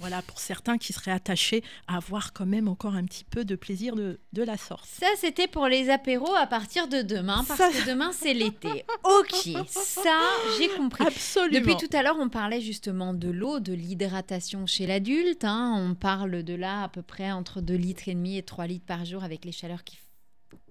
Voilà, 0.00 0.22
pour 0.22 0.38
certains 0.40 0.78
qui 0.78 0.92
seraient 0.92 1.10
attachés 1.12 1.62
à 1.86 1.96
avoir 1.98 2.32
quand 2.32 2.46
même 2.46 2.66
encore 2.68 2.94
un 2.94 3.04
petit 3.04 3.22
peu 3.24 3.44
de 3.44 3.54
plaisir 3.54 3.94
de, 3.94 4.18
de 4.32 4.42
la 4.42 4.56
sorte. 4.56 4.86
Ça, 4.86 5.06
c'était 5.18 5.46
pour 5.46 5.68
les 5.68 5.90
apéros 5.90 6.34
à 6.34 6.46
partir 6.46 6.88
de 6.88 7.02
demain, 7.02 7.44
parce 7.46 7.58
Ça- 7.58 7.70
que 7.70 7.86
demain, 7.88 8.10
c'est 8.12 8.34
l'été. 8.34 8.84
Ok, 9.04 9.48
ça, 9.68 10.18
j'ai 10.58 10.68
compris. 10.70 11.04
Absolument. 11.06 11.60
Depuis 11.60 11.76
tout 11.76 11.94
à 11.96 12.02
l'heure, 12.02 12.16
on 12.18 12.28
parlait 12.28 12.60
justement 12.60 13.12
de 13.14 13.28
l'eau, 13.30 13.60
de 13.60 13.72
l'hydratation 13.74 14.66
chez 14.66 14.86
l'adulte. 14.86 15.44
hein. 15.44 15.74
On 15.76 15.94
parle 15.94 16.42
de 16.42 16.54
là 16.54 16.82
à 16.84 16.88
peu 16.88 17.02
près 17.02 17.30
entre 17.30 17.60
2 17.60 17.74
litres 17.74 18.08
et 18.08 18.14
demi 18.14 18.36
et 18.38 18.42
3 18.42 18.66
litres 18.66 18.86
par 18.86 19.04
jour 19.04 19.22
avec 19.22 19.44
les 19.44 19.52
chaleurs 19.52 19.84
qui, 19.84 19.98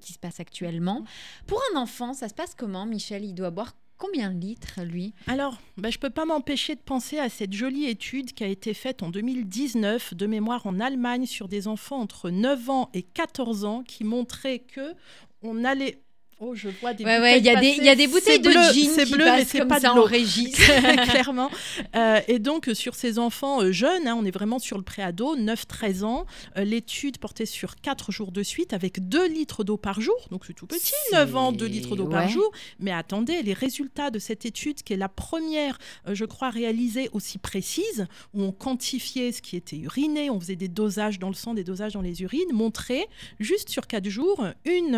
qui 0.02 0.14
se 0.14 0.20
passent 0.20 0.40
actuellement. 0.40 1.04
Pour 1.46 1.62
un 1.74 1.80
enfant, 1.80 2.14
ça 2.14 2.28
se 2.30 2.34
passe 2.34 2.56
comment, 2.56 2.86
Michel? 2.86 3.24
Il 3.24 3.34
doit 3.36 3.52
boire 3.52 3.74
combien 4.00 4.32
de 4.32 4.40
litres, 4.40 4.82
lui 4.84 5.14
Alors, 5.28 5.60
bah, 5.78 5.92
je 5.92 5.98
ne 5.98 6.02
peux 6.02 6.10
pas 6.10 6.26
m'empêcher 6.26 6.74
de 6.74 6.80
penser 6.80 7.20
à 7.20 7.30
cette 7.30 7.54
jolie 7.54 7.86
étude 7.86 8.34
qui 8.34 8.44
a 8.44 8.48
été 8.48 8.74
faite 8.74 9.04
en 9.04 9.10
2019 9.10 10.16
de 10.16 10.26
mémoire 10.26 10.66
en 10.66 10.80
Allemagne 10.80 11.28
sur 11.28 11.48
des 11.48 11.68
enfants 11.68 12.00
entre 12.00 12.32
9 12.32 12.70
ans 12.70 12.90
et 12.94 13.04
14 13.04 13.66
ans 13.66 13.84
qui 13.84 14.04
montrait 14.04 14.60
que 14.60 14.96
on 15.44 15.64
allait 15.64 16.02
Oh, 16.42 16.56
je 16.56 16.70
vois 16.70 16.94
des 16.94 17.04
Ouais, 17.04 17.18
bouteilles 17.18 17.34
ouais, 17.34 17.40
il 17.40 17.46
y, 17.46 17.50
a 17.50 17.56
des- 17.60 17.68
passer. 17.68 17.76
il 17.80 17.84
y 17.86 17.90
a 17.90 17.96
des 17.96 18.08
bouteilles 18.08 18.40
de 18.40 18.50
bleu, 18.50 18.62
gin 18.74 18.90
c'est 18.96 19.04
qui 19.06 19.12
bleu, 19.14 19.26
mais 19.26 19.32
passent 19.40 19.48
c'est 19.50 19.60
comme 19.60 19.68
pas 19.68 19.80
ça 19.82 19.94
de 19.94 20.00
en 20.00 20.04
régie. 20.04 20.52
clairement. 21.10 21.50
Euh, 21.98 22.22
et 22.30 22.40
donc, 22.40 22.70
sur 22.74 22.96
ces 22.96 23.20
enfants 23.20 23.62
euh, 23.62 23.72
jeunes, 23.74 24.08
hein, 24.08 24.16
on 24.18 24.24
est 24.24 24.32
vraiment 24.32 24.58
sur 24.58 24.78
le 24.78 24.84
préado, 24.84 25.36
9-13 25.36 26.04
ans. 26.04 26.26
Euh, 26.58 26.64
L'étude 26.64 27.18
portait 27.18 27.46
sur 27.46 27.76
4 27.76 28.14
jours 28.14 28.32
de 28.32 28.42
suite 28.42 28.72
avec 28.72 29.10
2 29.10 29.28
litres 29.28 29.66
d'eau 29.66 29.76
par 29.76 30.00
jour. 30.00 30.16
Donc, 30.32 30.46
c'est 30.46 30.54
tout 30.54 30.66
petit, 30.66 30.94
C'est- 31.10 31.16
9 31.16 31.36
ans, 31.36 31.52
2 31.52 31.66
litres 31.66 31.98
d'eau 31.98 32.08
par 32.08 32.30
jour. 32.30 32.50
Mais 32.80 32.92
attendez, 32.92 33.42
les 33.44 33.54
résultats 33.54 34.10
de 34.10 34.20
cette 34.20 34.46
étude, 34.46 34.82
qui 34.82 34.94
est 34.94 34.98
la 34.98 35.10
première, 35.10 35.78
euh, 36.08 36.16
je 36.16 36.24
crois, 36.24 36.50
réalisée 36.52 37.10
aussi 37.12 37.38
précise, 37.38 38.08
où 38.34 38.44
on 38.44 38.54
quantifiait 38.54 39.34
ce 39.34 39.42
qui 39.42 39.58
était 39.58 39.76
uriné, 39.78 40.30
on 40.30 40.40
faisait 40.40 40.56
des 40.56 40.70
dosages 40.70 41.20
dans 41.20 41.28
le 41.30 41.34
sang, 41.36 41.54
des 41.54 41.66
dosages 41.66 41.94
dans 41.94 42.02
les 42.02 42.22
urines, 42.22 42.54
montrait, 42.54 43.08
juste 43.42 43.68
sur 43.70 43.88
4 43.88 44.08
jours, 44.08 44.46
une 44.66 44.96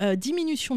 euh, 0.00 0.16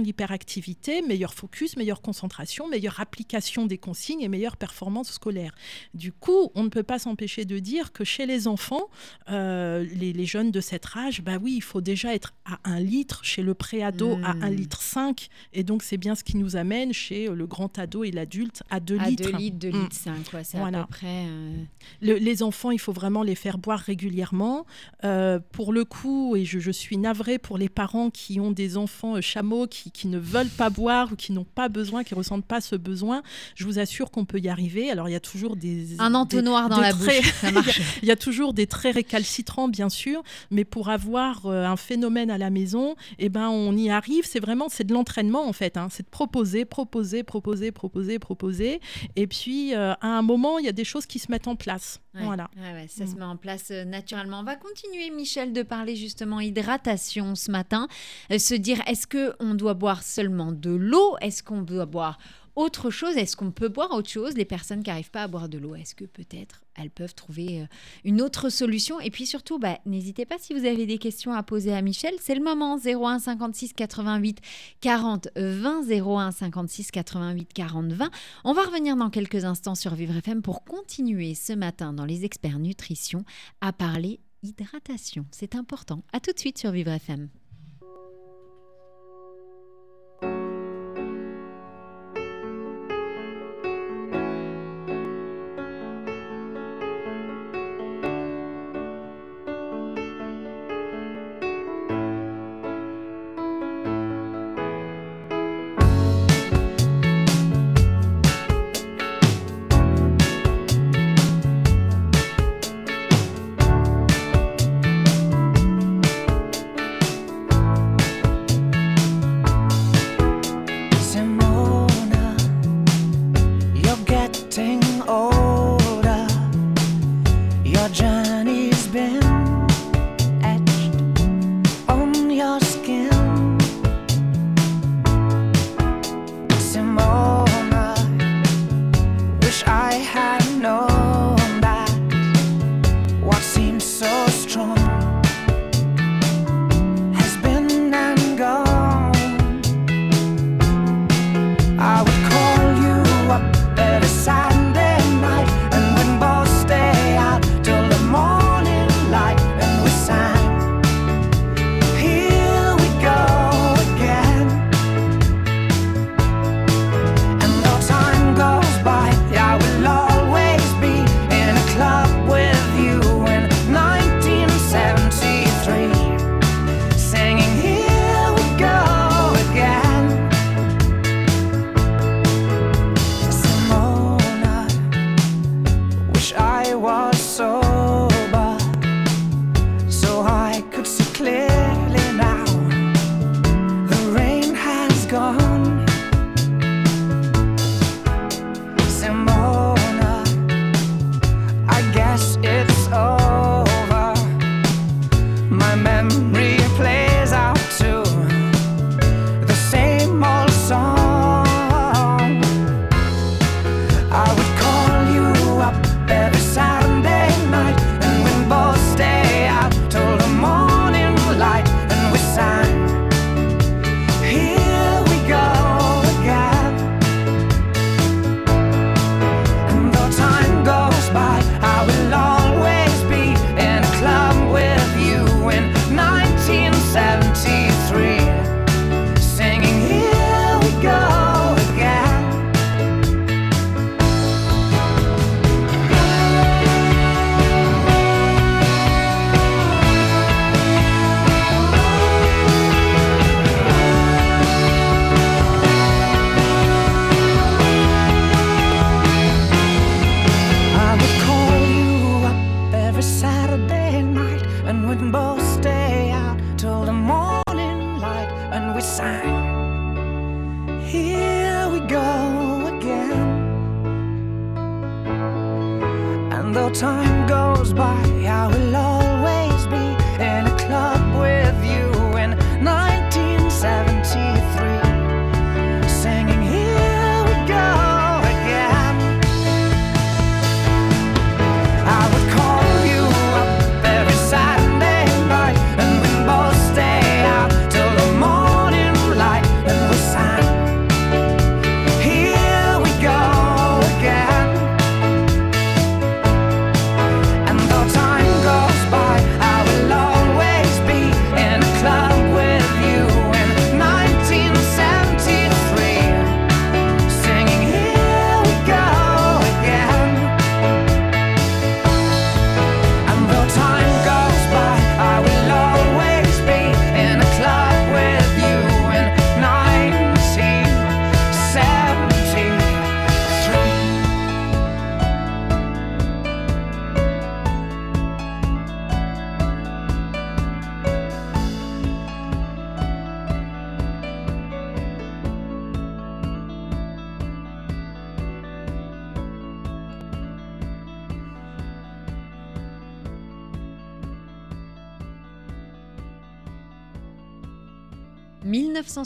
d'hyperactivité, 0.02 1.02
meilleur 1.02 1.34
focus, 1.34 1.78
meilleure 1.78 2.02
concentration, 2.02 2.68
meilleure 2.68 3.00
application 3.00 3.66
des 3.66 3.78
consignes 3.78 4.22
et 4.22 4.28
meilleure 4.28 4.58
performance 4.58 5.12
scolaire. 5.12 5.54
Du 5.94 6.12
coup, 6.12 6.52
on 6.56 6.64
ne 6.64 6.70
peut 6.70 6.84
pas 6.84 7.00
s'empêcher 7.00 7.46
de 7.46 7.60
dire 7.60 7.92
que 7.92 8.04
chez 8.04 8.26
les 8.26 8.48
enfants, 8.48 8.90
euh, 9.30 9.84
les, 9.84 10.26
jeunes 10.26 10.52
de 10.52 10.62
cet 10.62 10.96
âge, 10.96 11.22
bah 11.22 11.38
oui, 11.42 11.54
il 11.56 11.64
faut 11.64 11.82
déjà 11.82 12.14
être 12.14 12.34
à 12.46 12.60
1 12.64 12.80
litre, 12.80 13.24
chez 13.24 13.42
le 13.42 13.54
pré-ado 13.54 14.18
à 14.24 14.32
1 14.32 14.36
hmm. 14.36 14.54
litre 14.54 14.82
5, 14.82 15.30
et 15.54 15.64
donc 15.64 15.84
c'est 15.84 15.98
bien 15.98 16.16
ce 16.16 16.24
qui 16.24 16.38
nous 16.38 16.56
amène 16.56 16.94
chez 16.94 17.28
le 17.28 17.48
grand 17.48 17.78
ado 17.80 18.04
et 18.04 18.12
l'adulte 18.12 18.64
à 18.70 18.80
2 18.80 18.98
litres. 18.98 19.28
À 19.28 19.32
2 19.32 19.38
litres, 19.38 19.58
2 19.58 19.68
litres 19.70 19.96
5, 19.96 20.16
c'est 20.44 20.58
à 20.58 20.72
peu 20.72 20.86
près... 20.88 21.26
Euh, 21.28 21.64
les 22.02 22.44
enfants, 22.44 22.72
il 22.72 22.80
faut 22.80 22.94
vraiment 22.94 23.24
les 23.24 23.36
faire 23.36 23.58
boire 23.58 23.80
régulièrement. 23.80 24.66
Euh, 25.04 25.40
pour 25.52 25.74
le 25.74 25.86
coup, 25.86 26.36
et 26.36 26.46
je, 26.46 26.72
suis 26.72 26.98
navrée 26.98 27.38
pour 27.38 27.58
les 27.58 27.70
parents 27.70 28.10
qui 28.10 28.40
ont 28.40 28.52
des 28.52 28.78
enfants 28.78 29.20
chameaux 29.22 29.68
qui, 29.68 29.91
qui, 29.94 30.08
ne 30.08 30.18
veulent 30.18 30.50
pas 30.50 30.70
boire 30.70 31.12
ou 31.12 31.16
qui 31.16 31.32
n'ont 31.32 31.46
pas 31.46 31.70
besoin, 31.70 32.04
qui 32.04 32.14
ressentent 32.14 32.46
pas 32.46 32.62
ce 32.62 32.76
besoin, 32.76 33.22
je 33.56 33.66
vous 33.66 33.80
assure 33.80 34.12
qu'on 34.12 34.26
peut 34.26 34.40
y 34.40 34.50
arriver. 34.50 34.90
Alors 34.90 35.08
il 35.08 35.12
y 35.12 35.16
a 35.16 35.20
toujours 35.20 35.56
des... 35.56 36.00
Un 36.00 36.14
entonnoir 36.16 36.70
dans 36.70 36.80
la 36.80 36.94
bouche, 36.94 37.34
ça 37.40 37.52
marche. 37.52 37.82
il 38.02 38.08
y 38.08 38.12
a 38.12 38.16
toujours 38.16 38.54
des 38.54 38.68
traits 38.68 38.96
récalcitrants, 38.96 39.68
bien 39.68 39.90
sûr, 39.90 40.24
mais 40.50 40.66
pour 40.66 40.90
avoir 40.90 41.46
euh, 41.46 41.66
un 41.66 41.78
phénomène 41.78 42.32
à 42.32 42.38
la 42.38 42.50
maison, 42.50 42.96
eh 43.20 43.30
ben, 43.30 43.50
on 43.50 43.76
y 43.76 43.90
arrive. 43.90 44.26
C'est 44.26 44.40
vraiment 44.40 44.68
c'est 44.70 44.86
de 44.86 44.94
l'entraînement, 44.94 45.48
en 45.48 45.54
fait. 45.54 45.78
Hein. 45.78 45.88
C'est 45.90 46.04
de 46.04 46.10
proposer, 46.10 46.66
proposer, 46.66 47.24
proposer, 47.24 47.72
proposer, 47.72 48.20
proposer. 48.20 48.82
Et 49.16 49.28
puis, 49.28 49.74
euh, 49.76 49.94
à 50.02 50.08
un 50.08 50.22
moment, 50.22 50.60
il 50.60 50.66
y 50.66 50.70
a 50.70 50.74
des 50.74 50.84
choses 50.84 51.06
qui 51.06 51.20
se 51.20 51.32
mettent 51.32 51.48
en 51.48 51.56
place. 51.56 52.02
Voilà. 52.14 52.50
ça 52.90 53.06
se 53.08 53.16
mm. 53.16 53.20
met 53.20 53.26
en 53.26 53.38
place 53.38 53.70
euh, 53.72 53.86
naturellement. 53.86 54.40
On 54.40 54.44
va 54.44 54.56
continuer, 54.56 55.10
Michel, 55.12 55.54
de 55.54 55.64
parler 55.64 55.96
justement 55.96 56.40
hydratation 56.40 57.36
ce 57.36 57.52
matin. 57.52 57.88
se 58.30 58.56
dire, 58.56 58.82
est-ce 58.88 59.08
qu'on 59.08 59.54
doit 59.54 59.74
boire 59.74 60.04
seulement 60.04 60.52
de 60.52 60.72
l'eau? 60.72 61.16
Est-ce 61.22 61.42
qu'on 61.44 61.62
doit 61.62 61.86
boire 61.86 62.18
autre 62.56 62.90
chose 62.90 63.18
Est-ce 63.18 63.36
qu'on 63.36 63.52
peut 63.52 63.70
boire 63.70 63.92
autre 63.92 64.10
chose 64.10 64.36
Les 64.36 64.46
personnes 64.46 64.84
qui 64.84 64.90
n'arrivent 64.90 65.12
pas 65.12 65.24
à 65.24 65.28
boire 65.28 65.50
de 65.50 65.58
l'eau, 65.58 65.76
est-ce 65.76 65.96
que 65.96 66.06
peut-être 66.06 66.64
elles 66.76 66.90
peuvent 66.90 67.14
trouver 67.14 67.62
euh, 67.62 67.66
une 68.04 68.22
autre 68.22 68.50
solution? 68.50 69.00
Et 69.00 69.12
puis 69.12 69.26
surtout, 69.26 69.60
bah, 69.60 69.80
n'hésitez 69.86 70.26
pas 70.26 70.38
si 70.38 70.54
vous 70.54 70.66
avez 70.66 70.86
des 70.86 70.98
questions 70.98 71.34
à 71.34 71.44
poser 71.44 71.74
à 71.74 71.82
Michel, 71.82 72.14
c'est 72.20 72.36
le 72.36 72.44
moment 72.44 72.78
01 72.78 73.20
56 73.20 73.74
88 73.74 74.40
40 74.82 75.30
20 75.36 75.90
01 75.90 76.32
56 76.32 76.92
88 76.92 77.54
40 77.54 77.92
20. 77.94 78.12
On 78.44 78.54
va 78.54 78.64
revenir 78.64 78.96
dans 78.96 79.10
quelques 79.10 79.46
instants 79.46 79.76
sur 79.76 79.96
Vivre 79.96 80.18
FM 80.18 80.42
pour 80.42 80.64
continuer 80.64 81.36
ce 81.36 81.54
matin 81.54 81.94
dans 81.94 82.06
les 82.06 82.26
experts 82.26 82.60
nutrition 82.60 83.24
à 83.62 83.74
parler 83.74 84.20
hydratation. 84.44 85.26
C'est 85.32 85.56
important. 85.56 86.04
À 86.14 86.20
tout 86.20 86.32
de 86.32 86.40
suite 86.40 86.58
sur 86.58 86.72
Vivre 86.72 86.92
FM. 86.92 87.30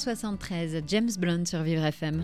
1973, 0.05 0.83
James 0.85 1.09
Blunt 1.17 1.45
sur 1.45 1.63
Vivre 1.63 1.83
FM. 1.83 2.23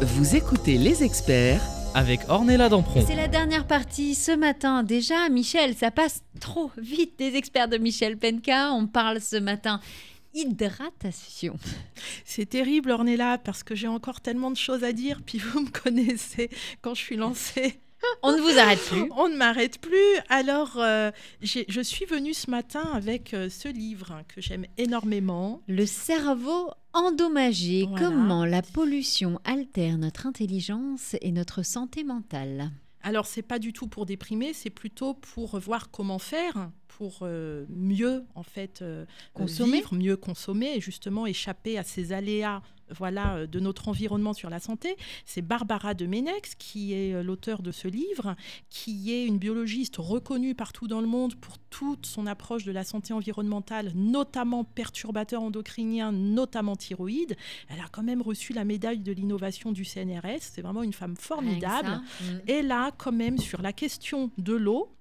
Vous 0.00 0.36
écoutez 0.36 0.78
les 0.78 1.02
experts 1.02 1.60
avec 1.94 2.20
Ornella 2.28 2.70
Dampron. 2.70 3.04
C'est 3.06 3.14
la 3.14 3.28
dernière 3.28 3.66
partie 3.66 4.14
ce 4.14 4.32
matin. 4.32 4.82
Déjà, 4.82 5.28
Michel, 5.28 5.74
ça 5.74 5.90
passe 5.90 6.22
trop 6.40 6.70
vite 6.78 7.18
des 7.18 7.36
experts 7.36 7.68
de 7.68 7.76
Michel 7.76 8.16
Penka. 8.16 8.72
On 8.72 8.86
parle 8.86 9.20
ce 9.20 9.36
matin 9.36 9.80
hydratation. 10.32 11.58
C'est 12.24 12.48
terrible, 12.48 12.90
Ornella, 12.90 13.36
parce 13.36 13.62
que 13.62 13.74
j'ai 13.74 13.88
encore 13.88 14.22
tellement 14.22 14.50
de 14.50 14.56
choses 14.56 14.82
à 14.82 14.92
dire. 14.92 15.20
Puis 15.26 15.36
vous 15.38 15.60
me 15.60 15.70
connaissez 15.70 16.48
quand 16.80 16.94
je 16.94 17.02
suis 17.02 17.16
lancée. 17.16 17.80
On 18.22 18.32
ne 18.32 18.40
vous 18.40 18.58
arrête 18.58 18.80
plus. 18.80 19.10
On 19.16 19.28
ne 19.28 19.36
m'arrête 19.36 19.78
plus. 19.78 20.16
Alors, 20.30 20.78
euh, 20.78 21.10
je 21.42 21.80
suis 21.82 22.06
venue 22.06 22.32
ce 22.32 22.50
matin 22.50 22.88
avec 22.94 23.34
euh, 23.34 23.50
ce 23.50 23.68
livre 23.68 24.22
que 24.34 24.40
j'aime 24.40 24.64
énormément. 24.78 25.62
Le 25.68 25.86
cerveau 25.86 26.70
endommagé. 26.94 27.86
Comment 27.98 28.44
la 28.44 28.62
pollution 28.62 29.40
altère 29.44 29.98
notre 29.98 30.26
intelligence 30.26 31.16
et 31.20 31.32
notre 31.32 31.62
santé 31.62 32.04
mentale? 32.04 32.70
Alors, 33.02 33.26
c'est 33.26 33.42
pas 33.42 33.58
du 33.58 33.74
tout 33.74 33.86
pour 33.86 34.06
déprimer, 34.06 34.54
c'est 34.54 34.70
plutôt 34.70 35.12
pour 35.12 35.58
voir 35.58 35.90
comment 35.90 36.18
faire 36.18 36.70
pour 36.96 37.18
euh, 37.22 37.66
mieux 37.68 38.24
en 38.34 38.42
fait 38.42 38.80
euh, 38.80 39.04
consommer. 39.34 39.78
vivre, 39.78 39.94
mieux 39.94 40.16
consommer 40.16 40.76
et 40.76 40.80
justement 40.80 41.26
échapper 41.26 41.76
à 41.76 41.82
ces 41.82 42.12
aléas 42.12 42.62
voilà 42.90 43.36
euh, 43.36 43.46
de 43.46 43.60
notre 43.60 43.88
environnement 43.88 44.32
sur 44.32 44.50
la 44.50 44.60
santé. 44.60 44.96
C'est 45.26 45.42
Barbara 45.42 45.94
de 45.94 46.06
Menex 46.06 46.54
qui 46.54 46.92
est 46.92 47.22
l'auteur 47.22 47.62
de 47.62 47.72
ce 47.72 47.88
livre, 47.88 48.36
qui 48.70 49.12
est 49.12 49.26
une 49.26 49.38
biologiste 49.38 49.96
reconnue 49.98 50.54
partout 50.54 50.88
dans 50.88 51.00
le 51.00 51.06
monde 51.06 51.34
pour 51.36 51.58
toute 51.70 52.06
son 52.06 52.26
approche 52.26 52.64
de 52.64 52.72
la 52.72 52.84
santé 52.84 53.12
environnementale, 53.12 53.92
notamment 53.94 54.64
perturbateurs 54.64 55.42
endocriniens, 55.42 56.12
notamment 56.12 56.76
thyroïde. 56.76 57.36
Elle 57.68 57.80
a 57.80 57.88
quand 57.90 58.02
même 58.02 58.22
reçu 58.22 58.52
la 58.52 58.64
médaille 58.64 59.00
de 59.00 59.12
l'innovation 59.12 59.72
du 59.72 59.84
CNRS. 59.84 60.40
C'est 60.40 60.62
vraiment 60.62 60.82
une 60.82 60.92
femme 60.92 61.16
formidable. 61.16 62.00
Mm. 62.20 62.24
Et 62.48 62.62
là, 62.62 62.92
quand 62.96 63.12
même, 63.12 63.38
sur 63.38 63.62
la 63.62 63.72
question 63.72 64.30
de 64.38 64.54
l'eau, 64.54 64.94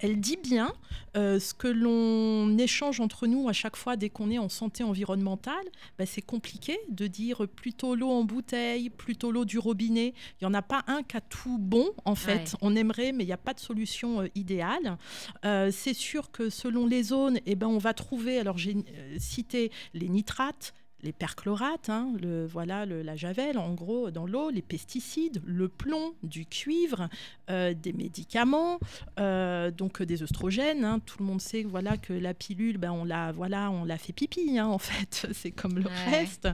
elle 0.00 0.20
dit 0.20 0.38
bien 0.42 0.72
euh, 1.16 1.40
ce 1.40 1.54
que 1.54 1.68
l'on 1.68 2.56
échange 2.58 3.00
entre 3.00 3.26
nous 3.26 3.48
à 3.48 3.52
chaque 3.52 3.76
fois 3.76 3.96
dès 3.96 4.10
qu'on 4.10 4.30
est 4.30 4.38
en 4.38 4.48
santé 4.48 4.84
environnementale. 4.84 5.54
Bah, 5.98 6.06
c'est 6.06 6.22
compliqué 6.22 6.78
de 6.90 7.06
dire 7.06 7.46
plutôt 7.48 7.94
l'eau 7.94 8.10
en 8.10 8.24
bouteille, 8.24 8.90
plutôt 8.90 9.32
l'eau 9.32 9.44
du 9.44 9.58
robinet. 9.58 10.14
Il 10.40 10.44
n'y 10.44 10.46
en 10.46 10.54
a 10.54 10.62
pas 10.62 10.84
un 10.86 11.02
qui 11.02 11.16
a 11.16 11.20
tout 11.20 11.58
bon, 11.58 11.90
en 12.04 12.14
fait. 12.14 12.56
On 12.60 12.76
aimerait, 12.76 13.12
mais 13.12 13.24
il 13.24 13.26
n'y 13.26 13.32
a 13.32 13.38
pas 13.38 13.54
de 13.54 13.60
solution 13.60 14.22
euh, 14.22 14.28
idéale. 14.34 14.98
Euh, 15.44 15.70
c'est 15.72 15.94
sûr 15.94 16.30
que 16.30 16.50
selon 16.50 16.86
les 16.86 17.04
zones, 17.04 17.38
eh 17.46 17.54
ben, 17.54 17.66
on 17.66 17.78
va 17.78 17.94
trouver, 17.94 18.38
alors 18.38 18.58
j'ai 18.58 18.76
cité 19.18 19.70
les 19.94 20.08
nitrates, 20.08 20.74
les 21.02 21.12
perchlorates, 21.12 21.90
hein, 21.90 22.12
le, 22.20 22.44
voilà, 22.46 22.84
la 22.84 23.14
javel, 23.14 23.56
en 23.56 23.72
gros, 23.72 24.10
dans 24.10 24.26
l'eau, 24.26 24.50
les 24.50 24.62
pesticides, 24.62 25.40
le 25.46 25.68
plomb, 25.68 26.14
du 26.24 26.44
cuivre, 26.44 27.08
euh, 27.50 27.72
des 27.72 27.92
médicaments, 27.92 28.80
euh, 29.20 29.70
donc 29.70 30.02
des 30.02 30.22
oestrogènes. 30.22 30.84
Hein. 30.84 31.00
tout 31.06 31.18
le 31.20 31.24
monde 31.24 31.40
sait 31.40 31.62
voilà, 31.62 31.96
que 31.96 32.12
la 32.12 32.34
pilule, 32.34 32.78
ben, 32.78 32.90
on, 32.90 33.04
la, 33.04 33.30
voilà, 33.30 33.70
on 33.70 33.84
la 33.84 33.96
fait 33.96 34.12
pipi, 34.12 34.58
hein, 34.58 34.66
en 34.66 34.78
fait, 34.78 35.28
c'est 35.32 35.52
comme 35.52 35.78
le 35.78 35.88
reste. 36.10 36.48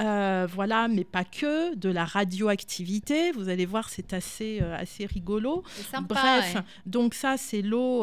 Euh, 0.00 0.48
voilà, 0.52 0.88
mais 0.88 1.04
pas 1.04 1.24
que, 1.24 1.76
de 1.76 1.88
la 1.88 2.04
radioactivité, 2.04 3.30
vous 3.32 3.48
allez 3.48 3.66
voir, 3.66 3.88
c'est 3.88 4.12
assez, 4.12 4.60
assez 4.60 5.06
rigolo. 5.06 5.62
Bref, 6.08 6.56
donc 6.86 7.14
ça, 7.14 7.36
c'est 7.36 7.62
l'eau, 7.62 8.00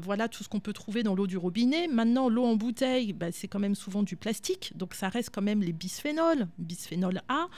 voilà 0.00 0.28
tout 0.28 0.44
ce 0.44 0.48
qu'on 0.48 0.60
peut 0.60 0.72
trouver 0.72 1.02
dans 1.02 1.14
l'eau 1.14 1.26
du 1.26 1.36
robinet. 1.36 1.88
Maintenant, 1.88 2.30
l'eau 2.30 2.46
en 2.46 2.56
bouteille, 2.56 3.12
ben, 3.12 3.30
c'est 3.32 3.48
quand 3.48 3.58
même 3.58 3.74
souvent 3.74 4.02
du 4.02 4.16
plastique, 4.16 4.72
donc 4.76 4.94
ça 4.94 5.09
reste 5.10 5.30
quand 5.32 5.42
même 5.42 5.62
les 5.62 5.72
bisphénols, 5.72 6.46
bisphénol 6.58 7.20
A. 7.28 7.48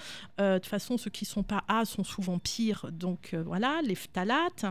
Euh, 0.40 0.54
de 0.54 0.58
toute 0.58 0.70
façon, 0.70 0.98
ceux 0.98 1.10
qui 1.10 1.24
ne 1.24 1.28
sont 1.28 1.42
pas 1.42 1.64
A 1.68 1.84
sont 1.84 2.04
souvent 2.04 2.38
pires. 2.38 2.86
Donc 2.92 3.30
euh, 3.34 3.42
voilà, 3.42 3.80
les 3.82 3.94
phtalates. 3.94 4.64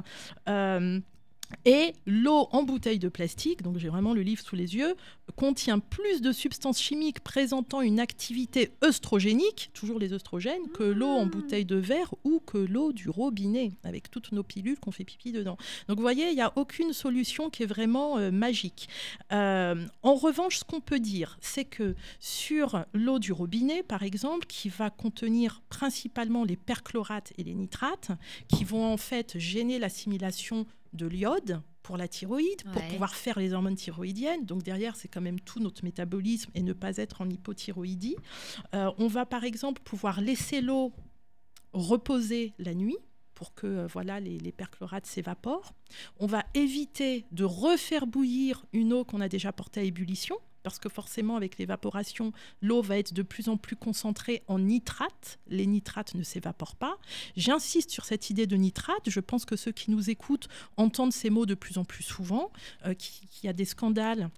Et 1.65 1.93
l'eau 2.05 2.47
en 2.51 2.63
bouteille 2.63 2.99
de 2.99 3.09
plastique, 3.09 3.61
donc 3.61 3.77
j'ai 3.77 3.89
vraiment 3.89 4.13
le 4.13 4.21
livre 4.21 4.41
sous 4.41 4.55
les 4.55 4.75
yeux, 4.75 4.95
contient 5.35 5.79
plus 5.79 6.21
de 6.21 6.31
substances 6.31 6.81
chimiques 6.81 7.21
présentant 7.21 7.81
une 7.81 7.99
activité 7.99 8.71
œstrogénique, 8.83 9.71
toujours 9.73 9.99
les 9.99 10.13
œstrogènes, 10.13 10.67
que 10.73 10.83
l'eau 10.83 11.07
en 11.07 11.25
bouteille 11.25 11.65
de 11.65 11.75
verre 11.75 12.13
ou 12.23 12.39
que 12.39 12.57
l'eau 12.57 12.91
du 12.93 13.09
robinet, 13.09 13.71
avec 13.83 14.11
toutes 14.11 14.31
nos 14.31 14.43
pilules 14.43 14.79
qu'on 14.79 14.91
fait 14.91 15.03
pipi 15.03 15.31
dedans. 15.31 15.57
Donc 15.87 15.97
vous 15.97 16.03
voyez, 16.03 16.29
il 16.29 16.35
n'y 16.35 16.41
a 16.41 16.51
aucune 16.55 16.93
solution 16.93 17.49
qui 17.49 17.63
est 17.63 17.67
vraiment 17.67 18.17
euh, 18.17 18.31
magique. 18.31 18.89
Euh, 19.31 19.85
en 20.03 20.15
revanche, 20.15 20.57
ce 20.57 20.63
qu'on 20.63 20.81
peut 20.81 20.99
dire, 20.99 21.37
c'est 21.41 21.65
que 21.65 21.95
sur 22.19 22.85
l'eau 22.93 23.19
du 23.19 23.31
robinet, 23.31 23.83
par 23.83 24.03
exemple, 24.03 24.45
qui 24.47 24.69
va 24.69 24.89
contenir 24.89 25.61
principalement 25.69 26.43
les 26.43 26.57
perchlorates 26.57 27.33
et 27.37 27.43
les 27.43 27.53
nitrates, 27.53 28.11
qui 28.47 28.63
vont 28.63 28.91
en 28.91 28.97
fait 28.97 29.37
gêner 29.37 29.79
l'assimilation 29.79 30.65
de 30.93 31.07
l'iode 31.07 31.61
pour 31.83 31.97
la 31.97 32.07
thyroïde, 32.07 32.63
pour 32.71 32.81
pouvoir 32.87 33.15
faire 33.15 33.39
les 33.39 33.53
hormones 33.53 33.75
thyroïdiennes. 33.75 34.45
Donc 34.45 34.63
derrière, 34.63 34.95
c'est 34.95 35.07
quand 35.07 35.21
même 35.21 35.39
tout 35.39 35.59
notre 35.59 35.83
métabolisme 35.83 36.51
et 36.53 36.61
ne 36.61 36.73
pas 36.73 36.97
être 36.97 37.21
en 37.21 37.29
hypothyroïdie. 37.29 38.15
Euh, 38.75 38.91
on 38.97 39.07
va 39.07 39.25
par 39.25 39.43
exemple 39.43 39.81
pouvoir 39.83 40.21
laisser 40.21 40.61
l'eau 40.61 40.93
reposer 41.73 42.53
la 42.59 42.73
nuit 42.73 42.97
pour 43.33 43.53
que 43.53 43.65
euh, 43.65 43.87
voilà 43.87 44.19
les, 44.19 44.37
les 44.37 44.51
perchlorates 44.51 45.05
s'évaporent. 45.05 45.73
On 46.19 46.27
va 46.27 46.45
éviter 46.53 47.25
de 47.31 47.43
refaire 47.43 48.05
bouillir 48.05 48.65
une 48.73 48.93
eau 48.93 49.03
qu'on 49.03 49.21
a 49.21 49.29
déjà 49.29 49.51
portée 49.51 49.79
à 49.79 49.83
ébullition 49.83 50.37
parce 50.63 50.79
que 50.79 50.89
forcément, 50.89 51.35
avec 51.35 51.57
l'évaporation, 51.57 52.31
l'eau 52.61 52.81
va 52.81 52.97
être 52.97 53.13
de 53.13 53.23
plus 53.23 53.49
en 53.49 53.57
plus 53.57 53.75
concentrée 53.75 54.43
en 54.47 54.59
nitrate. 54.59 55.39
Les 55.47 55.65
nitrates 55.65 56.15
ne 56.15 56.23
s'évaporent 56.23 56.75
pas. 56.75 56.97
J'insiste 57.35 57.91
sur 57.91 58.05
cette 58.05 58.29
idée 58.29 58.47
de 58.47 58.55
nitrate. 58.55 59.09
Je 59.09 59.19
pense 59.19 59.45
que 59.45 59.55
ceux 59.55 59.71
qui 59.71 59.91
nous 59.91 60.09
écoutent 60.09 60.47
entendent 60.77 61.13
ces 61.13 61.29
mots 61.29 61.45
de 61.45 61.55
plus 61.55 61.77
en 61.77 61.85
plus 61.85 62.03
souvent, 62.03 62.51
euh, 62.85 62.93
qu'il 62.93 63.45
y 63.45 63.47
a 63.47 63.53
des 63.53 63.65
scandales 63.65 64.29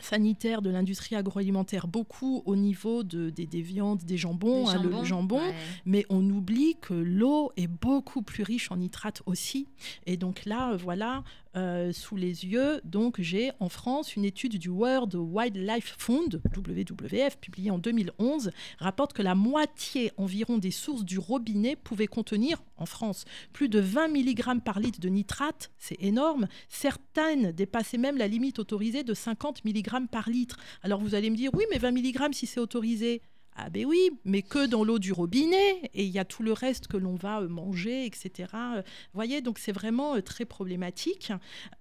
sanitaires 0.00 0.62
de 0.62 0.70
l'industrie 0.70 1.16
agroalimentaire 1.16 1.86
beaucoup 1.86 2.42
au 2.46 2.56
niveau 2.56 3.02
de, 3.02 3.30
des, 3.30 3.62
viandes, 3.62 4.04
des 4.04 4.16
jambons, 4.16 4.68
hein, 4.68 4.82
le 4.82 5.04
jambon, 5.04 5.42
mais 5.84 6.04
on 6.08 6.28
oublie 6.30 6.76
que 6.80 6.94
l'eau 6.94 7.52
est 7.56 7.66
beaucoup 7.66 8.22
plus 8.22 8.42
riche 8.42 8.70
en 8.70 8.76
nitrate 8.76 9.22
aussi. 9.26 9.68
Et 10.06 10.16
donc 10.16 10.44
là, 10.44 10.76
voilà, 10.76 11.24
euh, 11.56 11.92
sous 11.92 12.16
les 12.16 12.44
yeux. 12.44 12.80
Donc, 12.84 13.20
j'ai 13.20 13.50
en 13.60 13.68
France 13.68 14.16
une 14.16 14.24
étude 14.24 14.58
du 14.58 14.68
World 14.68 15.14
Wildlife 15.14 15.94
Fund, 15.98 16.40
WWF, 16.56 17.38
publiée 17.38 17.70
en 17.70 17.78
2011, 17.78 18.50
rapporte 18.78 19.12
que 19.12 19.22
la 19.22 19.34
moitié 19.34 20.12
environ 20.16 20.58
des 20.58 20.70
sources 20.70 21.04
du 21.04 21.18
robinet 21.18 21.76
pouvaient 21.76 22.06
contenir, 22.06 22.62
en 22.76 22.86
France, 22.86 23.24
plus 23.52 23.68
de 23.68 23.80
20 23.80 24.08
mg 24.08 24.60
par 24.64 24.80
litre 24.80 25.00
de 25.00 25.08
nitrate. 25.08 25.70
C'est 25.78 26.00
énorme. 26.02 26.48
Certaines 26.68 27.52
dépassaient 27.52 27.98
même 27.98 28.18
la 28.18 28.28
limite 28.28 28.58
autorisée 28.58 29.02
de 29.02 29.14
50 29.14 29.64
mg 29.64 30.08
par 30.10 30.28
litre. 30.28 30.58
Alors, 30.82 31.00
vous 31.00 31.14
allez 31.14 31.30
me 31.30 31.36
dire, 31.36 31.50
oui, 31.54 31.64
mais 31.70 31.78
20 31.78 31.92
mg 31.92 32.32
si 32.32 32.46
c'est 32.46 32.60
autorisé. 32.60 33.22
Ah 33.60 33.70
ben 33.70 33.84
oui, 33.86 34.10
mais 34.24 34.42
que 34.42 34.66
dans 34.66 34.84
l'eau 34.84 35.00
du 35.00 35.12
robinet, 35.12 35.90
et 35.92 36.04
il 36.04 36.10
y 36.10 36.20
a 36.20 36.24
tout 36.24 36.44
le 36.44 36.52
reste 36.52 36.86
que 36.86 36.96
l'on 36.96 37.16
va 37.16 37.40
euh, 37.40 37.48
manger, 37.48 38.06
etc. 38.06 38.52
Vous 38.52 39.14
voyez, 39.14 39.40
donc 39.40 39.58
c'est 39.58 39.72
vraiment 39.72 40.14
euh, 40.14 40.22
très 40.22 40.44
problématique. 40.44 41.32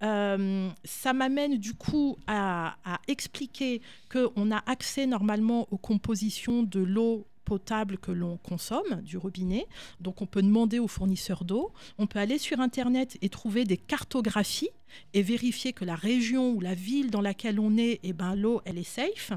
Euh, 0.01 0.69
ça 0.83 1.13
m'amène 1.13 1.59
du 1.59 1.75
coup 1.75 2.17
à, 2.25 2.77
à 2.83 2.99
expliquer 3.07 3.81
qu'on 4.11 4.49
a 4.51 4.63
accès 4.65 5.05
normalement 5.05 5.67
aux 5.69 5.77
compositions 5.77 6.63
de 6.63 6.79
l'eau 6.79 7.27
potable 7.45 7.99
que 7.99 8.11
l'on 8.11 8.37
consomme 8.37 9.01
du 9.03 9.17
robinet. 9.17 9.67
Donc 10.01 10.23
on 10.23 10.25
peut 10.25 10.41
demander 10.41 10.79
aux 10.79 10.87
fournisseurs 10.87 11.45
d'eau, 11.45 11.71
on 11.99 12.07
peut 12.07 12.17
aller 12.17 12.39
sur 12.39 12.59
Internet 12.59 13.19
et 13.21 13.29
trouver 13.29 13.65
des 13.65 13.77
cartographies 13.77 14.71
et 15.13 15.21
vérifier 15.21 15.73
que 15.73 15.85
la 15.85 15.95
région 15.95 16.53
ou 16.53 16.59
la 16.59 16.73
ville 16.73 17.11
dans 17.11 17.21
laquelle 17.21 17.59
on 17.59 17.77
est, 17.77 17.99
eh 18.01 18.13
ben, 18.13 18.35
l'eau, 18.35 18.61
elle 18.65 18.79
est 18.79 18.83
safe. 18.83 19.31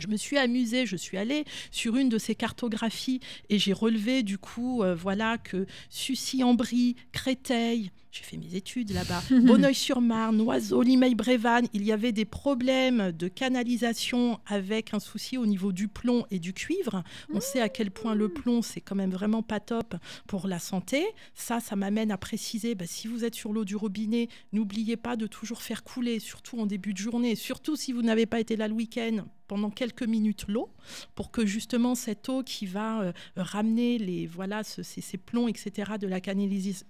Je 0.00 0.08
me 0.08 0.16
suis 0.16 0.38
amusée, 0.38 0.86
je 0.86 0.96
suis 0.96 1.16
allée 1.16 1.44
sur 1.70 1.96
une 1.96 2.08
de 2.08 2.18
ces 2.18 2.34
cartographies 2.34 3.20
et 3.48 3.58
j'ai 3.58 3.72
relevé 3.72 4.22
du 4.22 4.38
coup, 4.38 4.82
euh, 4.82 4.94
voilà, 4.94 5.38
que 5.38 5.66
Sucy-en-Brie, 5.88 6.96
Créteil, 7.12 7.90
j'ai 8.14 8.22
fait 8.22 8.36
mes 8.36 8.54
études 8.54 8.92
là-bas. 8.92 9.22
Bonneuil-sur-Marne, 9.30 10.40
Oiseau, 10.40 10.82
Limeil-Brévannes, 10.82 11.66
il 11.72 11.84
y 11.84 11.90
avait 11.90 12.12
des 12.12 12.24
problèmes 12.24 13.10
de 13.10 13.26
canalisation 13.26 14.38
avec 14.46 14.94
un 14.94 15.00
souci 15.00 15.36
au 15.36 15.46
niveau 15.46 15.72
du 15.72 15.88
plomb 15.88 16.24
et 16.30 16.38
du 16.38 16.52
cuivre. 16.52 17.02
On 17.32 17.40
sait 17.40 17.60
à 17.60 17.68
quel 17.68 17.90
point 17.90 18.14
le 18.14 18.28
plomb, 18.28 18.62
c'est 18.62 18.80
quand 18.80 18.94
même 18.94 19.10
vraiment 19.10 19.42
pas 19.42 19.58
top 19.58 19.96
pour 20.28 20.46
la 20.46 20.60
santé. 20.60 21.04
Ça, 21.34 21.58
ça 21.58 21.74
m'amène 21.74 22.12
à 22.12 22.16
préciser, 22.16 22.76
bah, 22.76 22.86
si 22.86 23.08
vous 23.08 23.24
êtes 23.24 23.34
sur 23.34 23.52
l'eau 23.52 23.64
du 23.64 23.74
robinet, 23.74 24.28
n'oubliez 24.52 24.96
pas 24.96 25.16
de 25.16 25.26
toujours 25.26 25.62
faire 25.62 25.82
couler, 25.82 26.20
surtout 26.20 26.60
en 26.60 26.66
début 26.66 26.92
de 26.92 26.98
journée, 26.98 27.34
surtout 27.34 27.74
si 27.74 27.92
vous 27.92 28.02
n'avez 28.02 28.26
pas 28.26 28.38
été 28.38 28.54
là 28.54 28.68
le 28.68 28.74
week-end, 28.74 29.24
pendant 29.48 29.70
quelques 29.70 30.02
minutes 30.02 30.44
l'eau 30.48 30.70
pour 31.14 31.30
que 31.30 31.46
justement 31.46 31.94
cette 31.94 32.28
eau 32.28 32.42
qui 32.42 32.66
va 32.66 33.02
euh, 33.02 33.12
ramener 33.36 33.98
les 33.98 34.26
voilà 34.26 34.62
ces, 34.64 35.18
plombs 35.18 35.48
etc 35.48 35.92
de 36.00 36.06
la 36.06 36.20
canalisation 36.20 36.86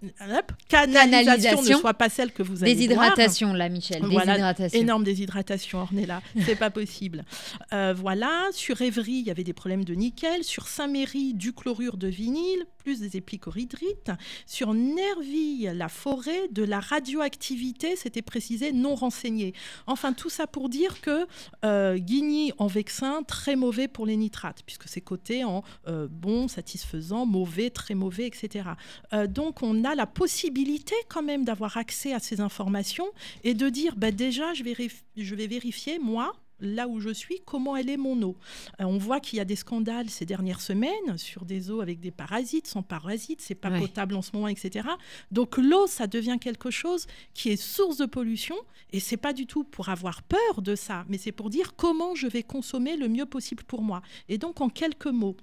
ne 1.23 1.79
soit 1.79 1.95
pas 1.95 2.09
celle 2.09 2.33
que 2.33 2.43
vous 2.43 2.63
allez 2.63 2.75
Déshydratation, 2.75 3.53
là, 3.53 3.69
Michel. 3.69 4.03
Déshydratation. 4.03 4.81
énorme 4.81 5.05
déshydratation, 5.05 5.79
Ornella. 5.81 6.23
C'est 6.45 6.57
pas 6.57 6.71
possible. 6.71 7.25
Euh, 7.73 7.95
voilà. 7.97 8.49
Sur 8.53 8.81
Évry, 8.83 9.13
il 9.13 9.27
y 9.27 9.31
avait 9.31 9.45
des 9.45 9.53
problèmes 9.53 9.85
de 9.85 9.95
nickel. 9.95 10.45
Sur 10.45 10.69
Saint-Méry, 10.69 11.35
du 11.35 11.53
chlorure 11.53 11.97
de 11.97 12.09
vinyle, 12.09 12.67
plus 12.85 13.01
des 13.01 13.17
épichorhydrites. 13.17 14.13
Sur 14.47 14.75
Nerville, 14.75 15.73
la 15.75 15.89
forêt, 15.89 16.49
de 16.51 16.63
la 16.63 16.81
radioactivité, 16.81 17.97
c'était 17.97 18.23
précisé, 18.23 18.73
non 18.73 18.95
renseigné. 18.95 19.55
Enfin, 19.87 20.13
tout 20.13 20.29
ça 20.29 20.47
pour 20.47 20.69
dire 20.69 21.01
que 21.01 21.27
euh, 21.65 21.97
Guigny 21.97 22.53
en 22.59 22.67
Vexin, 22.67 23.23
très 23.23 23.57
mauvais 23.57 23.89
pour 23.89 24.05
les 24.05 24.17
nitrates, 24.17 24.63
puisque 24.67 24.87
c'est 24.87 25.01
coté 25.01 25.45
en 25.45 25.65
euh, 25.89 26.09
bon, 26.11 26.47
satisfaisant, 26.47 27.25
mauvais, 27.25 27.71
très 27.71 27.95
mauvais, 27.95 28.27
etc. 28.27 28.69
Euh, 29.15 29.27
donc, 29.27 29.63
on 29.63 29.85
a 29.85 29.95
la 29.95 30.07
possibilité 30.07 30.95
quand 31.09 31.23
même 31.23 31.45
d'avoir 31.45 31.79
accès 31.79 32.13
à 32.13 32.19
ces 32.19 32.43
informations 32.43 33.07
et 33.45 33.55
de 33.55 33.69
dire, 33.71 33.97
bah, 33.97 34.11
déjà, 34.11 34.53
je 34.53 34.63
je 35.17 35.35
vais 35.35 35.47
vérifier, 35.47 35.99
moi, 35.99 36.35
là 36.65 36.89
où 36.89 37.01
je 37.01 37.11
suis, 37.11 37.41
comment 37.45 37.77
elle 37.77 37.91
est 37.91 37.97
mon 37.97 38.21
eau. 38.23 38.37
Euh, 38.81 38.85
on 38.85 38.99
voit 38.99 39.21
qu'il 39.21 39.39
y 39.39 39.41
a 39.41 39.45
des 39.45 39.57
scandales 39.57 40.11
ces 40.11 40.27
dernières 40.27 40.61
semaines 40.61 41.17
sur 41.17 41.45
des 41.45 41.71
eaux 41.71 41.81
avec 41.81 42.01
des 42.01 42.11
parasites, 42.11 42.67
sans 42.67 42.83
parasites, 42.83 43.41
c'est 43.41 43.55
pas 43.55 43.71
potable 43.71 44.15
en 44.15 44.23
ce 44.23 44.31
moment, 44.35 44.49
etc. 44.49 44.89
Donc 45.31 45.57
l'eau, 45.57 45.87
ça 45.87 46.07
devient 46.07 46.39
quelque 46.41 46.71
chose 46.71 47.07
qui 47.35 47.51
est 47.51 47.57
source 47.57 47.97
de 47.97 48.07
pollution 48.07 48.57
et 48.93 49.01
c'est 49.01 49.17
pas 49.17 49.33
du 49.33 49.47
tout 49.47 49.65
pour 49.65 49.89
avoir 49.89 50.23
peur 50.23 50.63
de 50.63 50.75
ça, 50.75 51.05
mais 51.09 51.19
c'est 51.19 51.33
pour 51.33 51.51
dire 51.51 51.75
comment 51.77 52.15
je 52.15 52.27
vais 52.27 52.43
consommer 52.43 52.97
le 52.97 53.09
mieux 53.09 53.27
possible 53.27 53.65
pour 53.65 53.83
moi. 53.83 54.03
Et 54.29 54.39
donc 54.39 54.61
en 54.61 54.69
quelques 54.69 55.07
mots, 55.07 55.37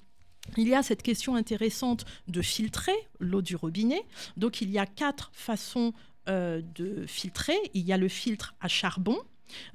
il 0.57 0.67
y 0.67 0.73
a 0.73 0.83
cette 0.83 1.03
question 1.03 1.35
intéressante 1.35 2.05
de 2.27 2.41
filtrer 2.41 2.95
l'eau 3.19 3.41
du 3.41 3.55
robinet. 3.55 4.03
Donc 4.37 4.61
il 4.61 4.69
y 4.69 4.79
a 4.79 4.85
quatre 4.85 5.31
façons 5.33 5.93
euh, 6.29 6.61
de 6.75 7.05
filtrer. 7.05 7.57
Il 7.73 7.85
y 7.85 7.93
a 7.93 7.97
le 7.97 8.07
filtre 8.07 8.55
à 8.59 8.67
charbon, 8.67 9.17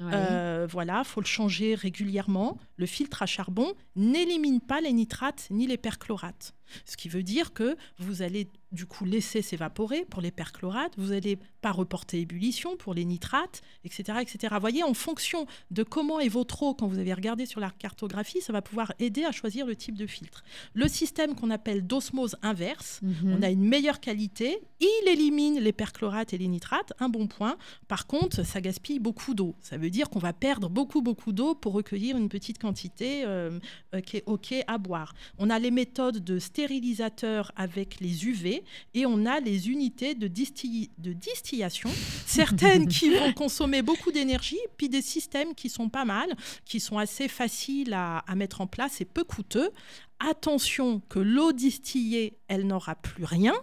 euh, 0.01 0.67
voilà, 0.71 1.05
faut 1.05 1.21
le 1.21 1.27
changer 1.27 1.75
régulièrement. 1.75 2.59
Le 2.77 2.87
filtre 2.87 3.23
à 3.23 3.27
charbon 3.27 3.75
n'élimine 3.95 4.61
pas 4.61 4.81
les 4.81 4.93
nitrates 4.93 5.49
ni 5.51 5.67
les 5.67 5.79
perchlorates. 5.79 6.55
Ce 6.85 6.97
qui 6.97 7.09
veut 7.09 7.23
dire 7.23 7.53
que 7.53 7.77
vous 7.99 8.23
allez 8.23 8.49
du 8.73 8.87
coup 8.87 9.05
laisser 9.05 9.43
s'évaporer 9.43 10.05
pour 10.05 10.21
les 10.21 10.33
perchlorates, 10.33 10.93
vous 10.99 11.11
n'allez 11.11 11.39
pas 11.61 11.71
reporter 11.71 12.19
ébullition 12.19 12.77
pour 12.77 12.95
les 12.95 13.05
nitrates, 13.05 13.63
etc., 13.85 14.19
etc. 14.21 14.49
Vous 14.53 14.61
voyez, 14.61 14.83
en 14.83 14.93
fonction 14.93 15.47
de 15.71 15.83
comment 15.83 16.21
est 16.21 16.29
votre 16.29 16.63
eau 16.63 16.75
quand 16.75 16.89
vous 16.89 16.99
avez 16.99 17.15
regardé 17.15 17.47
sur 17.47 17.61
la 17.61 17.71
cartographie, 17.71 18.41
ça 18.41 18.53
va 18.53 18.63
pouvoir 18.63 18.93
aider 18.99 19.25
à 19.25 19.33
choisir 19.33 19.67
le 19.67 19.77
type 19.77 19.97
de 19.97 20.07
filtre. 20.07 20.45
Le 20.75 20.89
système 20.89 21.35
qu'on 21.35 21.51
appelle 21.51 21.87
d'osmose 21.87 22.37
inverse, 22.43 23.01
mhm. 23.03 23.37
on 23.39 23.43
a 23.43 23.51
une 23.51 23.65
meilleure 23.65 24.01
qualité, 24.01 24.59
il 24.81 25.09
élimine 25.09 25.61
les 25.61 25.73
perchlorates 25.73 26.35
et 26.35 26.39
les 26.39 26.49
nitrates, 26.49 26.93
un 26.99 27.09
bon 27.09 27.29
point. 27.29 27.57
Par 27.89 28.07
contre, 28.07 28.45
ça 28.45 28.61
gaspille 28.61 28.99
beaucoup 28.99 29.35
d'eau. 29.35 29.55
Ça 29.61 29.79
veut 29.79 29.91
dire 29.91 30.11
qu'on 30.11 30.19
va 30.19 30.33
perdre 30.33 30.69
beaucoup, 30.69 31.03
beaucoup 31.03 31.33
d'eau 31.33 31.55
pour 31.55 31.73
recueillir 31.73 32.17
une 32.17 32.29
petite 32.29 32.59
quantité 32.59 32.66
euh, 33.01 33.59
euh, 33.95 34.01
qui 34.01 34.19
est 34.19 34.23
OK 34.27 34.55
à 34.67 34.79
boire. 34.79 35.15
On 35.39 35.51
a 35.51 35.59
les 35.59 35.71
méthodes 35.71 36.23
de 36.23 36.39
stérilisateurs 36.39 37.53
avec 37.57 38.01
les 38.01 38.27
UV 38.27 38.63
et 38.95 39.07
on 39.07 39.27
a 39.27 39.41
les 39.41 39.69
unités 39.69 40.15
de, 40.15 40.29
de 40.29 41.13
distillation, 41.13 41.91
certaines 42.27 42.89
qui 42.89 43.11
vont 43.11 43.33
consommer 43.33 43.83
beaucoup 43.83 44.13
d'énergie, 44.13 44.59
puis 44.77 44.89
des 44.89 45.03
systèmes 45.03 45.55
qui 45.55 45.69
sont 45.69 45.89
pas 45.89 46.05
mal, 46.05 46.35
qui 46.65 46.81
sont 46.81 46.99
assez 46.99 47.29
faciles 47.29 47.95
à, 47.95 48.23
mettre 48.37 48.61
en 48.61 48.67
place 48.67 49.01
et 49.01 49.05
peu 49.05 49.25
coûteux. 49.25 49.71
Attention 50.19 51.01
que 51.09 51.19
l'eau 51.19 51.53
distillée, 51.53 52.39
elle 52.49 52.67
n'aura 52.67 52.95
plus 52.95 53.25
rien, 53.25 53.55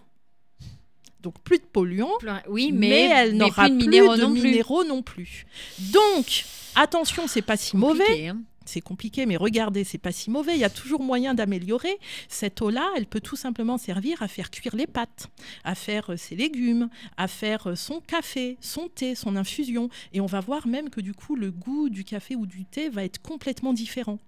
donc 1.22 1.40
plus 1.40 1.58
de 1.58 1.64
polluants, 1.64 2.18
oui, 2.48 2.72
mais, 2.72 3.10
elle 3.10 3.38
n'aura 3.38 3.70
plus, 3.70 3.78
de 3.78 3.86
minéraux, 3.86 4.84
non, 4.84 5.02
plus. 5.02 5.46
Donc 5.92 6.46
attention, 6.76 7.28
c'est 7.28 7.42
pas 7.42 7.58
si 7.58 7.78
mauvais. 7.78 8.28
Hein 8.28 8.42
c'est 8.66 8.82
compliqué, 8.82 9.26
mais 9.26 9.38
regardez, 9.38 9.84
c'est 9.84 9.98
pas 9.98 10.12
si 10.12 10.30
mauvais. 10.30 10.54
Il 10.54 10.60
y 10.60 10.64
a 10.64 10.70
toujours 10.70 11.02
moyen 11.02 11.34
d'améliorer. 11.34 11.98
Cette 12.28 12.62
eau-là, 12.62 12.90
elle 12.96 13.06
peut 13.06 13.22
tout 13.22 13.36
simplement 13.36 13.78
servir 13.78 14.22
à 14.22 14.28
faire 14.28 14.52
cuire 14.52 14.76
les 14.76 14.88
pâtes, 14.88 15.30
à 15.64 15.76
faire 15.76 16.12
euh, 16.12 16.18
ses 16.18 16.36
légumes, 16.36 16.90
à 17.18 17.28
faire 17.28 17.68
euh, 17.68 17.76
son 17.76 18.02
café, 18.02 18.58
son 18.62 18.88
thé, 18.88 19.16
son 19.16 19.36
infusion. 19.36 19.90
Et 20.14 20.22
on 20.22 20.26
va 20.26 20.40
voir 20.40 20.68
même 20.68 20.90
que 20.90 21.02
du 21.02 21.14
coup, 21.14 21.36
le 21.36 21.52
goût 21.52 21.90
du 21.90 22.04
café 22.04 22.36
ou 22.36 22.46
du 22.46 22.66
thé 22.66 22.90
va 22.90 23.04
être 23.04 23.22
complètement 23.22 23.74
différent. 23.74 24.20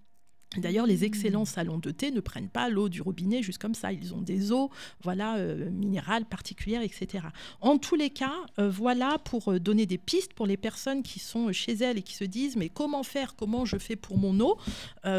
D'ailleurs, 0.57 0.85
les 0.85 1.03
excellents 1.03 1.45
salons 1.45 1.77
de 1.77 1.91
thé 1.91 2.11
ne 2.11 2.19
prennent 2.19 2.49
pas 2.49 2.69
l'eau 2.69 2.89
du 2.89 3.01
robinet 3.01 3.41
juste 3.41 3.59
comme 3.59 3.75
ça. 3.75 3.91
Ils 3.91 4.13
ont 4.13 4.21
des 4.21 4.51
eaux, 4.51 4.69
voilà, 5.03 5.37
euh, 5.37 5.69
minérales 5.69 6.25
particulières, 6.25 6.81
etc. 6.81 7.25
En 7.61 7.77
tous 7.77 7.95
les 7.95 8.09
cas, 8.09 8.35
euh, 8.59 8.69
voilà 8.69 9.17
pour 9.19 9.53
euh, 9.53 9.59
donner 9.59 9.85
des 9.85 9.97
pistes 9.97 10.33
pour 10.33 10.47
les 10.47 10.57
personnes 10.57 11.03
qui 11.03 11.19
sont 11.19 11.51
chez 11.51 11.73
elles 11.73 11.97
et 11.97 12.01
qui 12.01 12.15
se 12.15 12.23
disent 12.23 12.55
mais 12.55 12.69
comment 12.69 13.03
faire, 13.03 13.35
comment 13.35 13.65
je 13.65 13.77
fais 13.77 13.95
pour 13.95 14.17
mon 14.17 14.39
eau? 14.39 14.57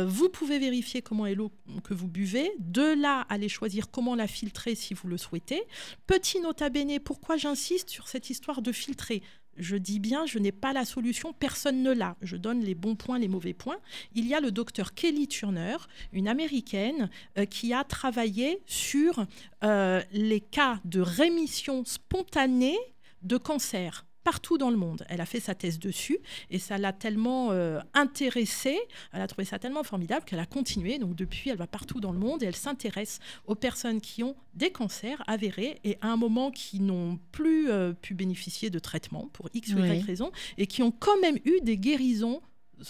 vous 0.06 0.28
pouvez 0.28 0.58
vérifier 0.58 1.00
comment 1.00 1.26
est 1.26 1.34
l'eau 1.34 1.52
que 1.84 1.94
vous 1.94 2.08
buvez. 2.08 2.50
De 2.58 3.00
là, 3.00 3.20
aller 3.28 3.48
choisir 3.48 3.90
comment 3.90 4.14
la 4.14 4.26
filtrer 4.26 4.74
si 4.74 4.94
vous 4.94 5.08
le 5.08 5.16
souhaitez. 5.16 5.62
Petit 6.06 6.40
nota 6.40 6.70
bene, 6.70 6.98
pourquoi 6.98 7.36
j'insiste 7.36 7.88
sur 7.88 8.08
cette 8.08 8.30
histoire 8.30 8.62
de 8.62 8.72
filtrer? 8.72 9.22
Je 9.58 9.76
dis 9.76 9.98
bien, 9.98 10.26
je 10.26 10.38
n'ai 10.38 10.52
pas 10.52 10.72
la 10.72 10.84
solution, 10.84 11.32
personne 11.32 11.82
ne 11.82 11.92
l'a. 11.92 12.16
Je 12.22 12.36
donne 12.36 12.60
les 12.60 12.74
bons 12.74 12.96
points, 12.96 13.18
les 13.18 13.28
mauvais 13.28 13.54
points. 13.54 13.78
Il 14.14 14.26
y 14.26 14.34
a 14.34 14.40
le 14.40 14.50
docteur 14.50 14.94
Kelly 14.94 15.28
Turner, 15.28 15.76
une 16.12 16.28
américaine, 16.28 17.10
euh, 17.38 17.44
qui 17.44 17.72
a 17.72 17.84
travaillé 17.84 18.60
sur 18.66 19.26
euh, 19.64 20.02
les 20.12 20.40
cas 20.40 20.80
de 20.84 21.00
rémission 21.00 21.84
spontanée 21.84 22.78
de 23.22 23.36
cancer 23.36 24.05
partout 24.26 24.58
dans 24.58 24.70
le 24.70 24.76
monde. 24.76 25.06
Elle 25.08 25.20
a 25.20 25.24
fait 25.24 25.38
sa 25.38 25.54
thèse 25.54 25.78
dessus 25.78 26.18
et 26.50 26.58
ça 26.58 26.78
l'a 26.78 26.92
tellement 26.92 27.52
euh, 27.52 27.78
intéressée, 27.94 28.76
elle 29.12 29.22
a 29.22 29.28
trouvé 29.28 29.44
ça 29.44 29.60
tellement 29.60 29.84
formidable 29.84 30.24
qu'elle 30.24 30.40
a 30.40 30.46
continué. 30.46 30.98
Donc 30.98 31.14
depuis, 31.14 31.50
elle 31.50 31.58
va 31.58 31.68
partout 31.68 32.00
dans 32.00 32.10
le 32.10 32.18
monde 32.18 32.42
et 32.42 32.46
elle 32.46 32.56
s'intéresse 32.56 33.20
aux 33.46 33.54
personnes 33.54 34.00
qui 34.00 34.24
ont 34.24 34.34
des 34.54 34.72
cancers 34.72 35.22
avérés 35.28 35.80
et 35.84 35.96
à 36.00 36.08
un 36.08 36.16
moment 36.16 36.50
qui 36.50 36.80
n'ont 36.80 37.20
plus 37.30 37.70
euh, 37.70 37.92
pu 37.92 38.14
bénéficier 38.14 38.68
de 38.68 38.80
traitement 38.80 39.30
pour 39.32 39.48
X 39.54 39.74
ou 39.74 39.78
Y 39.78 40.04
raison 40.04 40.32
et 40.58 40.66
qui 40.66 40.82
ont 40.82 40.90
quand 40.90 41.20
même 41.20 41.38
eu 41.44 41.60
des 41.62 41.78
guérisons 41.78 42.42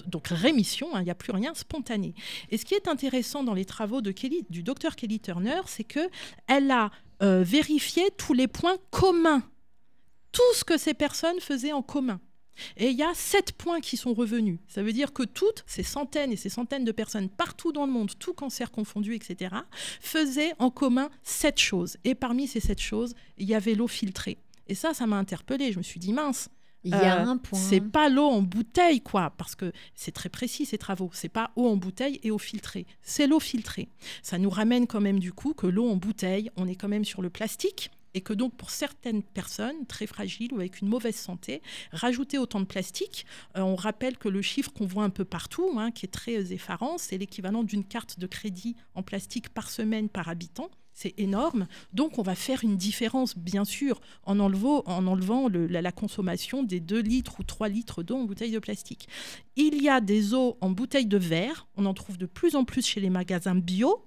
donc 0.06 0.28
rémission, 0.28 0.96
hein, 0.96 1.02
il 1.02 1.04
n'y 1.04 1.10
a 1.10 1.14
plus 1.14 1.32
rien 1.32 1.52
spontané. 1.54 2.14
Et 2.50 2.56
ce 2.56 2.64
qui 2.64 2.72
est 2.72 2.88
intéressant 2.88 3.44
dans 3.44 3.54
les 3.54 3.66
travaux 3.66 4.00
de 4.00 4.10
Kelly, 4.10 4.46
du 4.48 4.62
docteur 4.62 4.96
Kelly 4.96 5.20
Turner, 5.20 5.60
c'est 5.66 5.84
que 5.84 6.08
elle 6.48 6.70
a 6.70 6.90
euh, 7.22 7.44
vérifié 7.44 8.02
tous 8.16 8.32
les 8.32 8.48
points 8.48 8.78
communs 8.90 9.44
tout 10.36 10.54
ce 10.54 10.64
que 10.64 10.76
ces 10.76 10.92
personnes 10.92 11.40
faisaient 11.40 11.72
en 11.72 11.80
commun. 11.80 12.20
Et 12.76 12.88
il 12.88 12.96
y 12.96 13.02
a 13.02 13.12
sept 13.14 13.52
points 13.52 13.80
qui 13.80 13.96
sont 13.96 14.12
revenus. 14.12 14.58
Ça 14.68 14.82
veut 14.82 14.92
dire 14.92 15.14
que 15.14 15.22
toutes 15.22 15.64
ces 15.66 15.82
centaines 15.82 16.30
et 16.30 16.36
ces 16.36 16.50
centaines 16.50 16.84
de 16.84 16.92
personnes 16.92 17.30
partout 17.30 17.72
dans 17.72 17.86
le 17.86 17.92
monde, 17.92 18.12
tout 18.18 18.34
cancer 18.34 18.70
confondu, 18.70 19.14
etc., 19.14 19.54
faisaient 20.00 20.52
en 20.58 20.70
commun 20.70 21.08
sept 21.22 21.58
choses. 21.58 21.96
Et 22.04 22.14
parmi 22.14 22.46
ces 22.48 22.60
sept 22.60 22.80
choses, 22.80 23.14
il 23.38 23.48
y 23.48 23.54
avait 23.54 23.74
l'eau 23.74 23.88
filtrée. 23.88 24.36
Et 24.68 24.74
ça, 24.74 24.92
ça 24.92 25.06
m'a 25.06 25.16
interpellée. 25.16 25.72
Je 25.72 25.78
me 25.78 25.82
suis 25.82 26.00
dit, 26.00 26.12
mince, 26.12 26.50
il 26.84 26.90
y 26.90 26.94
a 26.94 27.22
euh, 27.22 27.26
un 27.26 27.38
point. 27.38 27.58
C'est 27.58 27.80
pas 27.80 28.10
l'eau 28.10 28.26
en 28.26 28.42
bouteille, 28.42 29.00
quoi, 29.00 29.32
parce 29.38 29.54
que 29.54 29.72
c'est 29.94 30.12
très 30.12 30.28
précis 30.28 30.66
ces 30.66 30.78
travaux. 30.78 31.10
C'est 31.14 31.30
pas 31.30 31.50
eau 31.56 31.66
en 31.66 31.76
bouteille 31.76 32.20
et 32.22 32.30
eau 32.30 32.38
filtrée. 32.38 32.86
C'est 33.00 33.26
l'eau 33.26 33.40
filtrée. 33.40 33.88
Ça 34.22 34.38
nous 34.38 34.50
ramène 34.50 34.86
quand 34.86 35.00
même 35.00 35.18
du 35.18 35.32
coup 35.32 35.54
que 35.54 35.66
l'eau 35.66 35.88
en 35.88 35.96
bouteille, 35.96 36.50
on 36.56 36.68
est 36.68 36.76
quand 36.76 36.88
même 36.88 37.04
sur 37.04 37.22
le 37.22 37.30
plastique 37.30 37.90
et 38.16 38.22
que 38.22 38.32
donc 38.32 38.56
pour 38.56 38.70
certaines 38.70 39.22
personnes 39.22 39.84
très 39.86 40.06
fragiles 40.06 40.52
ou 40.54 40.56
avec 40.56 40.80
une 40.80 40.88
mauvaise 40.88 41.16
santé, 41.16 41.60
rajouter 41.92 42.38
autant 42.38 42.60
de 42.60 42.64
plastique, 42.64 43.26
euh, 43.56 43.60
on 43.60 43.76
rappelle 43.76 44.16
que 44.16 44.30
le 44.30 44.40
chiffre 44.40 44.72
qu'on 44.72 44.86
voit 44.86 45.04
un 45.04 45.10
peu 45.10 45.26
partout, 45.26 45.70
hein, 45.76 45.90
qui 45.90 46.06
est 46.06 46.10
très 46.10 46.54
effarant, 46.54 46.96
c'est 46.96 47.18
l'équivalent 47.18 47.62
d'une 47.62 47.84
carte 47.84 48.18
de 48.18 48.26
crédit 48.26 48.74
en 48.94 49.02
plastique 49.02 49.50
par 49.50 49.68
semaine 49.68 50.08
par 50.08 50.30
habitant. 50.30 50.70
C'est 50.94 51.12
énorme. 51.18 51.66
Donc, 51.92 52.18
on 52.18 52.22
va 52.22 52.34
faire 52.34 52.64
une 52.64 52.78
différence, 52.78 53.36
bien 53.36 53.66
sûr, 53.66 54.00
en 54.22 54.40
enlevant, 54.40 54.82
en 54.86 55.06
enlevant 55.06 55.50
la, 55.50 55.82
la, 55.82 55.92
consommation 55.92 56.62
des 56.62 56.80
2 56.80 57.00
litres 57.00 57.38
ou 57.38 57.42
3 57.42 57.68
litres 57.68 58.02
d'eau 58.02 58.16
en 58.16 58.24
bouteille 58.24 58.52
de 58.52 58.58
plastique. 58.58 59.06
Il 59.56 59.82
y 59.82 59.90
a 59.90 60.00
des 60.00 60.32
eaux 60.32 60.56
en 60.62 60.70
bouteille 60.70 61.04
de 61.04 61.18
verre. 61.18 61.66
On 61.76 61.84
en 61.84 61.92
trouve 61.92 62.16
de 62.16 62.24
plus 62.24 62.56
en 62.56 62.64
plus 62.64 62.86
chez 62.86 63.00
les 63.00 63.10
magasins 63.10 63.54
bio 63.54 64.06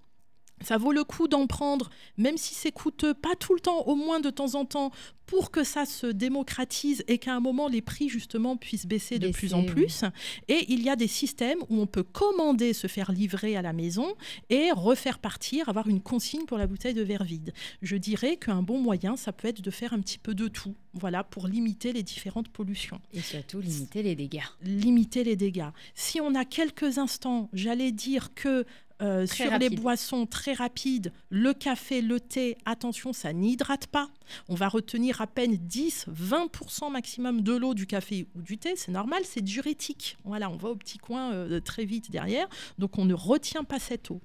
ça 0.62 0.78
vaut 0.78 0.92
le 0.92 1.04
coup 1.04 1.28
d'en 1.28 1.48
prendre, 1.48 1.90
même 2.18 2.38
si 2.38 2.54
c'est 2.54 2.72
coûteux, 2.72 3.14
pas 3.14 3.36
tout 3.40 3.54
le 3.54 3.60
temps, 3.60 3.84
au 3.88 3.96
moins 3.96 4.20
de 4.20 4.30
temps 4.30 4.56
en 4.56 4.66
temps, 4.66 4.92
pour 5.30 5.52
que 5.52 5.64
ça 5.64 5.86
se 5.86 6.08
démocratise 6.08 7.04
et 7.08 7.20
qu'à 7.20 7.36
un 7.36 7.40
moment 7.40 7.68
les 7.68 7.84
prix 7.84 8.10
justement 8.10 8.58
puissent 8.58 8.88
baisser, 8.88 9.20
de 9.20 9.30
plus 9.30 9.54
en 9.54 9.64
plus. 9.64 10.04
Et 10.48 10.66
il 10.70 10.82
y 10.82 10.90
a 10.90 10.96
des 10.96 11.08
systèmes 11.08 11.60
où 11.70 11.80
on 11.80 11.86
peut 11.86 12.02
commander, 12.02 12.74
se 12.74 12.88
faire 12.88 13.12
livrer 13.12 13.56
à 13.56 13.62
la 13.62 13.72
maison 13.72 14.16
et 14.50 14.72
refaire 14.72 15.20
partir, 15.20 15.70
avoir 15.70 15.88
une 15.88 16.02
consigne 16.02 16.46
pour 16.46 16.58
la 16.58 16.66
bouteille 16.66 16.96
de 16.96 17.04
verre 17.04 17.24
vide. 17.24 17.54
Je 17.84 17.96
dirais 17.96 18.38
qu'un 18.38 18.64
bon 18.64 18.80
moyen, 18.80 19.16
ça 19.18 19.32
peut 19.32 19.48
être 19.48 19.62
de 19.62 19.70
faire 19.70 19.94
un 19.94 20.00
petit 20.00 20.18
peu 20.18 20.34
de 20.34 20.48
tout, 20.48 20.74
voilà, 20.94 21.24
pour 21.24 21.48
limiter 21.48 21.94
les 21.94 22.02
différentes 22.02 22.50
pollutions. 22.50 23.00
Et 23.14 23.22
surtout 23.22 23.60
limiter 23.60 24.02
les 24.02 24.16
dégâts. 24.16 24.42
Limiter 24.64 25.24
les 25.24 25.36
dégâts. 25.36 25.70
Si 25.94 26.20
on 26.20 26.34
a 26.34 26.44
quelques 26.44 26.98
instants, 26.98 27.50
j'allais 27.54 27.92
dire 27.92 28.34
que 28.34 28.66
Euh, 29.02 29.26
sur 29.26 29.58
les 29.58 29.70
boissons 29.70 30.26
très 30.26 30.54
rapides, 30.54 31.14
le 31.30 31.54
café, 31.54 32.02
le 32.02 32.20
thé, 32.20 32.58
attention, 32.66 33.14
ça 33.14 33.32
n'hydrate 33.32 33.88
pas. 33.88 34.10
On 34.48 34.56
va 34.56 34.68
retenir 34.68 35.22
à 35.22 35.28
peine 35.28 35.56
10-20% 35.56 36.92
maximum 36.92 37.42
de 37.42 37.54
l'eau 37.54 37.74
du 37.74 37.86
café 37.86 38.28
ou 38.36 38.42
du 38.42 38.58
thé. 38.58 38.74
C'est 38.76 38.92
normal, 38.92 39.22
c'est 39.24 39.42
diurétique. 39.42 40.18
Voilà, 40.26 40.50
on 40.50 40.58
va 40.58 40.70
au 40.70 40.76
petit 40.76 40.98
coin 40.98 41.32
euh, 41.32 41.60
très 41.60 41.86
vite 41.86 42.12
derrière. 42.12 42.48
Donc, 42.78 42.98
on 42.98 43.06
ne 43.06 43.14
retient 43.14 43.64
pas 43.64 43.80
cette 43.80 44.12
eau. 44.12 44.22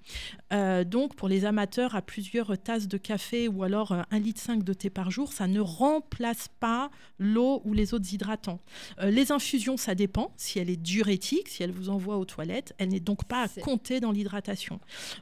Euh, 0.52 0.84
donc, 0.84 1.14
pour 1.14 1.28
les 1.28 1.44
amateurs 1.44 1.94
à 1.94 2.02
plusieurs 2.02 2.58
tasses 2.58 2.88
de 2.88 2.98
café 2.98 3.48
ou 3.48 3.62
alors 3.62 3.92
euh, 3.92 4.02
1,5 4.12 4.22
litre 4.22 4.64
de 4.64 4.72
thé 4.72 4.90
par 4.90 5.10
jour, 5.10 5.32
ça 5.32 5.46
ne 5.46 5.60
remplace 5.60 6.48
pas 6.60 6.90
l'eau 7.18 7.62
ou 7.64 7.74
les 7.74 7.94
autres 7.94 8.12
hydratants. 8.12 8.60
Les 9.02 9.32
infusions, 9.32 9.76
ça 9.76 9.94
dépend. 9.94 10.32
Si 10.36 10.58
elle 10.58 10.70
est 10.70 10.76
diurétique, 10.76 11.48
si 11.48 11.62
elle 11.62 11.72
vous 11.72 11.88
envoie 11.88 12.16
aux 12.16 12.24
toilettes, 12.24 12.74
elle 12.78 12.88
n'est 12.88 13.00
donc 13.00 13.24
pas 13.24 13.44
à 13.44 13.48
compter 13.60 14.00
dans 14.00 14.10
l'hydratation. 14.10 14.63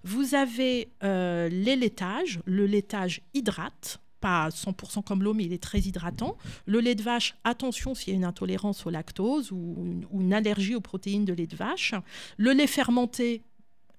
Vous 0.05 0.35
avez 0.35 0.89
euh, 1.03 1.49
les 1.49 1.77
laitages. 1.77 2.41
Le 2.45 2.67
laitage 2.67 3.23
hydrate. 3.35 4.01
Pas 4.21 4.45
à 4.45 4.49
100% 4.51 5.03
comme 5.03 5.25
l'eau, 5.25 5.35
mais 5.35 5.45
il 5.45 5.53
est 5.53 5.63
très 5.63 5.81
hydratant. 5.81 6.37
Le 6.67 6.79
lait 6.79 6.95
de 6.95 7.03
vache, 7.03 7.35
attention 7.43 7.93
s'il 7.95 8.13
y 8.13 8.13
a 8.13 8.17
une 8.17 8.25
intolérance 8.25 8.87
au 8.87 8.91
lactose 8.91 9.51
ou 9.51 9.75
une, 9.85 10.07
ou 10.13 10.21
une 10.21 10.33
allergie 10.33 10.77
aux 10.77 10.81
protéines 10.81 11.25
de 11.25 11.33
lait 11.33 11.49
de 11.49 11.57
vache. 11.57 11.95
Le 12.37 12.53
lait 12.53 12.69
fermenté, 12.69 13.43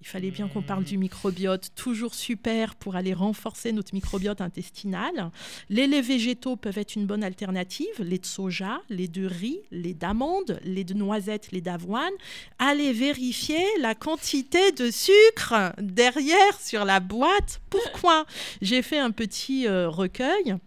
il 0.04 0.06
fallait 0.06 0.32
bien 0.32 0.50
qu'on 0.50 0.62
parle 0.62 0.84
du 0.84 0.98
microbiote, 0.98 1.70
toujours 1.76 2.14
super 2.14 2.76
pour 2.76 2.98
aller 2.98 3.14
renforcer 3.14 3.72
notre 3.72 3.94
microbiote 3.94 4.42
intestinal. 4.42 5.32
Les 5.70 5.88
laits 5.88 6.04
végétaux 6.06 6.58
peuvent 6.58 6.78
être 6.78 6.98
une 6.98 7.06
bonne 7.06 7.24
alternative, 7.24 7.88
les 8.00 8.20
de 8.20 8.26
soja, 8.26 8.82
les 8.90 9.08
de 9.08 9.26
riz, 9.26 9.62
les 9.72 9.94
d'amandes, 9.94 10.60
les 10.66 10.84
de 10.84 10.94
noisettes, 10.94 11.54
les 11.54 11.62
d'avoine. 11.62 12.12
Allez 12.60 12.92
vérifier 12.92 13.64
la 13.80 13.96
quantité 13.96 14.74
de 14.74 14.92
sucre 14.92 15.72
derrière 15.78 16.60
sur 16.60 16.84
la 16.84 17.00
boîte. 17.00 17.62
Pourquoi? 17.70 18.26
J'ai 18.62 18.82
fait 18.82 19.00
un 19.00 19.12
petit 19.12 19.68
euh, 19.68 19.88
recueil. 19.88 20.58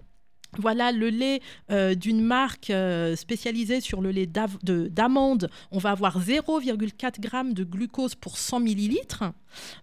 Voilà 0.58 0.92
le 0.92 1.10
lait 1.10 1.40
euh, 1.70 1.94
d'une 1.94 2.22
marque 2.22 2.70
euh, 2.70 3.16
spécialisée 3.16 3.80
sur 3.80 4.00
le 4.00 4.10
lait 4.10 4.26
d'amande. 4.26 5.50
On 5.70 5.78
va 5.78 5.90
avoir 5.90 6.20
0,4 6.20 7.22
g 7.22 7.54
de 7.54 7.64
glucose 7.64 8.14
pour 8.14 8.38
100 8.38 8.60
millilitres. 8.60 9.24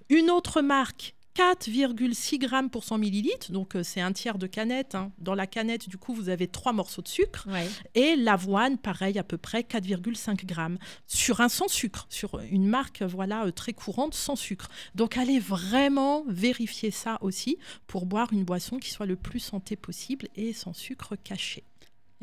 Une 0.10 0.32
autre 0.32 0.62
marque, 0.62 1.16
4,6 1.36 2.38
grammes 2.38 2.70
pour 2.70 2.84
100 2.84 2.98
millilitres. 3.00 3.52
Donc, 3.52 3.76
euh, 3.76 3.84
c'est 3.84 4.02
un 4.02 4.12
tiers 4.12 4.38
de 4.38 4.48
canette. 4.48 4.96
hein. 4.96 5.12
Dans 5.18 5.34
la 5.36 5.48
canette, 5.48 5.90
du 5.90 5.98
coup, 5.98 6.14
vous 6.14 6.30
avez 6.30 6.48
trois 6.48 6.74
morceaux 6.74 7.02
de 7.02 7.08
sucre. 7.08 7.48
Ouais. 7.50 7.68
Et 7.96 8.16
l'avoine, 8.16 8.78
pareil, 8.78 9.18
à 9.18 9.24
peu 9.24 9.38
près 9.38 9.62
4,5 9.62 10.46
grammes. 10.46 10.78
Sur 11.08 11.42
un 11.42 11.50
sans 11.50 11.68
sucre, 11.68 12.06
sur 12.10 12.40
une 12.52 12.68
marque 12.68 13.02
voilà, 13.02 13.46
euh, 13.46 13.52
très 13.52 13.74
courante 13.74 14.14
sans 14.14 14.36
sucre. 14.36 14.70
Donc, 14.96 15.18
allez 15.18 15.40
vraiment 15.40 16.24
vérifier 16.28 16.92
ça 16.92 17.18
aussi 17.22 17.58
pour 17.88 18.06
boire 18.06 18.32
une 18.32 18.44
boisson 18.44 18.78
qui 18.78 18.92
soit 18.92 19.06
le 19.06 19.16
plus 19.16 19.40
santé 19.40 19.76
possible 19.76 20.28
et 20.36 20.54
sans 20.54 20.74
sucre 20.74 21.16
caché. 21.16 21.64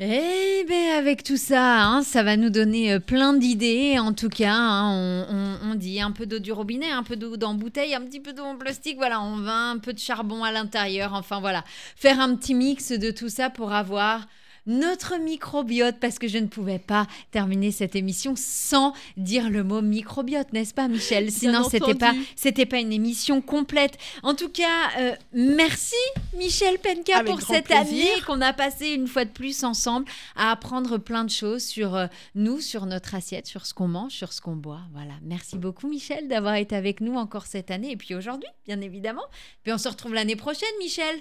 Eh 0.03 0.63
bien, 0.67 0.97
avec 0.97 1.21
tout 1.21 1.37
ça, 1.37 1.83
hein, 1.83 2.01
ça 2.01 2.23
va 2.23 2.35
nous 2.35 2.49
donner 2.49 2.93
euh, 2.93 2.99
plein 2.99 3.33
d'idées. 3.35 3.99
En 3.99 4.13
tout 4.13 4.29
cas, 4.29 4.55
hein, 4.55 5.59
on, 5.63 5.75
dit 5.75 6.01
un 6.01 6.09
peu 6.09 6.25
d'eau 6.25 6.39
du 6.39 6.51
robinet, 6.51 6.89
un 6.89 7.03
peu 7.03 7.15
d'eau 7.15 7.37
dans 7.37 7.53
bouteille, 7.53 7.93
un 7.93 8.01
petit 8.01 8.19
peu 8.19 8.33
d'eau 8.33 8.41
en 8.41 8.57
plastique. 8.57 8.97
Voilà, 8.97 9.21
on 9.21 9.37
va 9.37 9.53
un 9.53 9.77
peu 9.77 9.93
de 9.93 9.99
charbon 9.99 10.43
à 10.43 10.51
l'intérieur. 10.51 11.13
Enfin, 11.13 11.39
voilà, 11.39 11.63
faire 11.95 12.19
un 12.19 12.35
petit 12.35 12.55
mix 12.55 12.91
de 12.91 13.11
tout 13.11 13.29
ça 13.29 13.51
pour 13.51 13.73
avoir 13.73 14.25
notre 14.65 15.17
microbiote, 15.17 15.97
parce 15.99 16.19
que 16.19 16.27
je 16.27 16.37
ne 16.37 16.47
pouvais 16.47 16.79
pas 16.79 17.07
terminer 17.31 17.71
cette 17.71 17.95
émission 17.95 18.33
sans 18.35 18.93
dire 19.17 19.49
le 19.49 19.63
mot 19.63 19.81
microbiote, 19.81 20.53
n'est-ce 20.53 20.73
pas, 20.73 20.87
Michel? 20.87 21.31
Sinon, 21.31 21.63
c'était 21.69 21.95
pas, 21.95 22.13
c'était 22.35 22.65
pas 22.65 22.79
une 22.79 22.93
émission 22.93 23.41
complète. 23.41 23.97
En 24.23 24.35
tout 24.35 24.49
cas, 24.49 24.89
euh, 24.99 25.15
merci 25.33 25.95
Michel 26.37 26.77
Penka 26.79 27.17
Avec 27.17 27.31
pour 27.31 27.41
cette 27.41 27.65
plaisir. 27.65 27.83
année 27.83 28.21
qu'on 28.25 28.41
a 28.41 28.53
passé 28.53 28.89
une 28.89 29.07
fois 29.07 29.25
de 29.25 29.31
plus 29.31 29.63
ensemble 29.63 30.05
à 30.35 30.51
apprendre 30.51 30.97
plein 30.97 31.23
de 31.23 31.29
choses 31.29 31.63
sur 31.63 31.95
euh, 31.95 32.07
nous, 32.35 32.59
sur 32.61 32.85
notre 32.85 33.15
assiette, 33.15 33.47
sur 33.47 33.65
ce 33.65 33.73
qu'on 33.73 33.87
mange, 33.87 34.11
sur 34.11 34.33
ce 34.33 34.41
qu'on 34.41 34.55
boit. 34.55 34.81
Voilà. 34.93 35.13
Merci 35.23 35.57
beaucoup 35.57 35.87
Michel 35.87 36.27
d'avoir 36.27 36.55
été 36.55 36.75
avec 36.75 37.01
nous 37.01 37.15
encore 37.15 37.45
cette 37.45 37.71
année 37.71 37.91
et 37.91 37.97
puis 37.97 38.15
aujourd'hui, 38.15 38.49
bien 38.65 38.81
évidemment. 38.81 39.25
Puis 39.63 39.73
on 39.73 39.77
se 39.77 39.89
retrouve 39.89 40.13
l'année 40.13 40.35
prochaine, 40.35 40.69
Michel. 40.79 41.19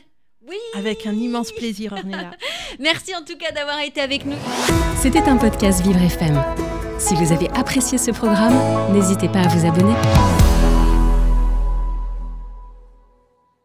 Oui. 0.49 0.57
Avec 0.74 1.07
un 1.07 1.12
immense 1.12 1.53
plaisir, 1.53 1.93
Ornella. 1.93 2.30
Merci 2.78 3.14
en 3.14 3.22
tout 3.22 3.36
cas 3.36 3.53
d'avoir 3.53 3.80
été 3.80 4.01
avec 4.01 4.24
nous. 4.24 4.36
C'était 4.97 5.28
un 5.28 5.36
podcast 5.36 5.82
Vivre 5.82 6.01
FM. 6.01 6.43
Si 6.99 7.14
vous 7.14 7.32
avez 7.32 7.51
apprécié 7.51 7.99
ce 7.99 8.11
programme, 8.11 8.55
n'hésitez 8.93 9.28
pas 9.28 9.41
à 9.41 9.49
vous 9.49 9.66
abonner. 9.66 9.95